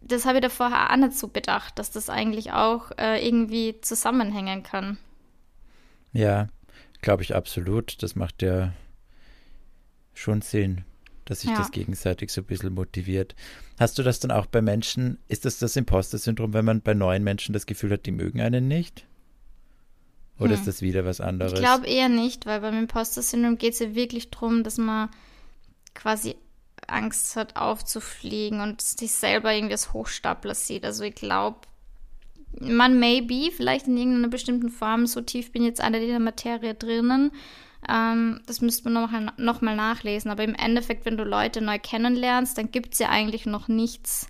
das 0.00 0.24
habe 0.24 0.38
ich 0.38 0.42
da 0.42 0.48
vorher 0.48 0.90
auch 0.90 0.96
nicht 0.96 1.12
so 1.12 1.28
bedacht, 1.28 1.78
dass 1.78 1.90
das 1.90 2.08
eigentlich 2.08 2.52
auch 2.52 2.90
äh, 2.98 3.24
irgendwie 3.26 3.80
zusammenhängen 3.82 4.62
kann. 4.62 4.96
Ja, 6.12 6.48
glaube 7.02 7.22
ich 7.22 7.34
absolut. 7.34 8.02
Das 8.02 8.16
macht 8.16 8.42
ja 8.42 8.72
schon 10.14 10.42
Sinn, 10.42 10.84
dass 11.24 11.42
sich 11.42 11.50
Ja. 11.50 11.56
das 11.58 11.70
gegenseitig 11.70 12.32
so 12.32 12.40
ein 12.40 12.46
bisschen 12.46 12.74
motiviert. 12.74 13.34
Hast 13.80 13.98
du 13.98 14.02
das 14.02 14.20
dann 14.20 14.30
auch 14.30 14.44
bei 14.44 14.60
Menschen? 14.60 15.18
Ist 15.26 15.46
das 15.46 15.58
das 15.58 15.74
Imposter-Syndrom, 15.74 16.52
wenn 16.52 16.66
man 16.66 16.82
bei 16.82 16.92
neuen 16.92 17.24
Menschen 17.24 17.54
das 17.54 17.64
Gefühl 17.64 17.92
hat, 17.92 18.04
die 18.04 18.10
mögen 18.10 18.42
einen 18.42 18.68
nicht? 18.68 19.06
Oder 20.38 20.52
ist 20.52 20.66
das 20.66 20.82
wieder 20.82 21.06
was 21.06 21.22
anderes? 21.22 21.54
Ich 21.54 21.58
glaube 21.60 21.86
eher 21.86 22.10
nicht, 22.10 22.44
weil 22.44 22.60
beim 22.60 22.78
Imposter-Syndrom 22.78 23.56
geht 23.56 23.72
es 23.72 23.78
ja 23.78 23.94
wirklich 23.94 24.30
darum, 24.30 24.64
dass 24.64 24.76
man 24.76 25.08
quasi 25.94 26.36
Angst 26.86 27.36
hat, 27.36 27.56
aufzufliegen 27.56 28.60
und 28.60 28.82
sich 28.82 29.12
selber 29.12 29.54
irgendwie 29.54 29.72
als 29.72 29.94
Hochstapler 29.94 30.54
sieht. 30.54 30.84
Also 30.84 31.02
ich 31.04 31.14
glaube, 31.14 31.60
man 32.58 33.00
maybe, 33.00 33.50
vielleicht 33.50 33.86
in 33.86 33.96
irgendeiner 33.96 34.28
bestimmten 34.28 34.68
Form, 34.68 35.06
so 35.06 35.22
tief 35.22 35.52
bin 35.52 35.62
ich 35.62 35.68
jetzt 35.68 35.80
alle 35.80 36.02
in 36.02 36.08
der 36.08 36.20
Materie 36.20 36.74
drinnen. 36.74 37.32
Ähm, 37.88 38.40
das 38.46 38.60
müsste 38.60 38.90
man 38.90 39.02
noch, 39.02 39.36
noch 39.38 39.60
mal 39.60 39.76
nachlesen. 39.76 40.30
Aber 40.30 40.44
im 40.44 40.54
Endeffekt, 40.54 41.04
wenn 41.04 41.16
du 41.16 41.24
Leute 41.24 41.60
neu 41.60 41.78
kennenlernst, 41.78 42.58
dann 42.58 42.70
gibt 42.70 42.92
es 42.94 42.98
ja 42.98 43.08
eigentlich 43.08 43.46
noch 43.46 43.68
nichts. 43.68 44.28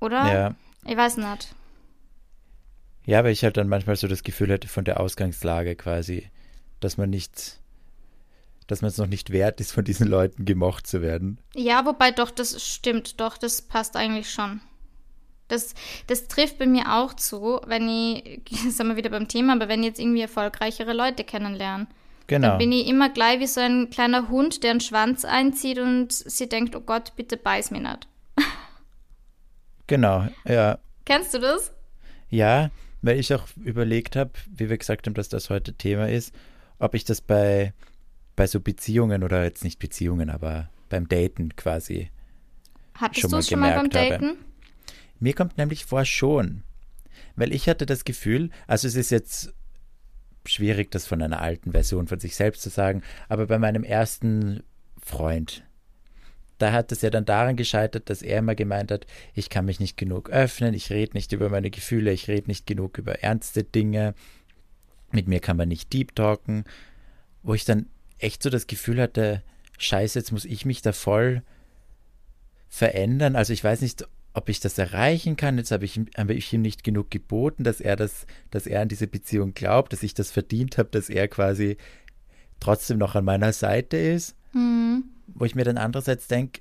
Oder? 0.00 0.32
Ja. 0.32 0.54
Ich 0.86 0.96
weiß 0.96 1.18
nicht. 1.18 1.54
Ja, 3.06 3.22
weil 3.22 3.32
ich 3.32 3.44
halt 3.44 3.56
dann 3.56 3.68
manchmal 3.68 3.96
so 3.96 4.08
das 4.08 4.22
Gefühl 4.22 4.50
hätte 4.50 4.68
von 4.68 4.84
der 4.84 5.00
Ausgangslage 5.00 5.76
quasi, 5.76 6.30
dass 6.80 6.96
man 6.96 7.10
nicht, 7.10 7.58
dass 8.66 8.80
man 8.80 8.88
es 8.88 8.98
noch 8.98 9.06
nicht 9.06 9.30
wert 9.30 9.60
ist, 9.60 9.72
von 9.72 9.84
diesen 9.84 10.06
Leuten 10.06 10.44
gemocht 10.44 10.86
zu 10.86 11.02
werden. 11.02 11.38
Ja, 11.54 11.84
wobei 11.84 12.10
doch, 12.10 12.30
das 12.30 12.64
stimmt, 12.64 13.20
doch, 13.20 13.36
das 13.36 13.60
passt 13.62 13.96
eigentlich 13.96 14.30
schon. 14.30 14.60
Das, 15.48 15.74
das 16.06 16.28
trifft 16.28 16.58
bei 16.58 16.66
mir 16.66 16.94
auch 16.94 17.12
zu, 17.12 17.60
wenn 17.66 17.88
ich, 17.88 18.40
sind 18.70 18.88
wir 18.88 18.96
wieder 18.96 19.10
beim 19.10 19.28
Thema, 19.28 19.52
aber 19.52 19.68
wenn 19.68 19.80
ich 19.80 19.88
jetzt 19.88 20.00
irgendwie 20.00 20.22
erfolgreichere 20.22 20.94
Leute 20.94 21.24
kennenlerne. 21.24 21.86
Genau. 22.26 22.48
Dann 22.48 22.58
bin 22.58 22.72
ich 22.72 22.86
immer 22.86 23.10
gleich 23.10 23.40
wie 23.40 23.46
so 23.46 23.60
ein 23.60 23.90
kleiner 23.90 24.28
Hund, 24.28 24.62
der 24.62 24.70
einen 24.70 24.80
Schwanz 24.80 25.24
einzieht 25.24 25.78
und 25.78 26.12
sie 26.12 26.48
denkt, 26.48 26.74
oh 26.74 26.80
Gott, 26.80 27.12
bitte 27.16 27.36
beiß 27.36 27.70
mich 27.70 27.82
nicht. 27.82 28.08
Genau, 29.86 30.26
ja. 30.46 30.78
Kennst 31.04 31.34
du 31.34 31.40
das? 31.40 31.70
Ja, 32.30 32.70
weil 33.02 33.20
ich 33.20 33.34
auch 33.34 33.46
überlegt 33.62 34.16
habe, 34.16 34.30
wie 34.46 34.70
wir 34.70 34.78
gesagt 34.78 35.06
haben, 35.06 35.12
dass 35.12 35.28
das 35.28 35.50
heute 35.50 35.74
Thema 35.74 36.08
ist, 36.08 36.34
ob 36.78 36.94
ich 36.94 37.04
das 37.04 37.20
bei, 37.20 37.74
bei 38.34 38.46
so 38.46 38.60
Beziehungen 38.60 39.22
oder 39.22 39.44
jetzt 39.44 39.62
nicht 39.62 39.78
Beziehungen, 39.78 40.30
aber 40.30 40.70
beim 40.88 41.06
Daten 41.06 41.54
quasi. 41.54 42.10
Hattest 42.94 43.30
du 43.30 43.36
es 43.36 43.48
schon 43.50 43.60
mal 43.60 43.74
beim 43.74 43.90
gemerkt 43.90 44.14
habe. 44.14 44.24
Daten? 44.24 44.44
Mir 45.20 45.34
kommt 45.34 45.58
nämlich 45.58 45.84
vor 45.84 46.06
schon, 46.06 46.62
weil 47.36 47.52
ich 47.52 47.68
hatte 47.68 47.84
das 47.84 48.04
Gefühl, 48.04 48.48
also 48.66 48.88
es 48.88 48.96
ist 48.96 49.10
jetzt 49.10 49.52
schwierig, 50.46 50.90
das 50.90 51.06
von 51.06 51.22
einer 51.22 51.40
alten 51.40 51.72
Version 51.72 52.06
von 52.06 52.20
sich 52.20 52.36
selbst 52.36 52.62
zu 52.62 52.70
sagen, 52.70 53.02
aber 53.28 53.46
bei 53.46 53.58
meinem 53.58 53.84
ersten 53.84 54.62
Freund, 55.02 55.64
da 56.58 56.72
hat 56.72 56.92
es 56.92 57.02
ja 57.02 57.10
dann 57.10 57.24
daran 57.24 57.56
gescheitert, 57.56 58.08
dass 58.10 58.22
er 58.22 58.38
immer 58.38 58.54
gemeint 58.54 58.90
hat, 58.90 59.06
ich 59.34 59.50
kann 59.50 59.64
mich 59.64 59.80
nicht 59.80 59.96
genug 59.96 60.30
öffnen, 60.30 60.74
ich 60.74 60.90
rede 60.90 61.14
nicht 61.14 61.32
über 61.32 61.48
meine 61.48 61.70
Gefühle, 61.70 62.12
ich 62.12 62.28
rede 62.28 62.48
nicht 62.48 62.66
genug 62.66 62.98
über 62.98 63.22
ernste 63.22 63.64
Dinge, 63.64 64.14
mit 65.10 65.28
mir 65.28 65.40
kann 65.40 65.56
man 65.56 65.68
nicht 65.68 65.92
deep 65.92 66.14
talken, 66.14 66.64
wo 67.42 67.54
ich 67.54 67.64
dann 67.64 67.86
echt 68.18 68.42
so 68.42 68.50
das 68.50 68.66
Gefühl 68.66 69.00
hatte, 69.00 69.42
scheiße, 69.78 70.18
jetzt 70.18 70.32
muss 70.32 70.44
ich 70.44 70.64
mich 70.64 70.82
da 70.82 70.92
voll 70.92 71.42
verändern. 72.68 73.36
Also 73.36 73.52
ich 73.52 73.62
weiß 73.62 73.80
nicht, 73.82 74.06
ob 74.34 74.48
ich 74.48 74.60
das 74.60 74.76
erreichen 74.78 75.36
kann. 75.36 75.56
Jetzt 75.58 75.70
habe 75.70 75.84
ich, 75.84 75.96
ihm- 75.96 76.08
habe 76.18 76.34
ich 76.34 76.52
ihm 76.52 76.60
nicht 76.62 76.84
genug 76.84 77.10
geboten, 77.10 77.64
dass 77.64 77.80
er 77.80 77.96
das, 77.96 78.26
dass 78.50 78.66
er 78.66 78.82
an 78.82 78.88
diese 78.88 79.06
Beziehung 79.06 79.54
glaubt, 79.54 79.92
dass 79.92 80.02
ich 80.02 80.12
das 80.12 80.30
verdient 80.30 80.76
habe, 80.76 80.88
dass 80.90 81.08
er 81.08 81.28
quasi 81.28 81.76
trotzdem 82.60 82.98
noch 82.98 83.14
an 83.14 83.24
meiner 83.24 83.52
Seite 83.52 83.96
ist. 83.96 84.36
Mhm. 84.52 85.04
Wo 85.28 85.44
ich 85.44 85.54
mir 85.54 85.64
dann 85.64 85.78
andererseits 85.78 86.28
denke, 86.28 86.60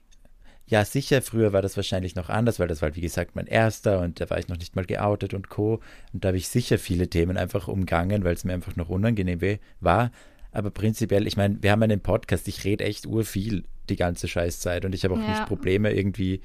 ja, 0.65 0.85
sicher, 0.85 1.21
früher 1.21 1.51
war 1.51 1.61
das 1.61 1.75
wahrscheinlich 1.75 2.15
noch 2.15 2.29
anders, 2.29 2.57
weil 2.59 2.69
das 2.69 2.81
war, 2.81 2.95
wie 2.95 3.01
gesagt, 3.01 3.35
mein 3.35 3.47
erster 3.47 3.99
und 3.99 4.21
da 4.21 4.29
war 4.29 4.39
ich 4.39 4.47
noch 4.47 4.57
nicht 4.57 4.75
mal 4.77 4.85
geoutet 4.85 5.33
und 5.33 5.49
Co. 5.49 5.81
Und 6.13 6.23
da 6.23 6.29
habe 6.29 6.37
ich 6.37 6.47
sicher 6.47 6.77
viele 6.79 7.09
Themen 7.09 7.35
einfach 7.37 7.67
umgangen, 7.67 8.23
weil 8.23 8.33
es 8.33 8.45
mir 8.45 8.53
einfach 8.53 8.75
noch 8.77 8.89
unangenehm 8.89 9.41
war. 9.81 10.11
Aber 10.51 10.71
prinzipiell, 10.71 11.27
ich 11.27 11.35
meine, 11.35 11.61
wir 11.61 11.71
haben 11.71 11.83
einen 11.83 11.99
Podcast, 11.99 12.47
ich 12.47 12.63
rede 12.63 12.85
echt 12.85 13.05
urviel 13.07 13.65
die 13.89 13.97
ganze 13.97 14.27
Scheißzeit 14.29 14.85
und 14.85 14.95
ich 14.95 15.03
habe 15.03 15.15
auch 15.15 15.19
Ja. 15.19 15.31
nicht 15.31 15.45
Probleme, 15.47 15.91
irgendwie 15.91 16.39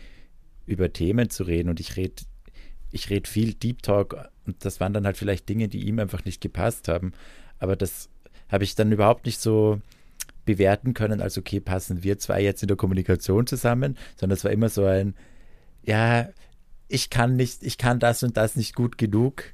über 0.69 0.93
Themen 0.93 1.31
zu 1.31 1.45
reden 1.45 1.69
und 1.69 1.81
ich 1.81 1.97
rede 1.97 2.23
ich 2.91 3.11
red 3.11 3.29
viel 3.29 3.55
Deep 3.55 3.83
Talk 3.83 4.29
und 4.47 4.65
das 4.65 4.81
waren 4.81 4.95
dann 4.95 5.05
halt 5.05 5.17
vielleicht 5.17 5.49
Dinge, 5.49 5.69
die 5.69 5.87
ihm 5.87 5.99
einfach 5.99 6.25
nicht 6.25 6.41
gepasst 6.41 6.89
haben. 6.89 7.13
Aber 7.59 7.77
das 7.77 8.09
habe 8.49 8.65
ich 8.65 8.75
dann 8.75 8.91
überhaupt 8.93 9.27
nicht 9.27 9.41
so 9.41 9.81
bewerten 10.47 10.95
können, 10.95 11.21
als 11.21 11.37
okay, 11.37 11.61
passen 11.61 12.03
wir 12.03 12.19
zwei 12.19 12.41
jetzt 12.43 12.63
in 12.63 12.69
der 12.69 12.79
Kommunikation 12.79 13.47
zusammen, 13.47 13.99
sondern 14.17 14.37
es 14.37 14.45
war 14.45 14.51
immer 14.51 14.71
so 14.71 14.87
ein, 14.87 15.15
ja, 15.85 16.31
ich 16.89 17.11
kann 17.11 17.37
nicht, 17.37 17.63
ich 17.63 17.77
kann 17.77 17.99
das 17.99 18.23
und 18.23 18.39
das 18.39 18.57
nicht 18.57 18.75
gut 18.75 18.97
genug, 18.97 19.45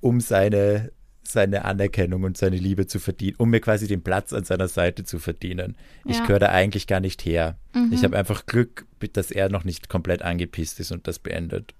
um 0.00 0.20
seine, 0.20 0.92
seine 1.26 1.64
Anerkennung 1.64 2.22
und 2.24 2.36
seine 2.36 2.56
Liebe 2.56 2.86
zu 2.86 2.98
verdienen, 2.98 3.36
um 3.38 3.50
mir 3.50 3.60
quasi 3.60 3.86
den 3.86 4.02
Platz 4.02 4.32
an 4.32 4.44
seiner 4.44 4.68
Seite 4.68 5.04
zu 5.04 5.18
verdienen. 5.18 5.76
Ich 6.04 6.18
Ja. 6.18 6.22
gehöre 6.26 6.38
da 6.40 6.48
eigentlich 6.50 6.86
gar 6.86 7.00
nicht 7.00 7.24
her. 7.24 7.56
Ich 7.90 8.04
habe 8.04 8.16
einfach 8.16 8.46
Glück, 8.46 8.86
dass 9.12 9.30
er 9.30 9.48
noch 9.48 9.64
nicht 9.64 9.88
komplett 9.88 10.22
angepisst 10.22 10.78
ist 10.80 10.92
und 10.92 11.06
das 11.08 11.18
beendet. 11.18 11.74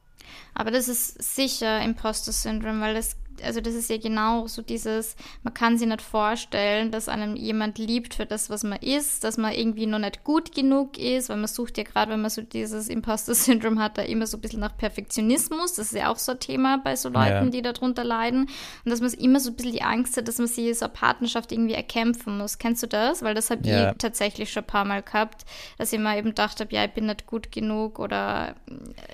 Aber 0.54 0.70
das 0.70 0.88
ist 0.88 1.22
sicher 1.36 1.82
Imposter-Syndrom, 1.84 2.80
weil 2.80 2.94
das, 2.94 3.16
also 3.42 3.60
das 3.60 3.74
ist 3.74 3.90
ja 3.90 3.96
genau 3.98 4.46
so 4.46 4.62
dieses, 4.62 5.16
man 5.42 5.54
kann 5.54 5.78
sich 5.78 5.88
nicht 5.88 6.02
vorstellen, 6.02 6.90
dass 6.90 7.08
einem 7.08 7.36
jemand 7.36 7.78
liebt 7.78 8.14
für 8.14 8.26
das, 8.26 8.50
was 8.50 8.62
man 8.64 8.78
ist, 8.80 9.24
dass 9.24 9.36
man 9.36 9.52
irgendwie 9.52 9.86
noch 9.86 9.98
nicht 9.98 10.24
gut 10.24 10.54
genug 10.54 10.98
ist, 10.98 11.28
weil 11.28 11.36
man 11.38 11.48
sucht 11.48 11.78
ja 11.78 11.84
gerade, 11.84 12.12
wenn 12.12 12.20
man 12.20 12.30
so 12.30 12.42
dieses 12.42 12.88
Imposter-Syndrom 12.88 13.78
hat, 13.80 13.98
da 13.98 14.02
immer 14.02 14.26
so 14.26 14.36
ein 14.36 14.40
bisschen 14.40 14.60
nach 14.60 14.76
Perfektionismus. 14.76 15.74
Das 15.74 15.86
ist 15.86 15.98
ja 15.98 16.10
auch 16.10 16.18
so 16.18 16.32
ein 16.32 16.40
Thema 16.40 16.78
bei 16.78 16.96
so 16.96 17.08
Leuten, 17.08 17.44
Ja. 17.44 17.50
die 17.50 17.62
darunter 17.62 18.04
leiden. 18.04 18.42
Und 18.84 18.90
dass 18.90 19.00
man 19.00 19.10
immer 19.14 19.40
so 19.40 19.50
ein 19.50 19.56
bisschen 19.56 19.72
die 19.72 19.82
Angst 19.82 20.16
hat, 20.16 20.28
dass 20.28 20.38
man 20.38 20.46
sich 20.46 20.78
so 20.78 20.84
eine 20.86 20.94
Partnerschaft 20.94 21.52
irgendwie 21.52 21.74
erkämpfen 21.74 22.38
muss. 22.38 22.58
Kennst 22.58 22.82
du 22.82 22.86
das? 22.86 23.22
Weil 23.22 23.34
das 23.34 23.50
habe 23.50 23.66
Ja. 23.66 23.90
ich 23.92 23.98
tatsächlich 23.98 24.52
schon 24.52 24.62
ein 24.64 24.66
paar 24.66 24.84
Mal 24.84 25.02
gehabt, 25.02 25.44
dass 25.78 25.92
ich 25.92 25.98
mir 25.98 26.16
eben 26.16 26.28
gedacht 26.30 26.60
habe, 26.60 26.74
ja, 26.74 26.84
ich 26.84 26.92
bin 26.92 27.06
nicht 27.06 27.26
gut 27.26 27.50
genug 27.52 27.98
oder 27.98 28.54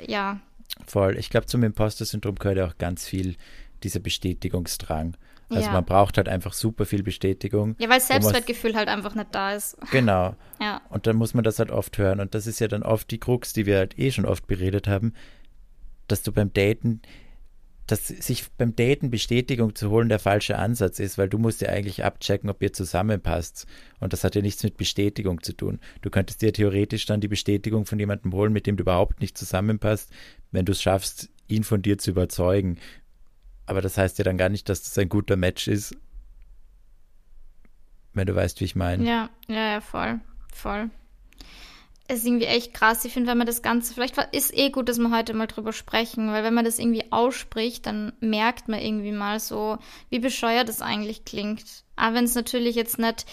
ja, 0.06 0.38
Voll. 0.86 1.18
Ich 1.18 1.30
glaube, 1.30 1.46
zum 1.46 1.62
Imposter-Syndrom 1.62 2.36
gehört 2.36 2.56
ja 2.58 2.66
auch 2.66 2.78
ganz 2.78 3.04
viel 3.06 3.36
dieser 3.84 4.00
Bestätigungsdrang. 4.00 5.16
Also 5.48 5.66
Ja. 5.66 5.72
man 5.72 5.84
braucht 5.84 6.16
halt 6.16 6.28
einfach 6.28 6.52
super 6.52 6.86
viel 6.86 7.02
Bestätigung. 7.02 7.74
Ja, 7.80 7.88
weil 7.88 8.00
Selbstwertgefühl 8.00 8.76
halt 8.76 8.88
einfach 8.88 9.14
nicht 9.16 9.28
da 9.34 9.52
ist. 9.54 9.76
Genau. 9.90 10.36
Ja. 10.62 10.82
Und 10.90 11.06
dann 11.06 11.16
muss 11.16 11.32
man 11.32 11.42
das 11.42 11.58
halt 11.58 11.70
oft 11.70 11.96
hören. 11.96 12.20
Und 12.20 12.34
das 12.34 12.46
ist 12.46 12.60
ja 12.60 12.68
dann 12.68 12.82
oft 12.82 13.10
die 13.10 13.18
Krux, 13.18 13.54
die 13.54 13.64
wir 13.64 13.78
halt 13.78 13.98
eh 13.98 14.10
schon 14.10 14.26
oft 14.26 14.46
beredet 14.46 14.86
haben, 14.88 15.14
dass 16.06 16.22
du 16.22 16.32
beim 16.32 16.52
Daten, 16.52 17.00
dass 17.86 18.08
sich 18.08 18.44
beim 18.58 18.76
Daten 18.76 19.10
Bestätigung 19.10 19.74
zu 19.74 19.88
holen 19.88 20.10
der 20.10 20.18
falsche 20.18 20.58
Ansatz 20.58 20.98
ist, 20.98 21.16
weil 21.16 21.30
du 21.30 21.38
musst 21.38 21.62
ja 21.62 21.70
eigentlich 21.70 22.04
abchecken, 22.04 22.50
ob 22.50 22.62
ihr 22.62 22.74
zusammenpasst. 22.74 23.66
Und 24.00 24.12
das 24.12 24.22
hat 24.22 24.34
ja 24.34 24.42
nichts 24.42 24.62
mit 24.62 24.76
Bestätigung 24.76 25.42
zu 25.42 25.54
tun. 25.54 25.80
Du 26.02 26.10
könntest 26.10 26.42
dir 26.42 26.52
theoretisch 26.52 27.06
dann 27.06 27.20
die 27.22 27.28
Bestätigung 27.28 27.86
von 27.86 27.98
jemandem 27.98 28.32
holen, 28.34 28.52
mit 28.52 28.66
dem 28.66 28.76
du 28.76 28.82
überhaupt 28.82 29.20
nicht 29.22 29.38
zusammenpasst, 29.38 30.10
wenn 30.52 30.66
du 30.66 30.72
es 30.72 30.82
schaffst, 30.82 31.30
ihn 31.48 31.64
von 31.64 31.80
dir 31.82 31.96
zu 31.98 32.10
überzeugen. 32.10 32.76
Aber 33.70 33.82
das 33.82 33.96
heißt 33.96 34.18
ja 34.18 34.24
dann 34.24 34.36
gar 34.36 34.48
nicht, 34.48 34.68
dass 34.68 34.82
das 34.82 34.98
ein 34.98 35.08
guter 35.08 35.36
Match 35.36 35.68
ist, 35.68 35.96
wenn 38.14 38.26
du 38.26 38.34
weißt, 38.34 38.58
wie 38.58 38.64
ich 38.64 38.74
meine. 38.74 39.06
Ja, 39.06 39.30
ja, 39.46 39.74
ja, 39.74 39.80
voll. 39.80 40.18
Voll. 40.52 40.90
Es 42.08 42.18
ist 42.18 42.26
irgendwie 42.26 42.46
echt 42.46 42.74
krass. 42.74 43.04
Ich 43.04 43.12
finde, 43.12 43.30
wenn 43.30 43.38
man 43.38 43.46
das 43.46 43.62
Ganze, 43.62 43.94
vielleicht 43.94 44.16
ist 44.34 44.52
eh 44.58 44.70
gut, 44.70 44.88
dass 44.88 44.98
wir 44.98 45.12
heute 45.12 45.34
mal 45.34 45.46
drüber 45.46 45.72
sprechen, 45.72 46.32
weil 46.32 46.42
wenn 46.42 46.52
man 46.52 46.64
das 46.64 46.80
irgendwie 46.80 47.12
ausspricht, 47.12 47.86
dann 47.86 48.12
merkt 48.18 48.66
man 48.66 48.80
irgendwie 48.80 49.12
mal 49.12 49.38
so, 49.38 49.78
wie 50.08 50.18
bescheuert 50.18 50.68
das 50.68 50.82
eigentlich 50.82 51.24
klingt. 51.24 51.84
Aber 51.94 52.16
wenn 52.16 52.24
es 52.24 52.34
natürlich 52.34 52.74
jetzt 52.74 52.98
nicht 52.98 53.24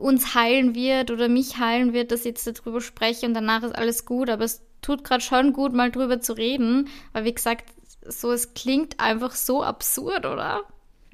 uns 0.00 0.34
heilen 0.34 0.74
wird 0.74 1.12
oder 1.12 1.28
mich 1.28 1.58
heilen 1.58 1.92
wird, 1.92 2.10
dass 2.10 2.22
ich 2.22 2.34
jetzt 2.34 2.48
darüber 2.48 2.80
spreche 2.80 3.26
und 3.26 3.34
danach 3.34 3.62
ist 3.62 3.76
alles 3.76 4.06
gut, 4.06 4.28
aber 4.28 4.42
es 4.42 4.66
tut 4.82 5.04
gerade 5.04 5.22
schon 5.22 5.52
gut, 5.52 5.72
mal 5.72 5.92
drüber 5.92 6.20
zu 6.20 6.32
reden, 6.32 6.88
weil 7.12 7.22
wie 7.22 7.34
gesagt, 7.34 7.75
so 8.08 8.32
es 8.32 8.54
klingt 8.54 8.98
einfach 9.00 9.32
so 9.32 9.62
absurd, 9.62 10.26
oder? 10.26 10.62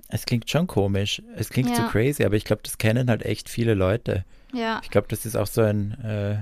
Es 0.09 0.27
klingt 0.27 0.51
schon 0.51 0.67
komisch. 0.67 1.23
Es 1.37 1.49
klingt 1.49 1.71
Ja. 1.71 1.77
so 1.77 1.83
crazy, 1.85 2.25
aber 2.25 2.37
ich 2.37 2.45
glaube, 2.45 2.63
das 2.65 2.79
kennen 2.79 3.09
halt 3.09 3.23
echt 3.25 3.49
viele 3.49 3.75
Leute. 3.75 4.25
Ja. 4.53 4.81
Ich 4.83 4.91
glaube, 4.91 5.07
das 5.09 5.25
ist 5.25 5.37
auch 5.37 5.47
so 5.47 5.63
ein 5.63 5.93
äh, 6.05 6.37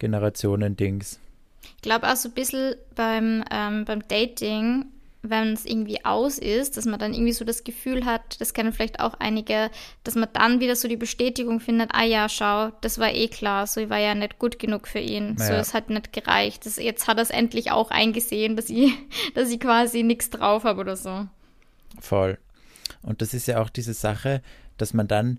Generationendings. 0.00 1.18
Ich 1.76 1.82
glaube 1.82 2.08
auch 2.10 2.16
so 2.16 2.28
ein 2.28 2.32
bisschen 2.34 2.74
beim, 2.94 3.44
ähm, 3.50 3.84
beim 3.84 4.06
Dating, 4.08 4.86
wenn 5.30 5.52
es 5.52 5.64
irgendwie 5.64 6.04
aus 6.04 6.38
ist, 6.38 6.76
dass 6.76 6.84
man 6.84 6.98
dann 6.98 7.14
irgendwie 7.14 7.32
so 7.32 7.44
das 7.44 7.64
Gefühl 7.64 8.04
hat, 8.04 8.40
das 8.40 8.52
kennen 8.54 8.72
vielleicht 8.72 9.00
auch 9.00 9.14
einige, 9.14 9.70
dass 10.04 10.14
man 10.14 10.28
dann 10.32 10.60
wieder 10.60 10.76
so 10.76 10.86
die 10.88 10.96
Bestätigung 10.96 11.60
findet, 11.60 11.90
ah 11.92 12.04
ja, 12.04 12.28
schau, 12.28 12.70
das 12.80 12.98
war 12.98 13.12
eh 13.12 13.28
klar, 13.28 13.66
so 13.66 13.80
ich 13.80 13.90
war 13.90 13.98
ja 13.98 14.14
nicht 14.14 14.38
gut 14.38 14.58
genug 14.58 14.86
für 14.86 14.98
ihn. 15.00 15.36
So, 15.38 15.44
Ja. 15.52 15.60
es 15.60 15.74
hat 15.74 15.90
nicht 15.90 16.12
gereicht. 16.12 16.66
Das, 16.66 16.76
jetzt 16.76 17.08
hat 17.08 17.18
er 17.18 17.22
es 17.22 17.30
endlich 17.30 17.70
auch 17.70 17.90
eingesehen, 17.90 18.56
dass 18.56 18.68
ich, 18.70 18.92
dass 19.34 19.50
ich 19.50 19.60
quasi 19.60 20.02
nichts 20.02 20.30
drauf 20.30 20.64
habe 20.64 20.80
oder 20.80 20.96
so. 20.96 21.26
Voll. 22.00 22.38
Und 23.02 23.22
das 23.22 23.34
ist 23.34 23.46
ja 23.48 23.60
auch 23.62 23.70
diese 23.70 23.94
Sache, 23.94 24.42
dass 24.76 24.94
man 24.94 25.08
dann, 25.08 25.38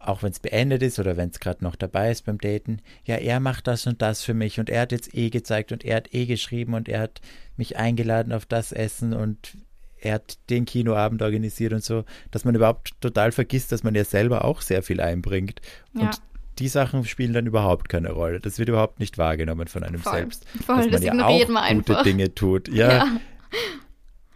auch 0.00 0.22
wenn 0.22 0.30
es 0.30 0.38
beendet 0.40 0.82
ist 0.82 0.98
oder 0.98 1.16
wenn 1.16 1.30
es 1.30 1.40
gerade 1.40 1.64
noch 1.64 1.74
dabei 1.76 2.10
ist 2.10 2.24
beim 2.24 2.38
Daten, 2.38 2.80
ja, 3.04 3.16
er 3.16 3.40
macht 3.40 3.66
das 3.66 3.86
und 3.86 4.00
das 4.00 4.22
für 4.22 4.34
mich 4.34 4.60
und 4.60 4.70
er 4.70 4.82
hat 4.82 4.92
jetzt 4.92 5.14
eh 5.14 5.30
gezeigt 5.30 5.72
und 5.72 5.84
er 5.84 5.96
hat 5.96 6.14
eh 6.14 6.26
geschrieben 6.26 6.74
und 6.74 6.88
er 6.88 7.00
hat 7.00 7.20
mich 7.56 7.76
eingeladen 7.76 8.32
auf 8.32 8.46
das 8.46 8.70
Essen 8.72 9.12
und 9.12 9.56
er 10.00 10.14
hat 10.14 10.38
den 10.50 10.64
Kinoabend 10.64 11.22
organisiert 11.22 11.72
und 11.72 11.82
so, 11.82 12.04
dass 12.30 12.44
man 12.44 12.54
überhaupt 12.54 12.92
total 13.00 13.32
vergisst, 13.32 13.72
dass 13.72 13.82
man 13.82 13.96
ja 13.96 14.04
selber 14.04 14.44
auch 14.44 14.60
sehr 14.60 14.84
viel 14.84 15.00
einbringt. 15.00 15.60
Ja. 15.94 16.02
Und 16.02 16.22
die 16.60 16.68
Sachen 16.68 17.04
spielen 17.04 17.32
dann 17.32 17.46
überhaupt 17.46 17.88
keine 17.88 18.10
Rolle. 18.12 18.38
Das 18.40 18.58
wird 18.60 18.68
überhaupt 18.68 19.00
nicht 19.00 19.18
wahrgenommen 19.18 19.66
von 19.66 19.82
einem 19.82 20.00
Voll. 20.00 20.12
selbst. 20.12 20.44
Voll, 20.64 20.76
dass 20.76 20.84
man 20.84 20.92
das 20.92 21.02
ja 21.02 21.26
auch 21.26 21.40
gute 21.46 21.58
einfach. 21.60 22.02
Dinge 22.04 22.32
tut. 22.34 22.68
Ja. 22.68 22.88
Ja. 22.98 23.06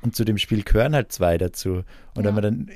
Und 0.02 0.16
zu 0.16 0.24
dem 0.24 0.38
Spiel 0.38 0.62
gehören 0.64 0.94
halt 0.94 1.12
zwei 1.12 1.38
dazu. 1.38 1.84
Und 2.14 2.24
Ja. 2.24 2.24
wenn 2.24 2.34
man 2.34 2.42
dann 2.42 2.70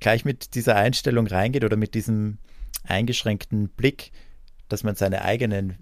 gleich 0.00 0.24
mit 0.24 0.54
dieser 0.54 0.76
Einstellung 0.76 1.26
reingeht 1.26 1.64
oder 1.64 1.76
mit 1.76 1.94
diesem 1.94 2.38
eingeschränkten 2.84 3.68
Blick, 3.68 4.12
dass 4.68 4.84
man 4.84 4.94
seine 4.94 5.22
eigenen 5.22 5.76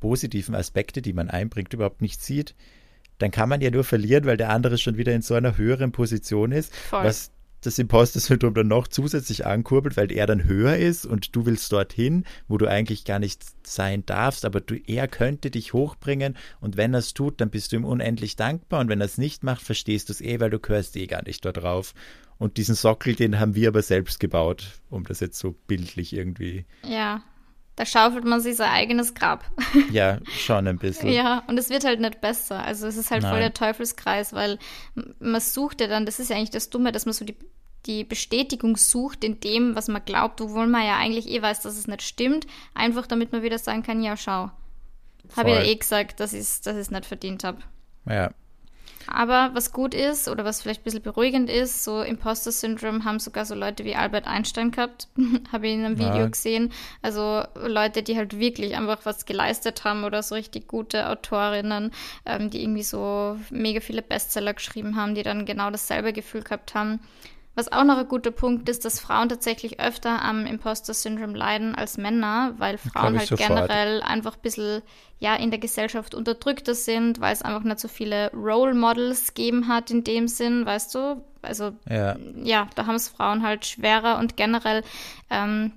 positiven 0.00 0.54
Aspekte, 0.54 1.02
die 1.02 1.12
man 1.12 1.30
einbringt, 1.30 1.72
überhaupt 1.72 2.02
nicht 2.02 2.22
sieht, 2.22 2.54
dann 3.18 3.30
kann 3.30 3.48
man 3.48 3.60
ja 3.60 3.70
nur 3.70 3.84
verlieren, 3.84 4.26
weil 4.26 4.36
der 4.36 4.50
andere 4.50 4.78
schon 4.78 4.98
wieder 4.98 5.14
in 5.14 5.22
so 5.22 5.34
einer 5.34 5.56
höheren 5.56 5.92
Position 5.92 6.52
ist, 6.52 6.74
Voll. 6.74 7.04
was 7.04 7.30
das 7.62 7.78
Imposter-Syndrom 7.78 8.54
dann 8.54 8.68
noch 8.68 8.86
zusätzlich 8.86 9.46
ankurbelt, 9.46 9.96
weil 9.96 10.12
er 10.12 10.26
dann 10.26 10.44
höher 10.44 10.76
ist 10.76 11.04
und 11.04 11.34
du 11.34 11.46
willst 11.46 11.72
dorthin, 11.72 12.24
wo 12.48 12.58
du 12.58 12.66
eigentlich 12.66 13.04
gar 13.04 13.18
nicht 13.18 13.42
sein 13.66 14.04
darfst, 14.06 14.44
aber 14.44 14.60
du, 14.60 14.76
er 14.86 15.08
könnte 15.08 15.50
dich 15.50 15.72
hochbringen 15.72 16.36
und 16.60 16.76
wenn 16.76 16.94
er 16.94 17.00
es 17.00 17.14
tut, 17.14 17.40
dann 17.40 17.50
bist 17.50 17.72
du 17.72 17.76
ihm 17.76 17.84
unendlich 17.84 18.36
dankbar 18.36 18.80
und 18.80 18.88
wenn 18.88 19.00
er 19.00 19.06
es 19.06 19.18
nicht 19.18 19.42
macht, 19.42 19.62
verstehst 19.62 20.08
du 20.08 20.12
es 20.12 20.20
eh, 20.20 20.38
weil 20.38 20.50
du 20.50 20.60
gehörst 20.60 20.96
eh 20.96 21.06
gar 21.06 21.24
nicht 21.24 21.44
dort 21.44 21.56
drauf. 21.56 21.94
Und 22.38 22.58
diesen 22.58 22.74
Sockel, 22.74 23.14
den 23.14 23.40
haben 23.40 23.54
wir 23.54 23.68
aber 23.68 23.82
selbst 23.82 24.20
gebaut, 24.20 24.80
um 24.90 25.04
das 25.04 25.20
jetzt 25.20 25.38
so 25.38 25.52
bildlich 25.66 26.12
irgendwie. 26.12 26.66
Ja, 26.86 27.22
da 27.76 27.84
schaufelt 27.84 28.24
man 28.24 28.40
sich 28.40 28.56
sein 28.56 28.70
eigenes 28.70 29.14
Grab. 29.14 29.44
Ja, 29.90 30.18
schon 30.26 30.66
ein 30.66 30.78
bisschen. 30.78 31.10
ja, 31.10 31.44
und 31.46 31.58
es 31.58 31.70
wird 31.70 31.84
halt 31.84 32.00
nicht 32.00 32.20
besser. 32.20 32.62
Also 32.62 32.86
es 32.86 32.96
ist 32.96 33.10
halt 33.10 33.22
Nein. 33.22 33.30
voll 33.30 33.40
der 33.40 33.54
Teufelskreis, 33.54 34.32
weil 34.32 34.58
man 35.20 35.40
sucht 35.40 35.80
ja 35.80 35.86
dann, 35.86 36.06
das 36.06 36.18
ist 36.18 36.30
ja 36.30 36.36
eigentlich 36.36 36.50
das 36.50 36.70
Dumme, 36.70 36.92
dass 36.92 37.06
man 37.06 37.12
so 37.12 37.24
die, 37.24 37.36
die 37.84 38.04
Bestätigung 38.04 38.76
sucht 38.76 39.24
in 39.24 39.40
dem, 39.40 39.76
was 39.76 39.88
man 39.88 40.04
glaubt, 40.04 40.40
obwohl 40.40 40.66
man 40.66 40.84
ja 40.84 40.96
eigentlich 40.96 41.28
eh 41.28 41.40
weiß, 41.40 41.60
dass 41.60 41.76
es 41.78 41.86
nicht 41.86 42.02
stimmt. 42.02 42.46
Einfach 42.74 43.06
damit 43.06 43.32
man 43.32 43.42
wieder 43.42 43.58
sagen 43.58 43.82
kann, 43.82 44.02
ja, 44.02 44.16
schau. 44.16 44.50
Habe 45.36 45.50
ich 45.50 45.56
ja 45.56 45.62
eh 45.62 45.76
gesagt, 45.76 46.20
dass 46.20 46.32
ich 46.32 46.40
es 46.40 46.60
dass 46.62 46.76
ich's 46.76 46.90
nicht 46.90 47.06
verdient 47.06 47.44
habe. 47.44 47.58
Ja, 48.06 48.30
Aber 49.08 49.50
was 49.54 49.72
gut 49.72 49.94
ist 49.94 50.28
oder 50.28 50.44
was 50.44 50.62
vielleicht 50.62 50.80
ein 50.80 50.84
bisschen 50.84 51.02
beruhigend 51.02 51.50
ist, 51.50 51.84
so 51.84 52.02
Imposter-Syndrom 52.02 53.04
haben 53.04 53.18
sogar 53.18 53.44
so 53.44 53.54
Leute 53.54 53.84
wie 53.84 53.94
Albert 53.94 54.26
Einstein 54.26 54.70
gehabt, 54.70 55.08
habe 55.52 55.66
ich 55.66 55.74
in 55.74 55.84
einem 55.84 55.98
Video 55.98 56.16
Ja. 56.22 56.26
gesehen. 56.26 56.72
Also 57.02 57.42
Leute, 57.54 58.02
die 58.02 58.16
halt 58.16 58.38
wirklich 58.38 58.76
einfach 58.76 59.00
was 59.04 59.26
geleistet 59.26 59.84
haben 59.84 60.04
oder 60.04 60.22
so 60.22 60.34
richtig 60.34 60.68
gute 60.68 61.08
Autorinnen, 61.08 61.92
ähm, 62.24 62.50
die 62.50 62.62
irgendwie 62.62 62.82
so 62.82 63.38
mega 63.50 63.80
viele 63.80 64.02
Bestseller 64.02 64.54
geschrieben 64.54 64.96
haben, 64.96 65.14
die 65.14 65.22
dann 65.22 65.46
genau 65.46 65.70
dasselbe 65.70 66.12
Gefühl 66.12 66.42
gehabt 66.42 66.74
haben. 66.74 67.00
Was 67.56 67.72
auch 67.72 67.84
noch 67.84 67.96
ein 67.96 68.06
guter 68.06 68.32
Punkt 68.32 68.68
ist, 68.68 68.84
dass 68.84 69.00
Frauen 69.00 69.30
tatsächlich 69.30 69.80
öfter 69.80 70.22
am 70.22 70.44
Imposter-Syndrom 70.44 71.34
leiden 71.34 71.74
als 71.74 71.96
Männer, 71.96 72.52
weil 72.58 72.76
Frauen 72.76 73.18
halt 73.18 73.30
sofort. 73.30 73.48
generell 73.48 74.02
einfach 74.02 74.34
ein 74.36 74.42
bisschen 74.42 74.82
ja, 75.20 75.34
in 75.36 75.50
der 75.50 75.58
Gesellschaft 75.58 76.14
unterdrückter 76.14 76.74
sind, 76.74 77.18
weil 77.18 77.32
es 77.32 77.40
einfach 77.40 77.62
nicht 77.62 77.80
so 77.80 77.88
viele 77.88 78.30
Role 78.34 78.74
Models 78.74 79.32
gegeben 79.32 79.68
hat 79.68 79.90
in 79.90 80.04
dem 80.04 80.28
Sinn, 80.28 80.66
weißt 80.66 80.94
du? 80.94 81.24
Also 81.40 81.72
ja. 81.88 82.16
ja, 82.42 82.68
da 82.74 82.86
haben 82.86 82.96
es 82.96 83.08
Frauen 83.08 83.42
halt 83.42 83.64
schwerer 83.64 84.18
und 84.18 84.36
generell, 84.36 84.82
ähm, 85.30 85.72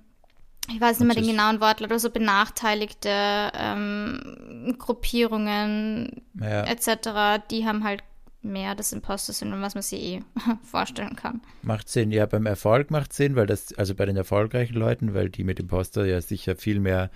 ich 0.68 0.82
weiß 0.82 1.00
nicht 1.00 1.08
mehr 1.08 1.16
den 1.16 1.32
genauen 1.32 1.62
Wortlaut, 1.62 1.92
oder 1.92 2.00
so 2.00 2.10
benachteiligte 2.10 3.10
ähm, 3.54 4.76
Gruppierungen 4.78 6.24
ja. 6.38 6.64
etc., 6.66 7.42
die 7.50 7.66
haben 7.66 7.86
halt 7.86 8.04
mehr 8.42 8.74
das 8.76 8.94
Imposter-Syndrom, 8.94 9.62
was 9.62 9.76
man 9.76 9.82
sich 9.84 10.02
eh 10.02 10.20
vorstellen 10.64 11.16
kann. 11.16 11.42
Macht 11.62 11.90
Sinn, 11.90 12.12
ja, 12.12 12.26
beim 12.26 12.46
Erfolg 12.46 12.90
macht 12.92 13.12
Sinn, 13.14 13.36
weil 13.36 13.48
das, 13.48 13.74
also 13.74 13.96
bei 13.96 14.06
den 14.06 14.16
erfolgreichen 14.16 14.76
Leuten, 14.76 15.14
weil 15.14 15.30
die 15.30 15.44
mit 15.44 15.60
Imposter 15.60 16.06
ja 16.06 16.22
sicher 16.22 16.56
viel 16.56 16.80
mehr 16.80 17.10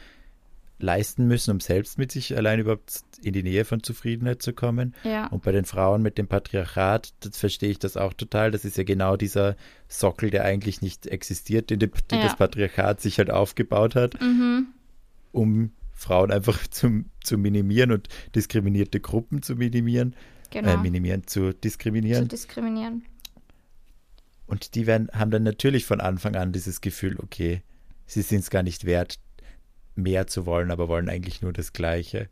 leisten 0.79 1.27
müssen, 1.27 1.51
um 1.51 1.59
selbst 1.61 1.97
mit 1.97 2.11
sich 2.11 2.35
allein 2.35 2.59
überhaupt 2.59 3.03
in 3.21 3.31
die 3.31 3.43
Nähe 3.43 3.63
von 3.63 3.81
Zufriedenheit 3.83 4.41
zu 4.41 4.51
kommen. 4.51 4.93
Ja. 5.05 5.27
Und 5.27 5.43
bei 5.43 5.53
den 5.53 5.63
Frauen 5.63 6.01
mit 6.01 6.17
dem 6.17 6.27
Patriarchat, 6.27 7.13
das 7.21 7.37
verstehe 7.37 7.69
ich 7.69 7.79
das 7.79 7.95
auch 7.95 8.11
total. 8.13 8.51
Das 8.51 8.65
ist 8.65 8.75
ja 8.77 8.83
genau 8.83 9.15
dieser 9.15 9.55
Sockel, 9.87 10.29
der 10.29 10.43
eigentlich 10.43 10.81
nicht 10.81 11.07
existiert, 11.07 11.69
den, 11.69 11.79
den 11.79 11.91
Ja. 12.11 12.23
das 12.23 12.35
Patriarchat 12.35 12.99
sich 12.99 13.17
halt 13.19 13.31
aufgebaut 13.31 13.95
hat, 13.95 14.19
Mhm. 14.19 14.67
um 15.31 15.71
Frauen 15.93 16.31
einfach 16.31 16.67
zu, 16.67 17.05
zu 17.23 17.37
minimieren 17.37 17.91
und 17.93 18.09
diskriminierte 18.35 18.99
Gruppen 18.99 19.41
zu 19.41 19.55
minimieren, 19.55 20.15
Genau. 20.53 20.75
äh, 20.75 20.77
minimieren, 20.77 21.25
zu 21.25 21.49
zu 21.49 21.53
diskriminieren. 21.55 22.27
diskriminieren. 22.27 23.03
Und 24.45 24.75
die 24.75 24.85
werden, 24.85 25.09
haben 25.11 25.31
dann 25.31 25.41
natürlich 25.41 25.85
von 25.85 25.99
Anfang 25.99 26.35
an 26.35 26.51
dieses 26.51 26.79
Gefühl, 26.79 27.17
okay, 27.19 27.63
sie 28.05 28.21
sind 28.21 28.41
es 28.41 28.51
gar 28.51 28.61
nicht 28.61 28.85
wert, 28.85 29.19
mehr 29.95 30.27
zu 30.27 30.45
wollen, 30.45 30.69
aber 30.69 30.87
wollen 30.87 31.09
eigentlich 31.09 31.41
nur 31.41 31.53
das 31.53 31.73
Gleiche. 31.73 32.29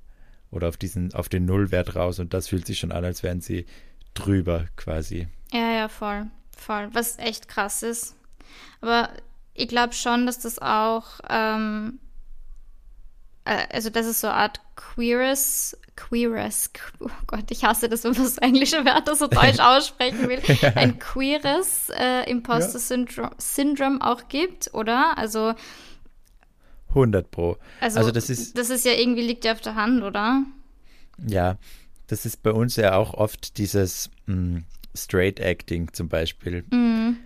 Oder 0.51 0.67
auf 0.67 0.77
diesen, 0.77 1.13
auf 1.15 1.29
den 1.29 1.45
Nullwert 1.45 1.95
raus. 1.95 2.19
Und 2.19 2.35
das 2.35 2.47
fühlt 2.47 2.67
sich 2.67 2.77
schon 2.77 2.91
an, 2.91 3.05
als 3.05 3.23
wären 3.23 3.41
sie 3.41 3.65
drüber 4.13 4.67
quasi. 4.75 5.27
Ja, 5.51 5.71
ja, 5.71 5.87
voll. 5.87 6.27
Voll. 6.55 6.89
Was 6.93 7.17
echt 7.17 7.47
krass 7.47 7.81
ist. 7.81 8.15
Aber 8.81 9.09
ich 9.55 9.67
glaube 9.67 9.93
schon, 9.93 10.27
dass 10.27 10.39
das 10.39 10.59
auch, 10.59 11.21
ähm, 11.27 11.97
äh, 11.97 12.10
also 13.43 13.89
das 13.89 14.05
ist 14.05 14.21
so 14.21 14.27
eine 14.27 14.35
Art 14.37 14.61
queeres, 14.75 15.77
queeres, 15.95 16.69
oh 16.99 17.07
Gott, 17.27 17.49
ich 17.49 17.63
hasse 17.63 17.89
das, 17.89 18.03
wenn 18.03 18.11
man 18.13 18.27
so 18.27 18.39
englische 18.41 18.85
Wörter 18.85 19.15
so 19.15 19.27
deutsch 19.27 19.59
aussprechen 19.59 20.27
will, 20.29 20.41
ein 20.75 20.99
queeres 20.99 21.89
äh, 21.89 22.29
Imposter-Syndrom 22.29 23.31
Syndrom 23.37 24.01
auch 24.01 24.27
gibt, 24.29 24.73
oder? 24.73 25.17
Also, 25.17 25.53
100 26.89 27.31
Pro. 27.31 27.57
also, 27.79 27.99
Also 27.99 28.11
das 28.11 28.29
ist- 28.29 28.57
das 28.57 28.69
ist 28.69 28.85
ja 28.85 28.93
irgendwie, 28.93 29.21
liegt 29.21 29.45
ja 29.45 29.53
auf 29.53 29.61
der 29.61 29.75
Hand, 29.75 30.03
oder? 30.03 30.43
Ja, 31.25 31.57
das 32.07 32.25
ist 32.25 32.43
bei 32.43 32.51
uns 32.51 32.75
ja 32.75 32.95
auch 32.95 33.13
oft 33.13 33.57
dieses 33.57 34.09
mh, 34.25 34.61
Straight 34.95 35.39
Acting 35.39 35.93
zum 35.93 36.09
Beispiel. 36.09 36.65
Mhm. 36.71 37.17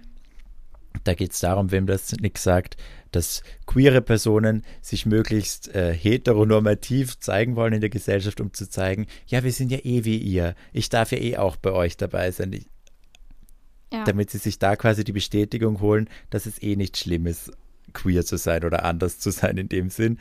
Da 1.04 1.14
geht 1.14 1.32
es 1.34 1.40
darum, 1.40 1.72
wem 1.72 1.86
das 1.86 2.12
nichts 2.14 2.44
sagt, 2.44 2.78
dass 3.12 3.44
queere 3.66 4.02
Personen 4.02 4.64
sich 4.82 5.06
möglichst 5.06 5.74
äh, 5.74 5.94
heteronormativ 5.94 7.20
zeigen 7.20 7.56
wollen 7.56 7.74
in 7.74 7.82
der 7.82 7.90
Gesellschaft, 7.90 8.42
um 8.42 8.54
zu 8.54 8.70
zeigen, 8.70 9.08
ja, 9.28 9.44
wir 9.44 9.52
sind 9.52 9.72
ja 9.72 9.80
eh 9.84 10.04
wie 10.06 10.18
ihr. 10.18 10.56
Ich 10.74 10.90
darf 10.90 11.12
ja 11.12 11.18
eh 11.18 11.38
auch 11.38 11.56
bei 11.56 11.72
euch 11.72 11.98
dabei 11.98 12.32
sein. 12.32 12.54
Ich, 12.54 12.68
Ja. 13.94 14.04
damit 14.04 14.32
sie 14.32 14.40
sich 14.40 14.58
da 14.60 14.76
quasi 14.76 15.04
die 15.04 15.14
Bestätigung 15.14 15.80
holen, 15.80 16.10
dass 16.32 16.48
es 16.48 16.62
eh 16.62 16.76
nicht 16.76 16.98
schlimm 16.98 17.28
ist, 17.28 17.52
queer 17.94 18.26
zu 18.26 18.38
sein 18.38 18.64
oder 18.66 18.84
anders 18.84 19.20
zu 19.20 19.30
sein 19.32 19.58
in 19.58 19.70
dem 19.70 19.90
Sinn, 19.90 20.18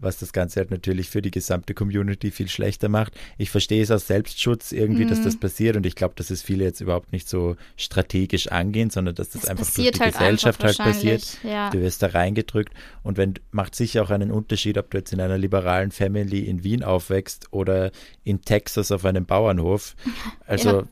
was 0.00 0.18
das 0.18 0.32
Ganze 0.32 0.60
halt 0.60 0.70
natürlich 0.70 1.10
für 1.10 1.20
die 1.22 1.30
gesamte 1.30 1.74
Community 1.74 2.30
viel 2.30 2.48
schlechter 2.48 2.88
macht. 2.88 3.12
Ich 3.36 3.50
verstehe 3.50 3.82
es 3.82 3.90
aus 3.90 4.06
Selbstschutz 4.06 4.72
irgendwie, 4.72 5.04
dass 5.06 5.18
Mhm. 5.20 5.24
das 5.24 5.36
passiert 5.36 5.76
und 5.76 5.84
ich 5.86 5.94
glaube, 5.96 6.14
dass 6.16 6.30
es 6.30 6.40
viele 6.42 6.64
jetzt 6.64 6.80
überhaupt 6.80 7.12
nicht 7.12 7.28
so 7.28 7.56
strategisch 7.76 8.46
angehen, 8.52 8.90
sondern 8.90 9.14
dass 9.16 9.30
das, 9.30 9.42
Das 9.42 9.50
einfach 9.50 9.64
durch 9.74 9.90
die 9.90 9.98
halt 10.00 10.12
Gesellschaft 10.14 10.62
halt 10.64 10.78
passiert. 10.78 11.38
ja. 11.42 11.70
Du 11.70 11.80
wirst 11.80 12.02
da 12.02 12.06
reingedrückt 12.08 12.72
und 13.02 13.16
wenn 13.16 13.34
macht 13.50 13.74
sicher 13.74 14.02
auch 14.02 14.10
einen 14.10 14.30
Unterschied, 14.30 14.78
ob 14.78 14.90
du 14.90 14.98
jetzt 14.98 15.12
in 15.12 15.20
einer 15.20 15.36
liberalen 15.38 15.90
Family 15.90 16.40
in 16.44 16.62
Wien 16.64 16.82
aufwächst 16.84 17.52
oder 17.52 17.90
in 18.24 18.42
Texas 18.42 18.92
auf 18.92 19.04
einem 19.04 19.26
Bauernhof. 19.26 19.96
Also 20.46 20.80
Ja. 20.80 20.88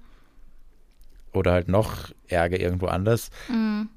oder 1.32 1.52
halt 1.52 1.68
noch 1.68 2.10
ärger 2.28 2.58
irgendwo 2.60 2.86
anders. 2.86 3.30
Mhm. 3.48 3.88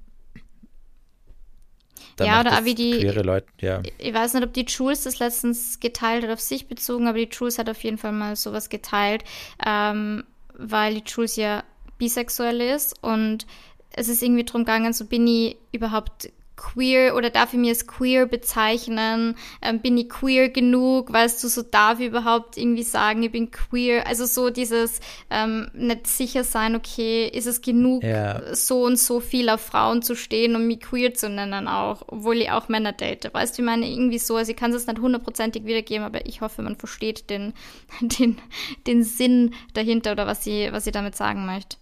Da 2.20 2.26
Ja, 2.26 2.40
oder 2.42 2.66
wie 2.66 2.76
die- 2.76 3.00
queere 3.00 3.22
Leute, 3.22 3.48
ja. 3.62 3.82
Ich 3.98 4.14
weiß 4.14 4.34
nicht, 4.34 4.44
ob 4.44 4.54
die 4.54 4.66
Jules 4.66 5.04
das 5.04 5.20
letztens 5.20 5.80
geteilt 5.80 6.24
hat, 6.24 6.32
auf 6.32 6.42
sich 6.42 6.68
bezogen, 6.68 7.08
aber 7.08 7.18
die 7.18 7.30
Jules 7.32 7.58
hat 7.58 7.70
auf 7.70 7.82
jeden 7.84 7.98
Fall 7.98 8.12
mal 8.12 8.36
sowas 8.36 8.70
geteilt, 8.70 9.24
ähm, 9.66 10.24
weil 10.54 10.96
die 10.96 11.04
Jules 11.06 11.38
ja 11.38 11.64
bisexuell 11.98 12.60
ist 12.62 13.02
und 13.02 13.46
es 13.92 14.10
ist 14.10 14.22
irgendwie 14.22 14.44
drum 14.44 14.62
gegangen, 14.66 14.92
so 14.94 15.06
bin 15.06 15.26
ich 15.28 15.58
überhaupt 15.72 16.30
queer 16.60 17.16
oder 17.16 17.30
darf 17.30 17.54
ich 17.54 17.60
mir 17.60 17.70
als 17.70 17.88
queer 17.88 18.26
bezeichnen? 18.26 19.36
Ähm, 19.62 19.80
bin 19.80 19.98
ich 19.98 20.10
queer 20.10 20.50
genug? 20.50 21.12
Weißt 21.12 21.42
du, 21.44 21.48
so 21.48 21.62
darf 21.62 22.00
ich 22.02 22.08
überhaupt 22.08 22.58
irgendwie 22.58 22.84
sagen, 22.84 23.24
ich 23.24 23.32
bin 23.32 23.50
queer? 23.50 24.06
Also 24.06 24.26
so 24.26 24.50
dieses 24.50 25.00
ähm, 25.30 25.72
nicht 25.74 26.06
sicher 26.08 26.44
sein, 26.44 26.76
okay, 26.76 27.28
ist 27.28 27.48
es 27.48 27.62
genug, 27.62 28.04
Ja. 28.04 28.54
so 28.54 28.84
und 28.84 29.00
so 29.00 29.22
viel 29.22 29.50
auf 29.50 29.62
Frauen 29.62 30.02
zu 30.02 30.16
stehen 30.16 30.56
und 30.56 30.68
mich 30.68 30.82
queer 30.82 31.14
zu 31.14 31.30
nennen 31.30 31.68
auch, 31.68 32.04
obwohl 32.08 32.38
ich 32.38 32.52
auch 32.52 32.68
Männer 32.68 32.92
date. 32.92 33.34
Weißt 33.34 33.58
du, 33.58 33.62
ich 33.62 33.66
meine, 33.66 33.90
irgendwie 33.90 34.20
so, 34.20 34.36
also 34.36 34.52
ich 34.52 34.58
kann 34.58 34.74
es 34.74 34.86
nicht 34.86 35.00
hundertprozentig 35.00 35.66
wiedergeben, 35.66 36.04
aber 36.06 36.26
ich 36.26 36.42
hoffe, 36.42 36.62
man 36.62 36.76
versteht 36.76 37.30
den, 37.30 37.54
den, 38.02 38.38
den 38.86 39.04
Sinn 39.04 39.54
dahinter 39.74 40.12
oder 40.12 40.28
was 40.28 40.44
sie, 40.44 40.68
was 40.72 40.84
sie 40.84 40.92
damit 40.92 41.16
sagen 41.16 41.46
möchte. 41.46 41.78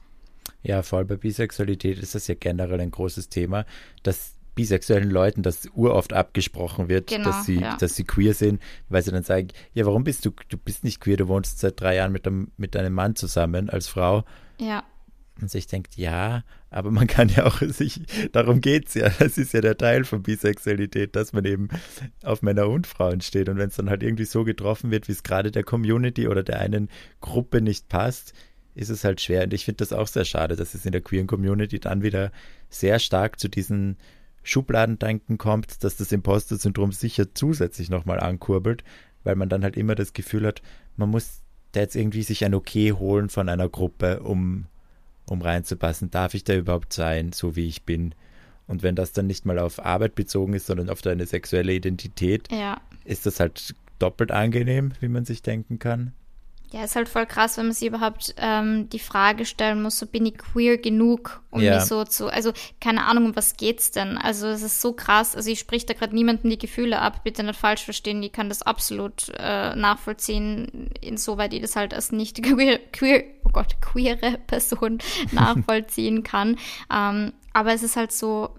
Ja, 0.63 0.81
voll 0.83 1.05
bei 1.05 1.15
Bisexualität 1.15 1.99
ist 1.99 2.15
das 2.15 2.27
ja 2.27 2.35
generell 2.35 2.81
ein 2.81 2.91
großes 2.91 3.29
Thema, 3.29 3.65
dass 4.03 4.36
bisexuellen 4.57 5.09
Leuten 5.09 5.41
das 5.43 5.69
uroft 5.73 6.11
abgesprochen 6.11 6.89
wird, 6.89 7.07
Genau, 7.07 7.29
dass 7.29 7.45
sie, 7.45 7.61
ja. 7.61 7.77
dass 7.77 7.95
sie 7.95 8.03
queer 8.03 8.33
sind, 8.33 8.61
weil 8.89 9.01
sie 9.01 9.11
dann 9.11 9.23
sagen, 9.23 9.47
ja, 9.73 9.85
warum 9.85 10.03
bist 10.03 10.25
du, 10.25 10.31
du 10.49 10.57
bist 10.57 10.83
nicht 10.83 10.99
queer, 10.99 11.15
du 11.15 11.29
wohnst 11.29 11.59
seit 11.59 11.79
drei 11.79 11.95
Jahren 11.95 12.11
mit 12.11 12.27
einem, 12.27 12.51
mit 12.57 12.75
einem 12.75 12.93
Mann 12.93 13.15
zusammen 13.15 13.69
als 13.69 13.87
Frau. 13.87 14.25
Ja, 14.59 14.83
Und 15.41 15.49
sich 15.49 15.67
denkt, 15.67 15.95
ja, 15.95 16.43
aber 16.69 16.91
man 16.91 17.07
kann 17.07 17.29
ja 17.29 17.45
auch 17.45 17.61
sich, 17.61 18.01
darum 18.31 18.59
geht's 18.59 18.95
ja. 18.95 19.09
Das 19.19 19.37
ist 19.37 19.53
ja 19.53 19.61
der 19.61 19.77
Teil 19.77 20.03
von 20.03 20.23
Bisexualität, 20.23 21.15
dass 21.15 21.31
man 21.31 21.45
eben 21.45 21.69
auf 22.23 22.41
Männer 22.41 22.67
und 22.67 22.87
Frauen 22.87 23.21
steht. 23.21 23.47
Und 23.47 23.57
wenn 23.57 23.69
es 23.69 23.75
dann 23.75 23.89
halt 23.89 24.03
irgendwie 24.03 24.25
so 24.25 24.43
getroffen 24.43 24.91
wird, 24.91 25.07
wie 25.07 25.13
es 25.13 25.23
gerade 25.23 25.51
der 25.51 25.63
Community 25.63 26.27
oder 26.27 26.43
der 26.43 26.59
einen 26.59 26.89
Gruppe 27.21 27.61
nicht 27.61 27.87
passt, 27.87 28.33
ist 28.77 28.89
es 28.89 29.03
halt 29.03 29.21
schwer. 29.21 29.43
Und 29.43 29.53
ich 29.53 29.65
finde 29.65 29.77
das 29.77 29.91
auch 29.91 30.07
sehr 30.07 30.25
schade, 30.25 30.55
dass 30.55 30.75
es 30.75 30.85
in 30.85 30.91
der 30.91 31.01
queeren 31.01 31.27
Community 31.27 31.79
dann 31.79 32.03
wieder 32.03 32.31
sehr 32.69 32.99
stark 32.99 33.39
zu 33.39 33.47
diesen 33.47 33.97
Schubladendenken 34.47 35.37
kommt, 35.37 35.83
dass 35.83 35.97
das 35.97 36.11
Imposter-Syndrom 36.11 36.91
sicher 36.91 37.33
zusätzlich 37.33 37.89
nochmal 37.89 38.19
ankurbelt, 38.19 38.83
weil 39.23 39.35
man 39.35 39.49
dann 39.49 39.63
halt 39.63 39.75
immer 39.77 39.95
das 39.95 40.13
Gefühl 40.13 40.45
hat, 40.47 40.61
man 40.95 41.09
muss 41.09 41.41
da 41.73 41.81
jetzt 41.81 41.95
irgendwie 41.95 42.23
sich 42.23 42.45
ein 42.45 42.53
Okay 42.55 42.93
holen 42.93 43.29
von 43.29 43.49
einer 43.49 43.69
Gruppe, 43.69 44.21
um 44.21 44.65
um 45.29 45.41
reinzupassen. 45.41 46.09
Darf 46.09 46.33
ich 46.35 46.45
da 46.45 46.55
überhaupt 46.55 46.93
sein, 46.93 47.33
so 47.33 47.57
wie 47.57 47.67
ich 47.67 47.83
bin? 47.83 48.15
Und 48.65 48.81
wenn 48.81 48.95
das 48.95 49.11
dann 49.11 49.27
nicht 49.27 49.45
mal 49.45 49.59
auf 49.59 49.83
Arbeit 49.83 50.15
bezogen 50.15 50.53
ist, 50.53 50.67
sondern 50.67 50.89
auf 50.89 51.01
deine 51.01 51.25
sexuelle 51.25 51.73
Identität, 51.73 52.49
Ja. 52.49 52.79
ist 53.03 53.25
das 53.25 53.41
halt 53.41 53.75
doppelt 53.99 54.31
angenehm, 54.31 54.93
wie 55.01 55.09
man 55.09 55.25
sich 55.25 55.41
denken 55.41 55.79
kann. 55.79 56.13
Ja, 56.71 56.83
ist 56.83 56.97
halt 56.97 57.07
voll 57.07 57.25
krass, 57.25 57.55
wenn 57.57 57.67
man 57.67 57.73
sich 57.73 57.87
überhaupt 57.87 58.35
ähm, 58.37 58.89
die 58.89 58.99
Frage 58.99 59.45
stellen 59.45 59.81
muss, 59.81 59.97
so 59.99 60.05
bin 60.05 60.25
ich 60.25 60.37
queer 60.37 60.77
genug, 60.77 61.41
um 61.49 61.61
Ja. 61.61 61.75
mich 61.75 61.83
so 61.85 62.03
zu, 62.03 62.27
also 62.27 62.51
keine 62.81 63.05
Ahnung, 63.05 63.27
um 63.27 63.35
was 63.37 63.55
geht's 63.55 63.91
denn? 63.91 64.17
Also 64.17 64.47
es 64.47 64.61
ist 64.61 64.81
so 64.81 64.91
krass, 64.91 65.33
also 65.33 65.49
ich 65.49 65.59
sprich 65.59 65.85
da 65.85 65.93
gerade 65.93 66.13
niemandem 66.13 66.49
die 66.49 66.57
Gefühle 66.59 66.99
ab, 66.99 67.23
bitte 67.23 67.41
nicht 67.43 67.57
falsch 67.57 67.85
verstehen, 67.85 68.21
ich 68.21 68.33
kann 68.33 68.49
das 68.49 68.63
absolut 68.63 69.29
äh, 69.37 69.75
nachvollziehen, 69.77 70.89
insoweit 70.99 71.53
ich 71.53 71.61
das 71.61 71.77
halt 71.77 71.93
als 71.93 72.11
nicht 72.11 72.43
queer, 72.43 72.79
queer 72.91 73.23
oh 73.45 73.49
Gott, 73.53 73.79
queere 73.81 74.37
Person 74.47 74.97
nachvollziehen 75.31 76.23
kann. 76.23 76.57
Ähm, 76.93 77.31
aber 77.53 77.73
es 77.73 77.81
ist 77.81 77.95
halt 77.95 78.11
so, 78.11 78.49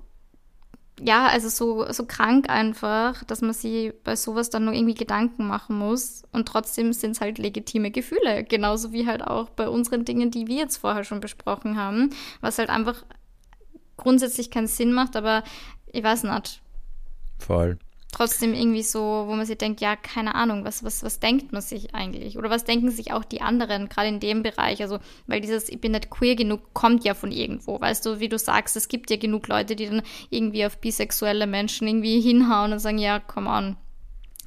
ja, 1.00 1.26
also 1.26 1.48
so, 1.48 1.90
so 1.92 2.04
krank 2.06 2.48
einfach, 2.48 3.24
dass 3.24 3.40
man 3.40 3.52
sich 3.52 3.92
bei 4.04 4.16
sowas 4.16 4.50
dann 4.50 4.64
nur 4.64 4.74
irgendwie 4.74 4.94
Gedanken 4.94 5.46
machen 5.46 5.76
muss. 5.76 6.22
Und 6.32 6.46
trotzdem 6.46 6.92
sind 6.92 7.12
es 7.12 7.20
halt 7.20 7.38
legitime 7.38 7.90
Gefühle. 7.90 8.44
Genauso 8.44 8.92
wie 8.92 9.06
halt 9.06 9.22
auch 9.22 9.48
bei 9.50 9.68
unseren 9.68 10.04
Dingen, 10.04 10.30
die 10.30 10.46
wir 10.46 10.56
jetzt 10.56 10.78
vorher 10.78 11.04
schon 11.04 11.20
besprochen 11.20 11.76
haben. 11.76 12.10
Was 12.40 12.58
halt 12.58 12.70
einfach 12.70 13.04
grundsätzlich 13.96 14.50
keinen 14.50 14.66
Sinn 14.66 14.92
macht, 14.92 15.16
aber 15.16 15.42
ich 15.92 16.02
weiß 16.02 16.24
nicht. 16.24 16.62
Voll. 17.38 17.78
Trotzdem 18.10 18.54
irgendwie 18.54 18.82
so, 18.82 19.24
wo 19.26 19.34
man 19.34 19.44
sich 19.44 19.58
denkt, 19.58 19.82
ja, 19.82 19.94
keine 19.94 20.34
Ahnung, 20.34 20.64
was, 20.64 20.82
was, 20.82 21.02
was 21.02 21.20
denkt 21.20 21.52
man 21.52 21.60
sich 21.60 21.94
eigentlich? 21.94 22.38
Oder 22.38 22.48
was 22.48 22.64
denken 22.64 22.90
sich 22.90 23.12
auch 23.12 23.22
die 23.22 23.42
anderen, 23.42 23.90
gerade 23.90 24.08
in 24.08 24.18
dem 24.18 24.42
Bereich? 24.42 24.80
Also, 24.80 24.98
weil 25.26 25.42
dieses, 25.42 25.68
ich 25.68 25.80
bin 25.80 25.92
nicht 25.92 26.08
queer 26.08 26.34
genug, 26.34 26.72
kommt 26.72 27.04
ja 27.04 27.12
von 27.12 27.30
irgendwo. 27.32 27.78
Weißt 27.78 28.06
du, 28.06 28.18
wie 28.18 28.30
du 28.30 28.38
sagst, 28.38 28.76
es 28.76 28.88
gibt 28.88 29.10
ja 29.10 29.18
genug 29.18 29.46
Leute, 29.48 29.76
die 29.76 29.86
dann 29.86 30.02
irgendwie 30.30 30.64
auf 30.64 30.78
bisexuelle 30.78 31.46
Menschen 31.46 31.86
irgendwie 31.86 32.20
hinhauen 32.20 32.72
und 32.72 32.78
sagen, 32.78 32.98
ja, 32.98 33.20
come 33.20 33.50
on. 33.50 33.76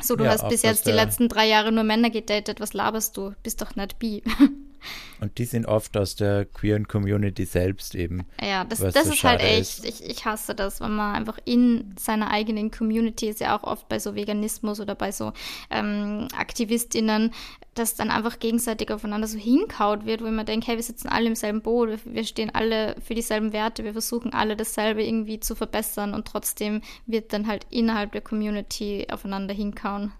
So, 0.01 0.15
du 0.15 0.25
Ja, 0.25 0.29
hast 0.29 0.47
bis 0.49 0.63
jetzt 0.63 0.87
die 0.87 0.91
letzten 0.91 1.29
drei 1.29 1.47
Jahre 1.47 1.71
nur 1.71 1.83
Männer 1.83 2.09
gedatet, 2.09 2.59
was 2.59 2.73
laberst 2.73 3.15
du? 3.17 3.35
Bist 3.43 3.61
doch 3.61 3.75
nicht 3.75 3.99
bi. 3.99 4.23
Und 5.19 5.37
die 5.37 5.45
sind 5.45 5.65
oft 5.65 5.95
aus 5.97 6.15
der 6.15 6.45
queeren 6.45 6.87
Community 6.87 7.45
selbst 7.45 7.95
eben. 7.95 8.25
Ja, 8.41 8.63
das, 8.63 8.79
das 8.79 9.05
so 9.05 9.13
ist 9.13 9.23
halt 9.23 9.41
echt, 9.41 9.85
ich, 9.85 10.03
ich 10.03 10.25
hasse 10.25 10.55
das, 10.55 10.81
wenn 10.81 10.95
man 10.95 11.15
einfach 11.15 11.37
in 11.45 11.93
seiner 11.97 12.31
eigenen 12.31 12.71
Community 12.71 13.27
ist 13.27 13.39
ja 13.39 13.57
auch 13.57 13.63
oft 13.63 13.87
bei 13.87 13.99
so 13.99 14.15
Veganismus 14.15 14.79
oder 14.79 14.95
bei 14.95 15.11
so 15.11 15.33
ähm, 15.69 16.27
AktivistInnen, 16.35 17.31
dass 17.75 17.95
dann 17.95 18.09
einfach 18.09 18.39
gegenseitig 18.39 18.91
aufeinander 18.91 19.27
so 19.27 19.37
hinkaut 19.37 20.05
wird, 20.05 20.21
wo 20.21 20.27
mir 20.27 20.43
denke, 20.43 20.67
hey, 20.67 20.75
wir 20.75 20.83
sitzen 20.83 21.07
alle 21.07 21.27
im 21.27 21.35
selben 21.35 21.61
Boot, 21.61 21.89
wir, 21.89 21.99
wir 22.05 22.23
stehen 22.25 22.53
alle 22.53 22.95
für 23.01 23.13
dieselben 23.13 23.53
Werte, 23.53 23.83
wir 23.83 23.93
versuchen 23.93 24.33
alle 24.33 24.55
dasselbe 24.57 25.03
irgendwie 25.03 25.39
zu 25.39 25.55
verbessern 25.55 26.13
und 26.13 26.27
trotzdem 26.27 26.81
wird 27.05 27.31
dann 27.31 27.47
halt 27.47 27.65
innerhalb 27.69 28.11
der 28.11 28.21
Community 28.21 29.07
aufeinander 29.09 29.53
hinkauen. 29.53 30.11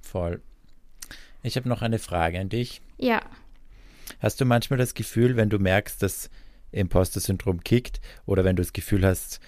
Voll. 0.00 0.40
Ich 1.42 1.56
habe 1.56 1.68
noch 1.68 1.82
eine 1.82 1.98
Frage 1.98 2.40
an 2.40 2.48
dich. 2.48 2.80
Ja, 2.96 3.20
Hast 4.24 4.40
du 4.40 4.46
manchmal 4.46 4.78
das 4.78 4.94
Gefühl, 4.94 5.36
wenn 5.36 5.50
du 5.50 5.58
merkst, 5.58 6.02
dass 6.02 6.30
Imposter-Syndrom 6.72 7.62
kickt 7.62 8.00
oder 8.24 8.42
wenn 8.42 8.56
du 8.56 8.62
das 8.62 8.72
Gefühl 8.72 9.04
hast, 9.04 9.38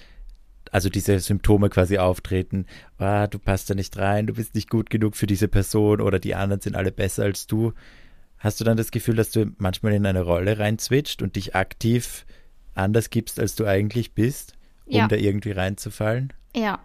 also 0.70 0.90
diese 0.90 1.18
Symptome 1.18 1.70
quasi 1.70 1.96
auftreten, 1.96 2.66
ah, 2.98 3.26
du 3.26 3.38
passt 3.38 3.70
da 3.70 3.74
nicht 3.74 3.96
rein, 3.96 4.26
du 4.26 4.34
bist 4.34 4.54
nicht 4.54 4.68
gut 4.68 4.90
genug 4.90 5.16
für 5.16 5.26
diese 5.26 5.48
Person 5.48 6.02
oder 6.02 6.18
die 6.18 6.34
anderen 6.34 6.60
sind 6.60 6.76
alle 6.76 6.92
besser 6.92 7.22
als 7.22 7.46
du, 7.46 7.72
hast 8.36 8.60
du 8.60 8.64
dann 8.64 8.76
das 8.76 8.90
Gefühl, 8.90 9.16
dass 9.16 9.30
du 9.30 9.46
manchmal 9.56 9.94
in 9.94 10.04
eine 10.04 10.20
Rolle 10.20 10.58
reinzwitscht 10.58 11.22
und 11.22 11.36
dich 11.36 11.54
aktiv 11.54 12.26
anders 12.74 13.08
gibst, 13.08 13.40
als 13.40 13.54
du 13.54 13.64
eigentlich 13.64 14.12
bist, 14.12 14.52
um 14.84 14.96
Ja. 14.96 15.08
da 15.08 15.16
irgendwie 15.16 15.52
reinzufallen? 15.52 16.34
ja. 16.54 16.80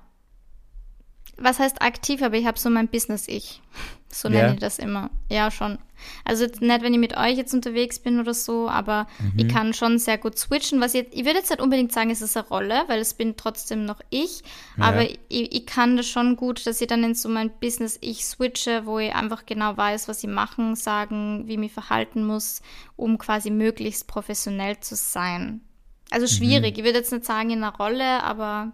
Was 1.42 1.60
heißt 1.60 1.82
aktiv, 1.82 2.22
aber 2.22 2.38
ich 2.38 2.46
habe 2.46 2.60
so 2.60 2.70
mein 2.70 2.88
Business-Ich. 2.88 3.62
So 4.14 4.28
Ja. 4.28 4.42
nenne 4.42 4.54
ich 4.56 4.60
das 4.60 4.78
immer. 4.78 5.10
Ja, 5.30 5.50
schon. 5.52 5.80
Also 6.26 6.44
nicht, 6.44 6.82
wenn 6.82 6.94
ich 6.94 7.00
mit 7.00 7.16
euch 7.16 7.38
jetzt 7.38 7.54
unterwegs 7.54 7.98
bin 7.98 8.20
oder 8.20 8.34
so, 8.34 8.68
aber 8.68 9.08
ich 9.38 9.48
kann 9.48 9.74
schon 9.74 10.00
sehr 10.00 10.18
gut 10.18 10.38
switchen. 10.38 10.82
Was 10.82 10.92
jetzt, 10.92 11.14
ich 11.14 11.24
würde 11.24 11.40
jetzt 11.40 11.50
nicht 11.50 11.62
unbedingt 11.62 11.94
sagen, 11.94 12.10
es 12.10 12.22
ist 12.22 12.36
eine 12.36 12.46
Rolle, 12.46 12.84
weil 12.88 13.00
es 13.00 13.14
bin 13.14 13.38
trotzdem 13.38 13.86
noch 13.86 14.02
ich. 14.10 14.44
Aber 14.78 15.04
ich, 15.10 15.20
ich 15.30 15.66
kann 15.66 15.96
das 15.96 16.10
schon 16.10 16.36
gut, 16.36 16.68
dass 16.68 16.82
ich 16.82 16.88
dann 16.88 17.06
in 17.06 17.16
so 17.16 17.30
mein 17.30 17.52
Business-Ich 17.62 18.26
switche, 18.26 18.86
wo 18.86 19.00
ich 19.00 19.16
einfach 19.16 19.46
genau 19.46 19.78
weiß, 19.78 20.10
was 20.10 20.22
ich 20.26 20.30
machen, 20.30 20.76
sagen, 20.76 21.44
wie 21.48 21.54
ich 21.54 21.60
mich 21.60 21.72
verhalten 21.72 22.26
muss, 22.26 22.62
um 22.98 23.18
quasi 23.18 23.50
möglichst 23.50 24.08
professionell 24.08 24.78
zu 24.82 24.98
sein. 24.98 25.62
Also 26.10 26.28
schwierig. 26.28 26.78
Ich 26.78 26.84
würde 26.84 26.98
jetzt 26.98 27.14
nicht 27.14 27.24
sagen 27.24 27.52
in 27.52 27.64
einer 27.64 27.78
Rolle, 27.78 28.24
aber 28.24 28.74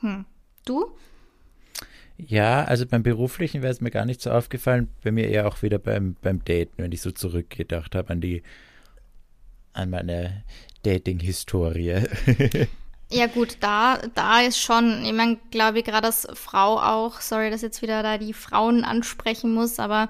hm. 0.00 0.24
Du? 0.64 0.96
Ja, 2.26 2.64
also 2.64 2.86
beim 2.86 3.02
Beruflichen 3.02 3.62
wäre 3.62 3.72
es 3.72 3.80
mir 3.80 3.90
gar 3.90 4.04
nicht 4.04 4.20
so 4.20 4.30
aufgefallen, 4.30 4.88
bei 5.02 5.12
mir 5.12 5.28
eher 5.28 5.46
auch 5.46 5.62
wieder 5.62 5.78
beim, 5.78 6.16
beim 6.22 6.44
Daten, 6.44 6.82
wenn 6.82 6.92
ich 6.92 7.02
so 7.02 7.10
zurückgedacht 7.10 7.94
habe 7.94 8.10
an 8.10 8.20
die, 8.20 8.42
an 9.72 9.90
meine 9.90 10.44
Dating-Historie. 10.82 12.02
Ja 13.12 13.26
gut, 13.26 13.56
da, 13.58 13.98
da 14.14 14.40
ist 14.40 14.60
schon, 14.60 15.04
ich 15.04 15.12
meine, 15.12 15.36
glaube 15.50 15.80
ich, 15.80 15.84
gerade 15.84 16.06
als 16.06 16.28
Frau 16.32 16.78
auch, 16.78 17.20
sorry, 17.20 17.50
dass 17.50 17.60
jetzt 17.60 17.82
wieder 17.82 18.04
da 18.04 18.18
die 18.18 18.32
Frauen 18.32 18.84
ansprechen 18.84 19.52
muss, 19.52 19.80
aber 19.80 20.08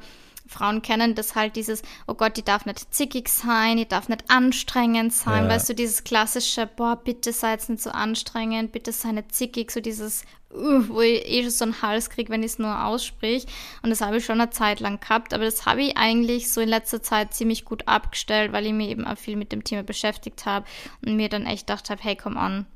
Frauen 0.50 0.82
kennen 0.82 1.14
das 1.14 1.36
halt 1.36 1.54
dieses, 1.54 1.82
oh 2.08 2.14
Gott, 2.14 2.36
die 2.36 2.42
darf 2.44 2.66
nicht 2.66 2.92
zickig 2.92 3.28
sein, 3.28 3.76
die 3.76 3.86
darf 3.86 4.08
nicht 4.08 4.24
anstrengend 4.28 5.12
sein, 5.12 5.44
Ja. 5.44 5.50
weißt 5.50 5.68
du, 5.68 5.74
dieses 5.74 6.02
klassische, 6.02 6.66
boah, 6.66 6.96
bitte 6.96 7.32
sei 7.32 7.52
jetzt 7.52 7.70
nicht 7.70 7.82
so 7.82 7.90
anstrengend, 7.90 8.72
bitte 8.72 8.90
sei 8.92 9.12
nicht 9.12 9.32
zickig, 9.32 9.70
so 9.70 9.80
dieses, 9.80 10.24
uh, 10.52 10.82
wo 10.88 11.00
ich 11.02 11.24
eh 11.24 11.42
schon 11.42 11.50
so 11.50 11.64
einen 11.66 11.82
Hals 11.82 12.10
kriege, 12.10 12.30
wenn 12.32 12.42
ich 12.42 12.52
es 12.52 12.58
nur 12.58 12.84
aussprich. 12.84 13.46
Und 13.82 13.90
das 13.90 14.00
habe 14.00 14.16
ich 14.16 14.24
schon 14.24 14.40
eine 14.40 14.50
Zeit 14.50 14.80
lang 14.80 14.98
gehabt, 14.98 15.32
aber 15.32 15.44
das 15.44 15.66
habe 15.66 15.82
ich 15.82 15.96
eigentlich 15.96 16.50
so 16.50 16.60
in 16.60 16.68
letzter 16.68 17.00
Zeit 17.00 17.32
ziemlich 17.32 17.64
gut 17.64 17.86
abgestellt, 17.86 18.52
weil 18.52 18.66
ich 18.66 18.72
mich 18.72 18.88
eben 18.88 19.06
auch 19.06 19.16
viel 19.18 19.36
mit 19.36 19.52
dem 19.52 19.62
Thema 19.62 19.84
beschäftigt 19.84 20.46
habe 20.46 20.66
und 21.06 21.14
mir 21.14 21.28
dann 21.28 21.46
echt 21.46 21.68
gedacht 21.68 21.90
habe, 21.90 22.02
hey, 22.02 22.16
come 22.16 22.38
on, 22.40 22.66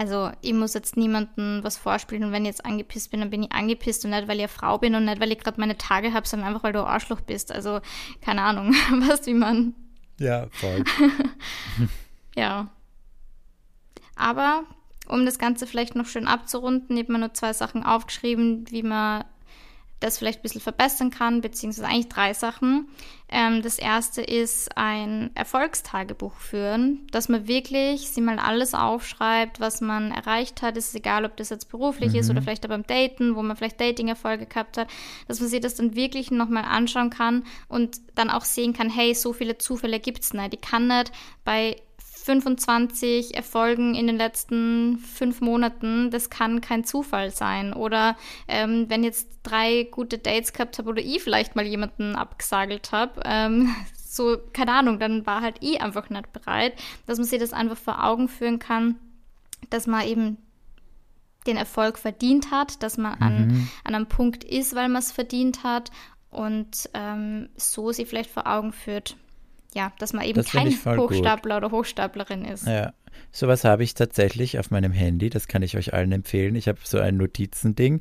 also 0.00 0.30
ich 0.40 0.54
muss 0.54 0.72
jetzt 0.72 0.96
niemandem 0.96 1.60
was 1.62 1.76
vorspielen 1.76 2.24
und 2.24 2.32
wenn 2.32 2.46
ich 2.46 2.52
jetzt 2.52 2.64
angepisst 2.64 3.10
bin, 3.10 3.20
dann 3.20 3.28
bin 3.28 3.42
ich 3.42 3.52
angepisst 3.52 4.02
und 4.06 4.12
nicht, 4.12 4.28
weil 4.28 4.38
ich 4.38 4.44
eine 4.44 4.48
Frau 4.48 4.78
bin 4.78 4.94
und 4.94 5.04
nicht, 5.04 5.20
weil 5.20 5.30
ich 5.30 5.38
gerade 5.38 5.60
meine 5.60 5.76
Tage 5.76 6.14
habe, 6.14 6.26
sondern 6.26 6.48
einfach, 6.48 6.64
weil 6.64 6.72
du 6.72 6.80
ein 6.80 6.86
Arschloch 6.86 7.20
bist. 7.20 7.52
Also 7.52 7.80
keine 8.22 8.40
Ahnung, 8.40 8.72
weißt 9.08 9.26
wie 9.26 9.34
man, 9.34 9.74
ja, 10.18 10.46
voll. 10.52 10.84
ja. 12.34 12.70
Aber 14.16 14.64
um 15.06 15.26
das 15.26 15.38
Ganze 15.38 15.66
vielleicht 15.66 15.94
noch 15.96 16.06
schön 16.06 16.26
abzurunden, 16.26 16.96
ich 16.96 17.02
habe 17.02 17.12
mir 17.12 17.18
nur 17.18 17.34
zwei 17.34 17.52
Sachen 17.52 17.82
aufgeschrieben, 17.82 18.64
wie 18.70 18.82
man 18.82 19.24
das 20.00 20.18
vielleicht 20.18 20.40
ein 20.40 20.42
bisschen 20.42 20.60
verbessern 20.60 21.10
kann, 21.10 21.42
beziehungsweise 21.42 21.86
eigentlich 21.86 22.08
drei 22.08 22.32
Sachen. 22.32 22.88
Ähm, 23.28 23.62
das 23.62 23.78
erste 23.78 24.22
ist 24.22 24.76
ein 24.76 25.30
Erfolgstagebuch 25.34 26.34
führen, 26.34 27.06
dass 27.12 27.28
man 27.28 27.46
wirklich 27.46 28.10
sich 28.10 28.22
mal 28.22 28.38
alles 28.38 28.74
aufschreibt, 28.74 29.60
was 29.60 29.80
man 29.80 30.10
erreicht 30.10 30.62
hat. 30.62 30.76
Es 30.76 30.88
ist 30.88 30.96
egal, 30.96 31.24
ob 31.24 31.36
das 31.36 31.50
jetzt 31.50 31.70
beruflich 31.70 32.14
ist 32.14 32.30
oder 32.30 32.42
vielleicht 32.42 32.64
auch 32.64 32.70
beim 32.70 32.86
Daten, 32.86 33.36
wo 33.36 33.42
man 33.42 33.56
vielleicht 33.56 33.80
Dating-Erfolge 33.80 34.46
gehabt 34.46 34.78
hat, 34.78 34.88
dass 35.28 35.38
man 35.38 35.48
sich 35.48 35.60
das 35.60 35.76
dann 35.76 35.94
wirklich 35.94 36.30
nochmal 36.30 36.64
anschauen 36.64 37.10
kann 37.10 37.44
und 37.68 38.00
dann 38.16 38.30
auch 38.30 38.44
sehen 38.44 38.72
kann, 38.72 38.90
hey, 38.90 39.14
so 39.14 39.32
viele 39.32 39.58
Zufälle 39.58 40.00
gibt's 40.00 40.32
nicht. 40.32 40.54
Ich 40.54 40.60
kann 40.60 40.88
nicht 40.88 41.12
bei 41.44 41.76
25 42.30 43.34
Erfolgen 43.34 43.96
in 43.96 44.06
den 44.06 44.16
letzten 44.16 44.98
fünf 44.98 45.40
Monaten, 45.40 46.12
das 46.12 46.30
kann 46.30 46.60
kein 46.60 46.84
Zufall 46.84 47.32
sein. 47.32 47.72
Oder 47.72 48.16
ähm, 48.46 48.86
wenn 48.88 49.02
jetzt 49.02 49.28
drei 49.42 49.88
gute 49.90 50.18
Dates 50.18 50.52
gehabt 50.52 50.78
habe 50.78 50.90
oder 50.90 51.02
ich 51.02 51.20
vielleicht 51.20 51.56
mal 51.56 51.66
jemanden 51.66 52.14
abgesagelt 52.14 52.92
habe, 52.92 53.20
ähm, 53.24 53.74
so, 53.96 54.38
keine 54.52 54.72
Ahnung, 54.72 55.00
dann 55.00 55.26
war 55.26 55.40
halt 55.40 55.56
ich 55.60 55.82
einfach 55.82 56.08
nicht 56.08 56.32
bereit, 56.32 56.74
dass 57.06 57.18
man 57.18 57.26
sich 57.26 57.40
das 57.40 57.52
einfach 57.52 57.76
vor 57.76 58.04
Augen 58.04 58.28
führen 58.28 58.60
kann, 58.60 58.94
dass 59.68 59.88
man 59.88 60.06
eben 60.06 60.36
den 61.48 61.56
Erfolg 61.56 61.98
verdient 61.98 62.52
hat, 62.52 62.80
dass 62.84 62.96
man 62.96 63.14
an, 63.14 63.68
an 63.82 63.94
einem 63.94 64.06
Punkt 64.06 64.44
ist, 64.44 64.76
weil 64.76 64.88
man 64.88 65.02
es 65.02 65.10
verdient 65.10 65.64
hat. 65.64 65.90
Und 66.30 66.88
ähm, 66.94 67.48
so 67.56 67.90
sie 67.90 68.04
vielleicht 68.04 68.30
vor 68.30 68.46
Augen 68.46 68.72
führt, 68.72 69.16
ja, 69.74 69.92
dass 69.98 70.12
man 70.12 70.24
eben 70.24 70.36
Das 70.36 70.50
kein 70.50 70.70
voll 70.70 70.96
gut. 70.96 71.10
Hochstapler 71.10 71.56
oder 71.58 71.70
Hochstaplerin 71.70 72.44
ist. 72.44 72.66
Ja, 72.66 72.92
sowas 73.32 73.64
habe 73.64 73.84
ich 73.84 73.94
tatsächlich 73.94 74.58
auf 74.58 74.70
meinem 74.70 74.92
Handy, 74.92 75.30
das 75.30 75.48
kann 75.48 75.62
ich 75.62 75.76
euch 75.76 75.94
allen 75.94 76.12
empfehlen. 76.12 76.54
Ich 76.54 76.68
habe 76.68 76.78
so 76.82 76.98
ein 76.98 77.16
Notizending, 77.16 78.00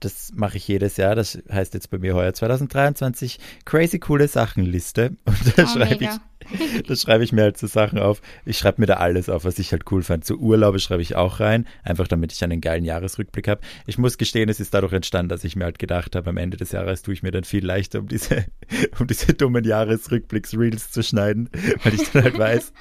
das 0.00 0.32
mache 0.34 0.56
ich 0.56 0.66
jedes 0.66 0.96
Jahr. 0.96 1.14
Das 1.14 1.38
heißt 1.52 1.74
jetzt 1.74 1.90
bei 1.90 1.98
mir 1.98 2.14
heuer 2.14 2.32
2023 2.34 3.38
crazy 3.64 3.98
coole 3.98 4.28
Sachenliste. 4.28 5.16
Und 5.24 5.58
da 5.58 5.64
Oh, 5.64 5.66
schreibe 5.66 6.04
ich, 6.04 6.84
da 6.86 6.96
schreibe 6.96 7.22
ich 7.24 7.32
mir 7.32 7.42
halt 7.42 7.58
so 7.58 7.66
Sachen 7.66 7.98
auf. 7.98 8.22
Ich 8.44 8.58
schreibe 8.58 8.80
mir 8.80 8.86
da 8.86 8.94
alles 8.94 9.28
auf, 9.28 9.44
was 9.44 9.58
ich 9.58 9.72
halt 9.72 9.84
cool 9.92 10.02
fand. 10.02 10.24
So 10.24 10.36
Urlaube 10.36 10.78
schreibe 10.80 11.02
ich 11.02 11.14
auch 11.16 11.38
rein, 11.40 11.66
einfach 11.82 12.08
damit 12.08 12.32
ich 12.32 12.42
einen 12.42 12.60
geilen 12.60 12.84
Jahresrückblick 12.84 13.46
habe. 13.46 13.60
Ich 13.86 13.98
muss 13.98 14.18
gestehen, 14.18 14.48
es 14.48 14.58
ist 14.58 14.72
dadurch 14.74 14.92
entstanden, 14.94 15.28
dass 15.28 15.44
ich 15.44 15.54
mir 15.54 15.64
halt 15.64 15.78
gedacht 15.78 16.16
habe, 16.16 16.30
am 16.30 16.36
Ende 16.38 16.56
des 16.56 16.72
Jahres 16.72 17.02
tue 17.02 17.14
ich 17.14 17.22
mir 17.22 17.30
dann 17.30 17.44
viel 17.44 17.64
leichter, 17.64 18.00
um 18.00 18.08
diese, 18.08 18.46
um 18.98 19.06
diese 19.06 19.34
dummen 19.34 19.64
Jahresrückblicks-Reels 19.64 20.90
zu 20.90 21.02
schneiden, 21.02 21.50
weil 21.84 21.94
ich 21.94 22.10
dann 22.10 22.24
halt 22.24 22.38
weiß, 22.38 22.72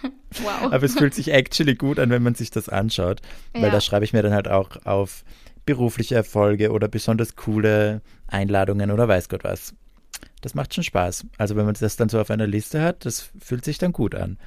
Wow. 0.44 0.72
aber 0.72 0.84
es 0.84 0.94
fühlt 0.94 1.16
sich 1.16 1.32
actually 1.34 1.74
gut 1.76 1.98
an, 2.00 2.12
wenn 2.12 2.22
man 2.22 2.36
sich 2.36 2.52
das 2.52 2.70
anschaut. 2.70 3.20
Weil 3.54 3.64
Ja. 3.64 3.70
da 3.72 3.82
schreibe 3.82 4.06
ich 4.06 4.14
mir 4.14 4.22
dann 4.22 4.34
halt 4.34 4.48
auch 4.48 4.86
auf 4.86 5.24
berufliche 5.70 6.16
Erfolge 6.16 6.72
oder 6.72 6.88
besonders 6.88 7.36
coole 7.36 8.02
Einladungen 8.26 8.90
oder 8.90 9.08
weiß 9.08 9.30
Gott 9.30 9.44
was. 9.44 9.76
Das 10.42 10.56
macht 10.56 10.74
schon 10.74 10.84
Spaß. 10.84 11.28
Also 11.38 11.56
wenn 11.56 11.66
man 11.66 11.76
das 11.80 11.96
dann 11.96 12.10
so 12.10 12.20
auf 12.20 12.32
einer 12.32 12.48
Liste 12.48 12.82
hat, 12.82 13.06
das 13.06 13.30
fühlt 13.40 13.64
sich 13.64 13.78
dann 13.78 13.94
gut 13.94 14.16
an. 14.16 14.40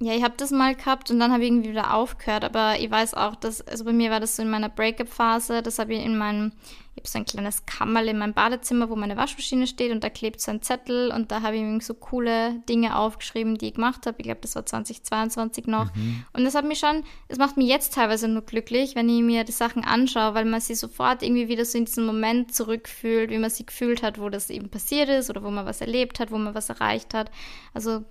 Ja, 0.00 0.14
ich 0.14 0.22
habe 0.22 0.34
das 0.36 0.52
mal 0.52 0.76
gehabt 0.76 1.10
und 1.10 1.18
dann 1.18 1.32
habe 1.32 1.42
ich 1.42 1.50
irgendwie 1.50 1.70
wieder 1.70 1.92
aufgehört. 1.92 2.44
Aber 2.44 2.78
ich 2.78 2.88
weiß 2.88 3.14
auch, 3.14 3.34
dass, 3.34 3.66
also 3.66 3.84
bei 3.84 3.92
mir 3.92 4.12
war 4.12 4.20
das 4.20 4.36
so 4.36 4.42
in 4.42 4.50
meiner 4.50 4.68
Breakup-Phase, 4.68 5.60
das 5.60 5.80
habe 5.80 5.94
ich 5.94 6.04
in 6.04 6.16
meinem, 6.16 6.52
ich 6.94 7.02
habe 7.02 7.08
so 7.08 7.18
ein 7.18 7.24
kleines 7.24 7.66
Kammerl 7.66 8.06
in 8.06 8.18
meinem 8.18 8.32
Badezimmer, 8.32 8.90
wo 8.90 8.94
meine 8.94 9.16
Waschmaschine 9.16 9.66
steht 9.66 9.90
und 9.90 10.04
da 10.04 10.08
klebt 10.08 10.40
so 10.40 10.52
ein 10.52 10.62
Zettel 10.62 11.10
und 11.10 11.32
da 11.32 11.42
habe 11.42 11.56
ich 11.56 11.62
irgendwie 11.62 11.84
so 11.84 11.94
coole 11.94 12.60
Dinge 12.68 12.96
aufgeschrieben, 12.96 13.58
die 13.58 13.68
ich 13.68 13.74
gemacht 13.74 14.06
habe. 14.06 14.18
Ich 14.18 14.24
glaube, 14.24 14.40
das 14.40 14.54
war 14.54 14.64
2022 14.64 15.66
noch. 15.66 15.90
Und 16.32 16.44
das 16.44 16.54
hat 16.54 16.64
mich 16.64 16.78
schon, 16.78 17.02
es 17.26 17.38
macht 17.38 17.56
mich 17.56 17.66
jetzt 17.66 17.94
teilweise 17.94 18.28
nur 18.28 18.42
glücklich, 18.42 18.94
wenn 18.94 19.08
ich 19.08 19.22
mir 19.22 19.42
die 19.42 19.50
Sachen 19.50 19.82
anschaue, 19.82 20.34
weil 20.34 20.44
man 20.44 20.60
sich 20.60 20.78
sofort 20.78 21.24
irgendwie 21.24 21.48
wieder 21.48 21.64
so 21.64 21.76
in 21.76 21.86
diesen 21.86 22.06
Moment 22.06 22.54
zurückfühlt, 22.54 23.30
wie 23.30 23.38
man 23.38 23.50
sich 23.50 23.66
gefühlt 23.66 24.04
hat, 24.04 24.20
wo 24.20 24.28
das 24.28 24.48
eben 24.48 24.68
passiert 24.68 25.08
ist 25.08 25.28
oder 25.28 25.42
wo 25.42 25.50
man 25.50 25.66
was 25.66 25.80
erlebt 25.80 26.20
hat, 26.20 26.30
wo 26.30 26.38
man 26.38 26.54
was 26.54 26.68
erreicht 26.68 27.14
hat. 27.14 27.32
Also 27.74 28.04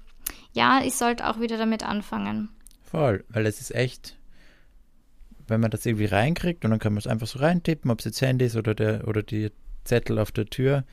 ja, 0.54 0.82
ich 0.84 0.96
sollte 0.96 1.28
auch 1.28 1.40
wieder 1.40 1.58
damit 1.58 1.84
anfangen. 1.84 2.50
Voll, 2.84 3.24
weil 3.30 3.46
es 3.46 3.60
ist 3.60 3.76
echt, 3.76 4.18
wenn 5.48 5.60
man 5.60 5.72
das 5.72 5.86
irgendwie 5.86 6.06
reinkriegt 6.06 6.64
und 6.66 6.72
dann 6.72 6.80
kann 6.80 6.94
man 6.94 7.00
es 7.00 7.08
einfach 7.08 7.28
so 7.28 7.40
reintippen, 7.40 7.92
ob 7.92 8.00
es 8.00 8.06
jetzt 8.06 8.22
Handy 8.22 8.46
ist 8.46 8.56
oder, 8.56 8.74
der, 8.74 9.08
oder 9.08 9.24
die 9.24 9.52
Zettel 9.84 10.20
auf 10.20 10.32
der 10.32 10.46
Tür. 10.46 10.84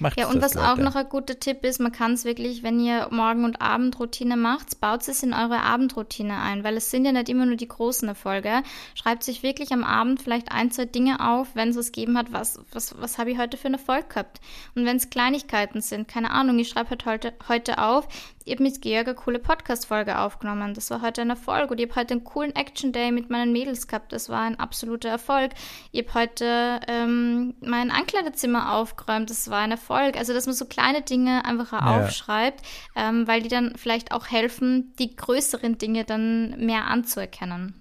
Macht 0.00 0.18
Ja, 0.18 0.28
und 0.28 0.40
was 0.40 0.56
auch 0.56 0.70
Leute. 0.76 0.82
noch 0.82 0.94
ein 0.94 1.08
guter 1.08 1.38
Tipp 1.38 1.64
ist, 1.64 1.80
man 1.80 1.92
kann 1.92 2.12
es 2.12 2.24
wirklich, 2.24 2.62
wenn 2.62 2.78
ihr 2.80 3.08
Morgen- 3.10 3.44
und 3.44 3.60
Abendroutine 3.60 4.36
macht, 4.36 4.80
baut 4.80 5.06
es 5.08 5.22
in 5.22 5.32
eure 5.32 5.60
Abendroutine 5.60 6.38
ein, 6.40 6.62
weil 6.64 6.76
es 6.76 6.90
sind 6.90 7.04
ja 7.04 7.12
nicht 7.12 7.28
immer 7.28 7.46
nur 7.46 7.56
die 7.56 7.68
großen 7.68 8.08
Erfolge. 8.08 8.62
Schreibt 8.94 9.24
sich 9.24 9.42
wirklich 9.42 9.72
am 9.72 9.84
Abend 9.84 10.22
vielleicht 10.22 10.52
ein, 10.52 10.70
zwei 10.70 10.84
Dinge 10.84 11.26
auf, 11.28 11.48
wenn 11.54 11.70
es 11.70 11.76
was 11.76 11.92
gegeben 11.92 12.16
hat, 12.16 12.32
was, 12.32 12.60
was, 12.72 12.94
was 13.00 13.18
habe 13.18 13.30
ich 13.30 13.38
heute 13.38 13.56
für 13.56 13.66
einen 13.66 13.74
Erfolg 13.74 14.10
gehabt. 14.10 14.40
Und 14.74 14.84
wenn 14.86 14.96
es 14.96 15.10
Kleinigkeiten 15.10 15.80
sind, 15.80 16.08
keine 16.08 16.30
Ahnung, 16.30 16.58
ich 16.58 16.68
schreibe 16.68 16.90
halt 16.90 17.04
heute, 17.06 17.32
heute 17.48 17.78
auf, 17.78 18.06
ich 18.48 18.54
habe 18.54 18.62
mit 18.62 18.80
Georg 18.80 19.06
eine 19.06 19.14
coole 19.14 19.38
Podcast-Folge 19.38 20.18
aufgenommen. 20.18 20.72
Das 20.72 20.90
war 20.90 21.02
heute 21.02 21.20
ein 21.20 21.28
Erfolg. 21.28 21.70
Und 21.70 21.78
ich 21.80 21.88
habe 21.90 22.00
heute 22.00 22.14
einen 22.14 22.24
coolen 22.24 22.56
Action-Day 22.56 23.12
mit 23.12 23.28
meinen 23.28 23.52
Mädels 23.52 23.86
gehabt. 23.86 24.10
Das 24.10 24.30
war 24.30 24.40
ein 24.40 24.58
absoluter 24.58 25.10
Erfolg. 25.10 25.52
Ich 25.92 26.06
habe 26.06 26.14
heute 26.18 26.80
ähm, 26.88 27.54
mein 27.60 27.90
Ankleidezimmer 27.90 28.72
aufgeräumt. 28.74 29.28
Das 29.28 29.50
war 29.50 29.58
ein 29.58 29.70
Erfolg. 29.70 30.16
Also, 30.16 30.32
dass 30.32 30.46
man 30.46 30.54
so 30.54 30.64
kleine 30.64 31.02
Dinge 31.02 31.44
einfach 31.44 31.72
Ja. 31.72 32.00
aufschreibt, 32.00 32.64
ähm, 32.96 33.28
weil 33.28 33.42
die 33.42 33.50
dann 33.50 33.74
vielleicht 33.76 34.12
auch 34.12 34.28
helfen, 34.28 34.94
die 34.98 35.14
größeren 35.14 35.76
Dinge 35.76 36.04
dann 36.04 36.58
mehr 36.64 36.86
anzuerkennen. 36.86 37.74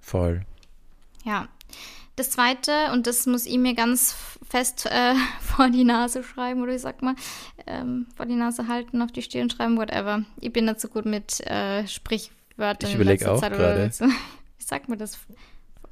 Voll. 0.00 0.42
Ja. 1.24 1.48
Das 2.16 2.30
zweite, 2.30 2.92
und 2.92 3.08
das 3.08 3.26
muss 3.26 3.44
ich 3.44 3.58
mir 3.58 3.74
ganz 3.74 4.14
fest 4.48 4.86
äh, 4.86 5.14
vor 5.40 5.68
die 5.70 5.82
Nase 5.82 6.22
schreiben, 6.22 6.62
oder 6.62 6.72
ich 6.72 6.82
sag 6.82 7.02
mal, 7.02 7.16
ähm, 7.66 8.06
vor 8.16 8.26
die 8.26 8.34
Nase 8.34 8.68
halten, 8.68 9.02
auf 9.02 9.12
die 9.12 9.22
Stirn 9.22 9.50
schreiben, 9.50 9.76
whatever. 9.76 10.24
Ich 10.40 10.52
bin 10.52 10.64
nicht 10.66 10.80
so 10.80 10.88
gut 10.88 11.06
mit 11.06 11.40
äh, 11.46 11.86
Sprichwörtern. 11.86 12.88
Ich 12.88 12.94
in 12.94 13.00
überleg 13.00 13.20
letzter 13.20 13.32
auch 13.34 13.40
gerade. 13.40 13.90
so. 13.92 14.06
Wie 14.06 14.64
sagt 14.64 14.88
man 14.88 14.98
das? 14.98 15.18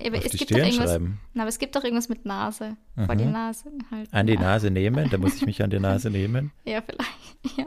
Aber 0.05 0.18
Auf 0.18 0.25
es 0.25 0.31
die 0.33 0.39
gibt 0.39 0.51
doch 0.51 0.57
Stirn 0.57 0.66
irgendwas, 0.68 0.91
schreiben. 0.91 1.20
Na, 1.35 1.43
aber 1.43 1.49
es 1.49 1.59
gibt 1.59 1.77
doch 1.77 1.85
irgendwas 1.85 2.09
mit 2.09 2.25
Nase. 2.25 2.77
Vor 3.07 3.14
die 3.14 3.25
Nase 3.25 3.70
halten. 3.91 4.14
An 4.14 4.27
die 4.27 4.35
ja. 4.35 4.41
Nase 4.41 4.70
nehmen, 4.70 5.09
da 5.11 5.18
muss 5.18 5.37
ich 5.37 5.47
mich 5.47 5.62
an 5.62 5.70
die 5.70 5.79
Nase 5.79 6.11
nehmen. 6.11 6.51
Ja, 6.64 6.81
vielleicht. 6.83 7.57
Ja. 7.59 7.66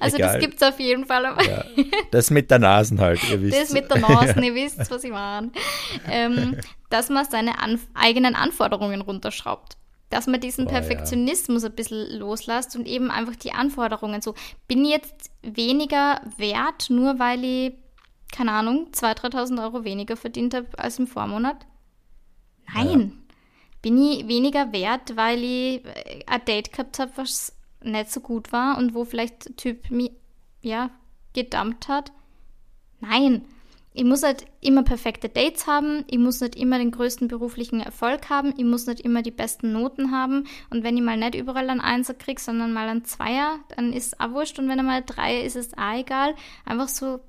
Also 0.00 0.16
Egal. 0.16 0.32
das 0.32 0.40
gibt's 0.40 0.62
auf 0.62 0.80
jeden 0.80 1.04
Fall, 1.04 1.26
aber 1.26 1.44
Ja. 1.44 1.64
Das 2.10 2.30
mit 2.30 2.50
der 2.50 2.58
Nasen 2.58 2.98
halt, 2.98 3.20
ihr 3.30 3.42
wisst. 3.42 3.60
Das 3.60 3.72
mit 3.72 3.90
der 3.90 4.00
Nase, 4.00 4.40
ihr 4.42 4.54
wisst, 4.54 4.90
was 4.90 5.04
ich 5.04 5.10
meine. 5.10 5.50
Ähm, 6.10 6.56
dass 6.88 7.10
man 7.10 7.26
seine 7.28 7.58
Anf 7.60 7.86
eigenen 7.94 8.34
Anforderungen 8.34 9.02
runterschraubt. 9.02 9.76
Dass 10.10 10.26
man 10.26 10.40
diesen 10.40 10.66
Boah, 10.66 10.74
ja. 10.74 10.80
Perfektionismus 10.80 11.64
ein 11.64 11.74
bisschen 11.74 12.18
loslässt 12.18 12.76
und 12.76 12.86
eben 12.86 13.10
einfach 13.10 13.36
die 13.36 13.52
Anforderungen 13.52 14.22
so, 14.22 14.34
bin 14.68 14.84
ich 14.84 14.90
jetzt 14.90 15.30
weniger 15.42 16.20
wert, 16.36 16.90
nur 16.90 17.18
weil 17.18 17.44
ich, 17.44 17.74
keine 18.32 18.52
Ahnung, 18.52 18.88
2.000, 18.92 19.32
3.000 19.32 19.62
Euro 19.62 19.84
weniger 19.84 20.16
verdient 20.16 20.54
habe 20.54 20.66
als 20.78 20.98
im 20.98 21.06
Vormonat? 21.06 21.66
Nein. 22.72 23.22
Bin 23.82 24.02
ich 24.02 24.26
weniger 24.26 24.72
wert, 24.72 25.16
weil 25.16 25.42
ich 25.42 25.84
äh, 25.84 26.24
ein 26.26 26.44
Date 26.44 26.72
gehabt 26.72 26.98
habe, 26.98 27.12
was 27.16 27.56
nicht 27.82 28.10
so 28.10 28.20
gut 28.20 28.52
war 28.52 28.78
und 28.78 28.94
wo 28.94 29.04
vielleicht 29.04 29.46
der 29.46 29.56
Typ 29.56 29.90
mich, 29.90 30.12
ja, 30.60 30.90
gedumpt 31.34 31.88
hat? 31.88 32.12
Nein. 33.00 33.44
Ich 33.96 34.04
muss 34.04 34.22
halt 34.22 34.44
immer 34.60 34.82
perfekte 34.82 35.30
Dates 35.30 35.66
haben, 35.66 36.04
ich 36.06 36.18
muss 36.18 36.42
nicht 36.42 36.54
immer 36.54 36.76
den 36.76 36.90
größten 36.90 37.28
beruflichen 37.28 37.80
Erfolg 37.80 38.28
haben, 38.28 38.52
ich 38.58 38.64
muss 38.64 38.86
nicht 38.86 39.00
immer 39.00 39.22
die 39.22 39.30
besten 39.30 39.72
Noten 39.72 40.12
haben 40.12 40.46
und 40.68 40.84
wenn 40.84 40.98
ich 40.98 41.02
mal 41.02 41.16
nicht 41.16 41.34
überall 41.34 41.70
einen 41.70 41.80
Einser 41.80 42.12
kriege, 42.12 42.38
sondern 42.38 42.74
mal 42.74 42.90
einen 42.90 43.06
Zweier, 43.06 43.58
dann 43.74 43.94
ist 43.94 44.08
es 44.08 44.20
auch 44.20 44.32
wurscht 44.32 44.58
und 44.58 44.68
wenn 44.68 44.78
er 44.78 44.84
mal 44.84 44.98
ein 44.98 45.06
Dreier 45.06 45.42
ist, 45.44 45.56
ist 45.56 45.72
es 45.72 45.78
auch 45.78 45.94
egal. 45.94 46.34
Einfach 46.66 46.88
so 46.88 47.20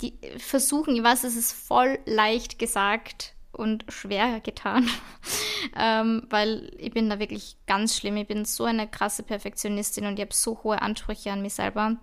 die 0.00 0.18
versuchen, 0.38 0.96
ich 0.96 1.04
weiß, 1.04 1.22
es 1.22 1.36
ist 1.36 1.52
voll 1.52 2.00
leicht 2.06 2.58
gesagt 2.58 3.34
und 3.52 3.84
schwer 3.88 4.40
getan, 4.40 4.90
ähm, 5.76 6.26
weil 6.28 6.72
ich 6.76 6.90
bin 6.90 7.08
da 7.08 7.20
wirklich 7.20 7.56
ganz 7.68 7.96
schlimm. 7.96 8.16
Ich 8.16 8.26
bin 8.26 8.44
so 8.44 8.64
eine 8.64 8.88
krasse 8.88 9.22
Perfektionistin 9.22 10.06
und 10.06 10.18
ich 10.18 10.24
habe 10.24 10.34
so 10.34 10.64
hohe 10.64 10.82
Ansprüche 10.82 11.30
an 11.30 11.40
mich 11.40 11.54
selber. 11.54 11.98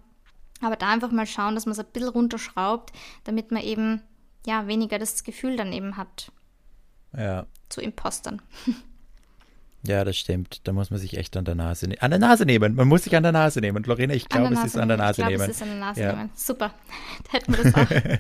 Aber 0.62 0.76
da 0.76 0.90
einfach 0.90 1.12
mal 1.12 1.26
schauen, 1.26 1.56
dass 1.56 1.66
man 1.66 1.72
es 1.74 1.80
ein 1.80 1.86
bisschen 1.94 2.10
runterschraubt, 2.10 2.92
damit 3.24 3.52
man 3.52 3.64
eben 3.64 4.02
ja 4.46 4.68
weniger 4.68 5.00
das 5.00 5.24
Gefühl 5.24 5.56
dann 5.58 5.72
eben 5.74 5.98
hat 5.98 6.32
Ja. 7.18 7.46
zu 7.70 7.82
Impostern. 7.82 8.42
ja, 9.84 10.04
das 10.04 10.18
stimmt. 10.18 10.68
Da 10.68 10.74
muss 10.74 10.90
man 10.92 11.00
sich 11.00 11.18
echt 11.18 11.38
an 11.38 11.46
der 11.46 11.56
Nase 11.56 11.88
nehmen. 11.88 12.02
An 12.02 12.12
der 12.12 12.20
Nase 12.20 12.46
nehmen. 12.46 12.76
Man 12.76 12.88
muss 12.88 13.04
sich 13.04 13.16
an 13.16 13.24
der 13.24 13.32
Nase 13.32 13.62
nehmen. 13.62 13.84
Lorena, 13.84 14.14
ich 14.14 14.28
glaube, 14.28 14.54
es 14.54 14.64
ist 14.66 14.78
an 14.78 14.88
der 14.90 14.98
Nase 14.98 15.22
ich 15.22 15.28
glaube, 15.28 15.32
nehmen. 15.32 15.50
es 15.50 15.56
ist 15.56 15.62
an 15.62 15.70
der 15.70 15.78
Nase 15.80 16.02
Ja. 16.02 16.14
nehmen. 16.14 16.30
Super. 16.36 16.74
Da 17.26 17.32
hätten 17.38 17.56
wir 17.58 17.64
das 17.64 17.76
auch. 17.76 18.20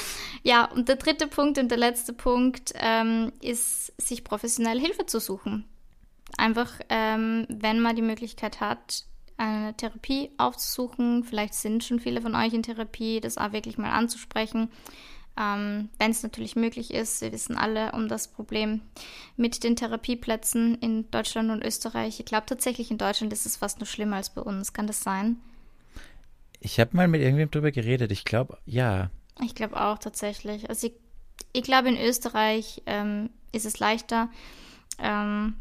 ja, 0.44 0.64
und 0.66 0.88
der 0.88 0.96
dritte 0.96 1.26
Punkt 1.26 1.58
und 1.58 1.68
der 1.70 1.78
letzte 1.78 2.12
Punkt 2.12 2.72
ähm, 2.76 3.32
ist, 3.42 3.92
sich 4.00 4.22
professionell 4.24 4.78
Hilfe 4.78 5.06
zu 5.06 5.18
suchen. 5.20 5.64
Einfach, 6.38 6.72
ähm, 6.88 7.46
wenn 7.48 7.80
man 7.80 7.96
die 7.96 8.02
Möglichkeit 8.02 8.60
hat, 8.60 9.04
eine 9.40 9.74
Therapie 9.74 10.30
aufzusuchen. 10.36 11.24
Vielleicht 11.24 11.54
sind 11.54 11.82
schon 11.82 11.98
viele 11.98 12.20
von 12.20 12.34
euch 12.34 12.52
in 12.52 12.62
Therapie, 12.62 13.20
das 13.20 13.38
auch 13.38 13.52
wirklich 13.52 13.78
mal 13.78 13.90
anzusprechen. 13.90 14.70
Ähm, 15.38 15.88
wenn 15.98 16.10
es 16.10 16.22
natürlich 16.22 16.56
möglich 16.56 16.92
ist, 16.92 17.22
wir 17.22 17.32
wissen 17.32 17.56
alle 17.56 17.92
um 17.92 18.08
das 18.08 18.28
Problem 18.28 18.82
mit 19.36 19.64
den 19.64 19.76
Therapieplätzen 19.76 20.76
in 20.80 21.10
Deutschland 21.10 21.50
und 21.50 21.64
Österreich. 21.64 22.20
Ich 22.20 22.26
glaube 22.26 22.46
tatsächlich, 22.46 22.90
in 22.90 22.98
Deutschland 22.98 23.32
ist 23.32 23.46
es 23.46 23.56
fast 23.56 23.80
noch 23.80 23.86
schlimmer 23.86 24.16
als 24.16 24.30
bei 24.30 24.42
uns. 24.42 24.74
Kann 24.74 24.86
das 24.86 25.02
sein? 25.02 25.36
Ich 26.58 26.78
habe 26.78 26.94
mal 26.94 27.08
mit 27.08 27.22
irgendwem 27.22 27.50
drüber 27.50 27.70
geredet. 27.70 28.12
Ich 28.12 28.24
glaube, 28.24 28.58
ja. 28.66 29.10
Ich 29.42 29.54
glaube 29.54 29.80
auch 29.80 29.96
tatsächlich. 29.96 30.68
Also 30.68 30.88
ich, 30.88 30.92
ich 31.54 31.62
glaube, 31.62 31.88
in 31.88 31.96
Österreich 31.96 32.82
ähm, 32.84 33.30
ist 33.52 33.64
es 33.64 33.78
leichter. 33.78 34.28
Ähm, 34.98 35.54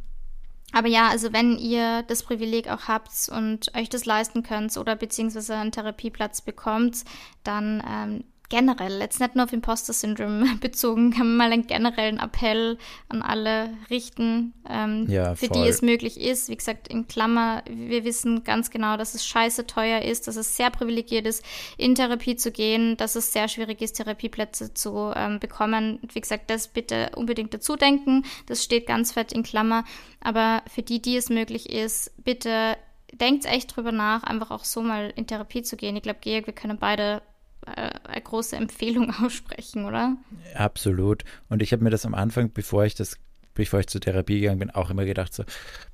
aber 0.72 0.88
ja, 0.88 1.08
also 1.10 1.34
wenn 1.34 1.58
ihr 1.58 2.04
das 2.04 2.24
Privileg 2.24 2.70
auch 2.70 2.88
habt 2.88 3.30
und 3.30 3.76
euch 3.76 3.90
das 3.90 4.06
leisten 4.06 4.44
könnt 4.44 4.76
oder 4.78 4.96
beziehungsweise 4.96 5.56
einen 5.56 5.72
Therapieplatz 5.72 6.42
bekommt, 6.42 7.04
dann 7.44 7.84
ähm, 7.88 8.24
generell, 8.50 9.00
jetzt 9.00 9.20
nicht 9.20 9.36
nur 9.36 9.46
auf 9.46 9.54
Imposter-Syndrom 9.54 10.60
bezogen, 10.62 11.12
kann 11.12 11.28
man 11.28 11.38
mal 11.38 11.54
einen 11.54 11.68
generellen 11.68 12.20
Appell 12.20 12.78
an 13.08 13.22
alle 13.22 13.70
richten, 13.90 14.54
ähm, 14.68 15.06
Ja, 15.08 15.36
für 15.36 15.48
die 15.48 15.60
es 15.60 15.82
möglich 15.82 16.20
ist. 16.20 16.50
Wie 16.50 16.58
gesagt, 16.58 16.88
in 16.88 17.08
Klammer, 17.08 17.64
wir 17.70 18.04
wissen 18.04 18.44
ganz 18.44 18.72
genau, 18.72 18.98
dass 18.98 19.14
es 19.14 19.26
scheiße 19.26 19.68
teuer 19.68 20.02
ist, 20.02 20.28
dass 20.28 20.36
es 20.36 20.58
sehr 20.58 20.72
privilegiert 20.72 21.28
ist, 21.28 21.46
in 21.78 21.96
Therapie 21.96 22.36
zu 22.36 22.52
gehen, 22.52 22.98
dass 22.98 23.16
es 23.16 23.32
sehr 23.32 23.48
schwierig 23.48 23.82
ist, 23.82 23.94
Therapieplätze 23.94 24.74
zu 24.74 25.14
ähm, 25.16 25.40
bekommen. 25.40 26.00
Wie 26.12 26.22
gesagt, 26.22 26.50
das 26.50 26.68
bitte 26.68 27.12
unbedingt 27.16 27.54
dazu 27.54 27.76
denken. 27.76 28.26
Das 28.48 28.64
steht 28.64 28.88
ganz 28.88 29.12
fett 29.12 29.32
in 29.32 29.44
Klammer. 29.44 29.84
Aber 30.22 30.64
für 30.68 30.82
die, 30.82 31.02
die 31.02 31.18
es 31.18 31.30
möglich 31.30 31.70
ist, 31.70 32.12
bitte 32.24 32.78
denkt 33.12 33.46
echt 33.46 33.76
drüber 33.76 33.92
nach, 33.92 34.24
einfach 34.24 34.52
auch 34.52 34.64
so 34.64 34.82
mal 34.82 35.12
in 35.16 35.28
Therapie 35.28 35.64
zu 35.64 35.78
gehen. 35.78 35.96
Ich 35.96 36.04
glaube, 36.04 36.20
Georg, 36.22 36.46
wir 36.46 36.54
können 36.54 36.78
beide 36.78 37.22
eine 37.66 38.22
große 38.22 38.56
Empfehlung 38.56 39.14
aussprechen, 39.24 39.86
oder? 39.86 40.18
Absolut. 40.56 41.24
Und 41.50 41.62
ich 41.62 41.72
habe 41.72 41.84
mir 41.84 41.90
das 41.90 42.06
am 42.06 42.16
Anfang, 42.16 42.52
bevor 42.54 42.86
ich 42.86 42.96
das 42.96 43.18
bevor 43.56 43.82
ich 43.82 43.88
zur 43.88 44.00
Therapie 44.00 44.40
gegangen 44.40 44.60
bin, 44.60 44.70
auch 44.70 44.90
immer 44.90 45.04
gedacht 45.04 45.34
so, 45.34 45.44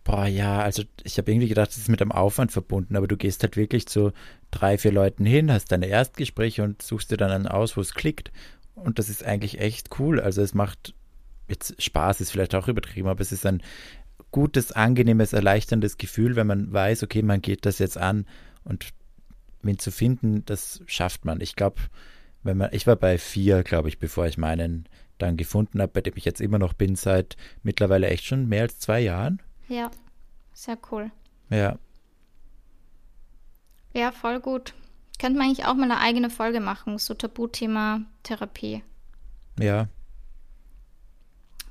boah, 0.03 0.27
ja, 0.27 0.59
also 0.59 0.83
ich 1.03 1.17
habe 1.17 1.31
irgendwie 1.31 1.47
gedacht, 1.47 1.69
das 1.69 1.77
ist 1.77 1.89
mit 1.89 1.99
einem 1.99 2.11
Aufwand 2.11 2.51
verbunden, 2.51 2.95
aber 2.95 3.07
du 3.07 3.17
gehst 3.17 3.41
halt 3.41 3.57
wirklich 3.57 3.87
zu 3.87 4.11
drei, 4.51 4.77
vier 4.77 4.91
Leuten 4.91 5.25
hin, 5.25 5.51
hast 5.51 5.71
deine 5.71 5.87
Erstgespräche 5.87 6.61
und 6.61 6.83
suchst 6.83 7.09
dir 7.09 7.17
dann 7.17 7.31
einen 7.31 7.47
aus, 7.47 7.75
wo 7.75 7.81
es 7.81 7.95
klickt. 7.95 8.31
Und 8.75 8.99
das 8.99 9.09
ist 9.09 9.23
eigentlich 9.23 9.59
echt 9.59 9.99
cool. 9.99 10.19
Also 10.19 10.43
es 10.43 10.53
macht 10.53 10.93
jetzt 11.47 11.81
Spaß 11.81 12.21
ist 12.21 12.31
vielleicht 12.31 12.55
auch 12.55 12.67
übertrieben, 12.67 13.07
aber 13.07 13.21
es 13.21 13.31
ist 13.31 13.45
ein 13.45 13.61
gutes, 14.31 14.71
angenehmes, 14.71 15.33
erleichterndes 15.33 15.97
Gefühl, 15.97 16.35
wenn 16.35 16.47
man 16.47 16.71
weiß, 16.71 17.03
okay, 17.03 17.21
man 17.21 17.41
geht 17.41 17.65
das 17.65 17.79
jetzt 17.79 17.97
an 17.97 18.25
und 18.63 18.89
wen 19.65 19.79
zu 19.79 19.91
finden, 19.91 20.45
das 20.45 20.81
schafft 20.85 21.25
man. 21.25 21.41
Ich 21.41 21.55
glaube, 21.55 21.81
wenn 22.43 22.57
man, 22.57 22.69
ich 22.71 22.87
war 22.87 22.95
bei 22.95 23.17
vier, 23.17 23.63
glaube 23.63 23.89
ich, 23.89 23.99
bevor 23.99 24.25
ich 24.27 24.37
meinen 24.37 24.87
dann 25.17 25.37
gefunden 25.37 25.81
habe, 25.81 25.91
bei 25.93 26.01
dem 26.01 26.13
ich 26.17 26.25
jetzt 26.25 26.41
immer 26.41 26.59
noch 26.59 26.73
bin, 26.73 26.95
seit 26.95 27.37
mittlerweile 27.63 28.07
echt 28.07 28.25
schon 28.25 28.47
mehr 28.47 28.63
als 28.63 28.79
zwei 28.79 28.99
Jahren. 28.99 29.41
Ja, 29.67 29.89
sehr 30.53 30.77
cool. 30.91 31.11
Ja. 31.49 31.77
Ja, 33.93 34.11
voll 34.11 34.39
gut. 34.39 34.73
Könnte 35.19 35.39
man 35.39 35.47
eigentlich 35.47 35.65
auch 35.65 35.75
mal 35.75 35.89
eine 35.89 35.99
eigene 35.99 36.29
Folge 36.29 36.59
machen, 36.59 36.97
so 36.97 37.13
Tabuthema 37.13 38.01
Therapie. 38.23 38.83
Ja. 39.57 39.87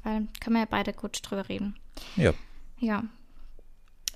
Weil 0.03 0.26
können 0.40 0.57
wir 0.57 0.61
ja 0.61 0.68
beide 0.68 0.92
gut 0.92 1.20
drüber 1.22 1.49
reden. 1.49 1.76
Ja. 2.16 2.32
Ja. 2.78 3.05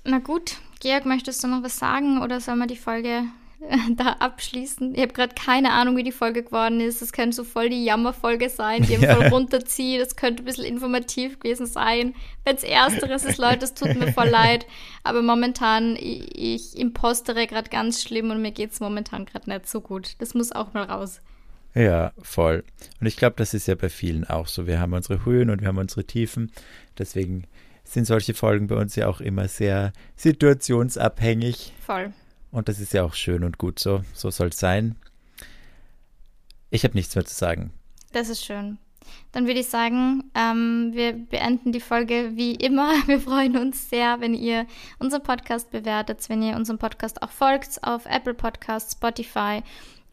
Na 0.03 0.19
gut, 0.19 0.57
Georg, 0.79 1.05
möchtest 1.05 1.43
du 1.43 1.47
noch 1.47 1.63
was 1.63 1.77
sagen 1.77 2.21
oder 2.21 2.39
soll 2.41 2.55
man 2.55 2.67
die 2.67 2.77
Folge 2.77 3.23
da 3.95 4.13
abschließen? 4.19 4.95
Ich 4.95 5.01
habe 5.01 5.13
gerade 5.13 5.35
keine 5.35 5.71
Ahnung, 5.73 5.97
wie 5.97 6.03
die 6.03 6.11
Folge 6.11 6.43
geworden 6.43 6.79
ist. 6.79 7.01
Das 7.01 7.11
könnte 7.11 7.35
so 7.35 7.43
voll 7.43 7.69
die 7.69 7.83
Jammerfolge 7.83 8.49
sein, 8.49 8.83
die 8.83 8.93
ja. 8.93 9.15
voll 9.15 9.27
runterzieht. 9.31 10.01
Das 10.01 10.15
könnte 10.15 10.43
ein 10.43 10.45
bisschen 10.45 10.65
informativ 10.65 11.39
gewesen 11.39 11.65
sein. 11.65 12.15
Wenn 12.45 12.55
es 12.55 12.63
Ersteres 12.63 13.25
ist, 13.25 13.37
Leute, 13.37 13.65
es 13.65 13.73
tut 13.73 13.95
mir 13.95 14.13
voll 14.13 14.29
leid. 14.29 14.65
Aber 15.03 15.21
momentan, 15.21 15.95
ich, 15.95 16.35
ich 16.35 16.77
impostere 16.77 17.47
gerade 17.47 17.69
ganz 17.69 18.01
schlimm 18.01 18.31
und 18.31 18.41
mir 18.41 18.51
geht 18.51 18.71
es 18.71 18.79
momentan 18.79 19.25
gerade 19.25 19.49
nicht 19.49 19.67
so 19.67 19.81
gut. 19.81 20.15
Das 20.19 20.33
muss 20.33 20.51
auch 20.51 20.73
mal 20.73 20.83
raus. 20.83 21.21
Ja, 21.75 22.13
voll. 22.21 22.63
Und 22.99 23.07
ich 23.07 23.17
glaube, 23.17 23.35
das 23.37 23.53
ist 23.53 23.67
ja 23.67 23.75
bei 23.75 23.89
vielen 23.89 24.25
auch 24.25 24.47
so. 24.47 24.65
Wir 24.65 24.79
haben 24.79 24.93
unsere 24.93 25.23
Höhen 25.25 25.49
und 25.49 25.61
wir 25.61 25.67
haben 25.67 25.77
unsere 25.77 26.03
Tiefen. 26.03 26.51
Deswegen 26.97 27.43
sind 27.83 28.05
solche 28.05 28.33
Folgen 28.33 28.67
bei 28.67 28.75
uns 28.75 28.95
ja 28.95 29.07
auch 29.07 29.21
immer 29.21 29.47
sehr 29.47 29.93
situationsabhängig. 30.15 31.73
Voll. 31.85 32.13
Und 32.51 32.67
das 32.67 32.79
ist 32.79 32.93
ja 32.93 33.03
auch 33.03 33.13
schön 33.13 33.43
und 33.43 33.57
gut 33.57 33.79
so. 33.79 34.03
So 34.13 34.31
soll 34.31 34.47
es 34.47 34.59
sein. 34.59 34.95
Ich 36.71 36.83
habe 36.83 36.95
nichts 36.95 37.15
mehr 37.15 37.25
zu 37.25 37.33
sagen. 37.33 37.71
Das 38.11 38.29
ist 38.29 38.43
schön. 38.43 38.77
Dann 39.31 39.47
würde 39.47 39.59
ich 39.59 39.67
sagen, 39.67 40.31
ähm, 40.35 40.91
wir 40.93 41.13
beenden 41.13 41.71
die 41.71 41.79
Folge 41.79 42.31
wie 42.35 42.55
immer. 42.55 42.91
Wir 43.07 43.19
freuen 43.19 43.57
uns 43.57 43.89
sehr, 43.89 44.19
wenn 44.19 44.33
ihr 44.33 44.65
unseren 44.99 45.23
Podcast 45.23 45.71
bewertet, 45.71 46.27
wenn 46.29 46.43
ihr 46.43 46.55
unserem 46.55 46.77
Podcast 46.77 47.21
auch 47.23 47.31
folgt 47.31 47.83
auf 47.83 48.05
Apple 48.05 48.33
Podcasts, 48.33 48.93
Spotify 48.93 49.63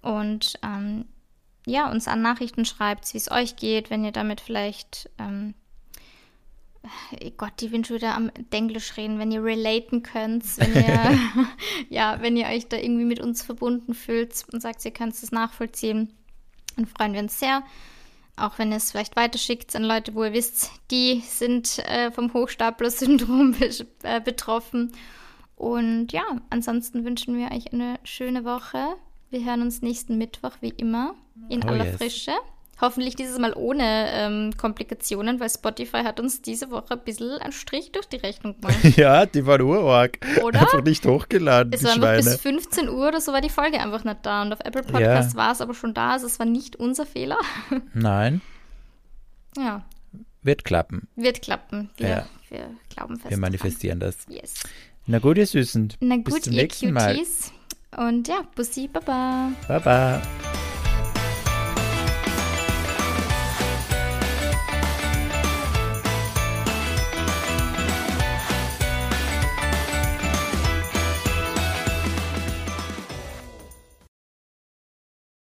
und 0.03 0.59
ähm, 0.63 1.07
ja, 1.67 1.91
uns 1.91 2.09
an 2.09 2.23
Nachrichten 2.23 2.65
schreibt, 2.65 3.13
wie 3.13 3.19
es 3.19 3.31
euch 3.31 3.57
geht, 3.57 3.91
wenn 3.91 4.05
ihr 4.05 4.13
damit 4.13 4.41
vielleicht 4.41 5.11
ähm, 5.19 5.55
Gott, 7.37 7.53
die 7.61 7.69
bin 7.69 7.85
schon 7.85 7.97
wieder 7.97 8.15
am 8.15 8.31
Denglisch 8.53 8.97
reden, 8.97 9.19
wenn 9.19 9.33
ihr 9.33 9.43
relaten 9.43 10.03
könnt, 10.03 10.45
wenn 10.59 10.75
ihr, 10.75 11.19
ja, 11.89 12.21
wenn 12.21 12.37
ihr 12.37 12.47
euch 12.47 12.69
da 12.69 12.77
irgendwie 12.77 13.05
mit 13.05 13.21
uns 13.21 13.43
verbunden 13.43 13.95
fühlt 13.95 14.45
und 14.53 14.61
sagt, 14.61 14.85
ihr 14.85 14.91
könnt 14.91 15.15
es 15.15 15.33
nachvollziehen, 15.33 16.13
dann 16.77 16.87
freuen 16.87 17.13
wir 17.15 17.21
uns 17.21 17.39
sehr. 17.39 17.63
Auch 18.37 18.59
wenn 18.59 18.71
ihr 18.71 18.77
es 18.77 18.91
vielleicht 18.91 19.17
weiterschickt 19.17 19.75
an 19.75 19.85
Leute, 19.85 20.15
wo 20.15 20.25
ihr 20.25 20.35
wisst, 20.35 20.71
die 20.91 21.23
sind 21.27 21.79
äh, 21.89 22.11
vom 22.11 22.33
Hochstapler-Syndrom 22.35 23.53
be 23.53 23.71
äh, 24.03 24.21
betroffen. 24.21 24.93
Und 25.57 26.13
ja, 26.13 26.25
ansonsten 26.51 27.05
wünschen 27.05 27.39
wir 27.39 27.51
euch 27.51 27.73
eine 27.73 27.99
schöne 28.05 28.45
Woche. 28.45 28.97
Wir 29.31 29.45
hören 29.45 29.63
uns 29.63 29.81
nächsten 29.81 30.19
Mittwoch 30.19 30.53
wie 30.61 30.69
immer 30.69 31.15
in 31.49 31.65
oh, 31.65 31.69
aller 31.69 31.87
yes. 31.87 31.97
Frische. 31.97 32.33
Hoffentlich 32.79 33.17
dieses 33.17 33.39
Mal 33.39 33.55
ohne 33.55 34.09
ähm, 34.11 34.53
Komplikationen, 34.57 35.41
weil 35.41 35.49
Spotify 35.49 36.03
hat 36.03 36.21
uns 36.21 36.43
diese 36.43 36.71
Woche 36.71 36.93
ein 36.93 37.05
bisschen 37.05 37.39
einen 37.39 37.53
Strich 37.53 37.91
durch 37.93 38.07
die 38.07 38.17
Rechnung 38.17 38.61
gemacht. 38.61 38.77
ja, 38.97 39.25
die 39.25 39.47
waren 39.47 39.63
urorg. 39.63 40.19
Oder? 40.43 40.61
Einfach 40.61 40.83
nicht 40.83 41.07
hochgeladen, 41.07 41.73
Es 41.73 41.85
war 41.85 41.93
einfach 41.93 42.17
bis 42.17 42.37
15 42.37 42.91
Uhr 42.91 43.09
oder 43.09 43.21
so 43.21 43.33
war 43.33 43.41
die 43.41 43.49
Folge 43.49 43.81
einfach 43.81 44.05
nicht 44.05 44.19
da. 44.23 44.43
Und 44.43 44.53
auf 44.53 44.61
Apple 44.61 44.83
Podcast 44.83 45.33
ja. 45.33 45.37
war 45.39 45.53
es 45.53 45.63
aber 45.63 45.73
schon 45.73 45.95
da. 45.95 46.13
Also 46.13 46.27
es 46.27 46.39
war 46.39 46.45
nicht 46.45 46.77
unser 46.77 47.07
Fehler. 47.07 47.39
Nein. 47.95 48.43
Ja. 49.57 49.87
Wird 50.43 50.65
klappen. 50.65 51.09
Wird 51.17 51.41
klappen. 51.41 51.91
Wir, 51.97 52.09
ja. 52.09 52.27
wir 52.51 52.71
glauben 52.95 53.17
fest. 53.17 53.31
Wir 53.31 53.39
manifestieren 53.39 54.01
dran. 54.01 54.13
das. 54.27 54.35
Yes. 54.35 54.55
Na 55.07 55.19
gut, 55.19 55.39
ihr 55.39 55.47
Süßen. 55.47 55.95
Na 56.01 56.17
gut, 56.17 56.25
bis 56.25 56.43
zum 56.43 56.53
nächsten 56.53 56.95
Cuties. 56.95 57.53
Mal. 57.93 58.09
Und 58.09 58.29
ja, 58.29 58.43
Bussi, 58.55 58.89
Baba. 58.89 59.51
Baba. 59.67 60.21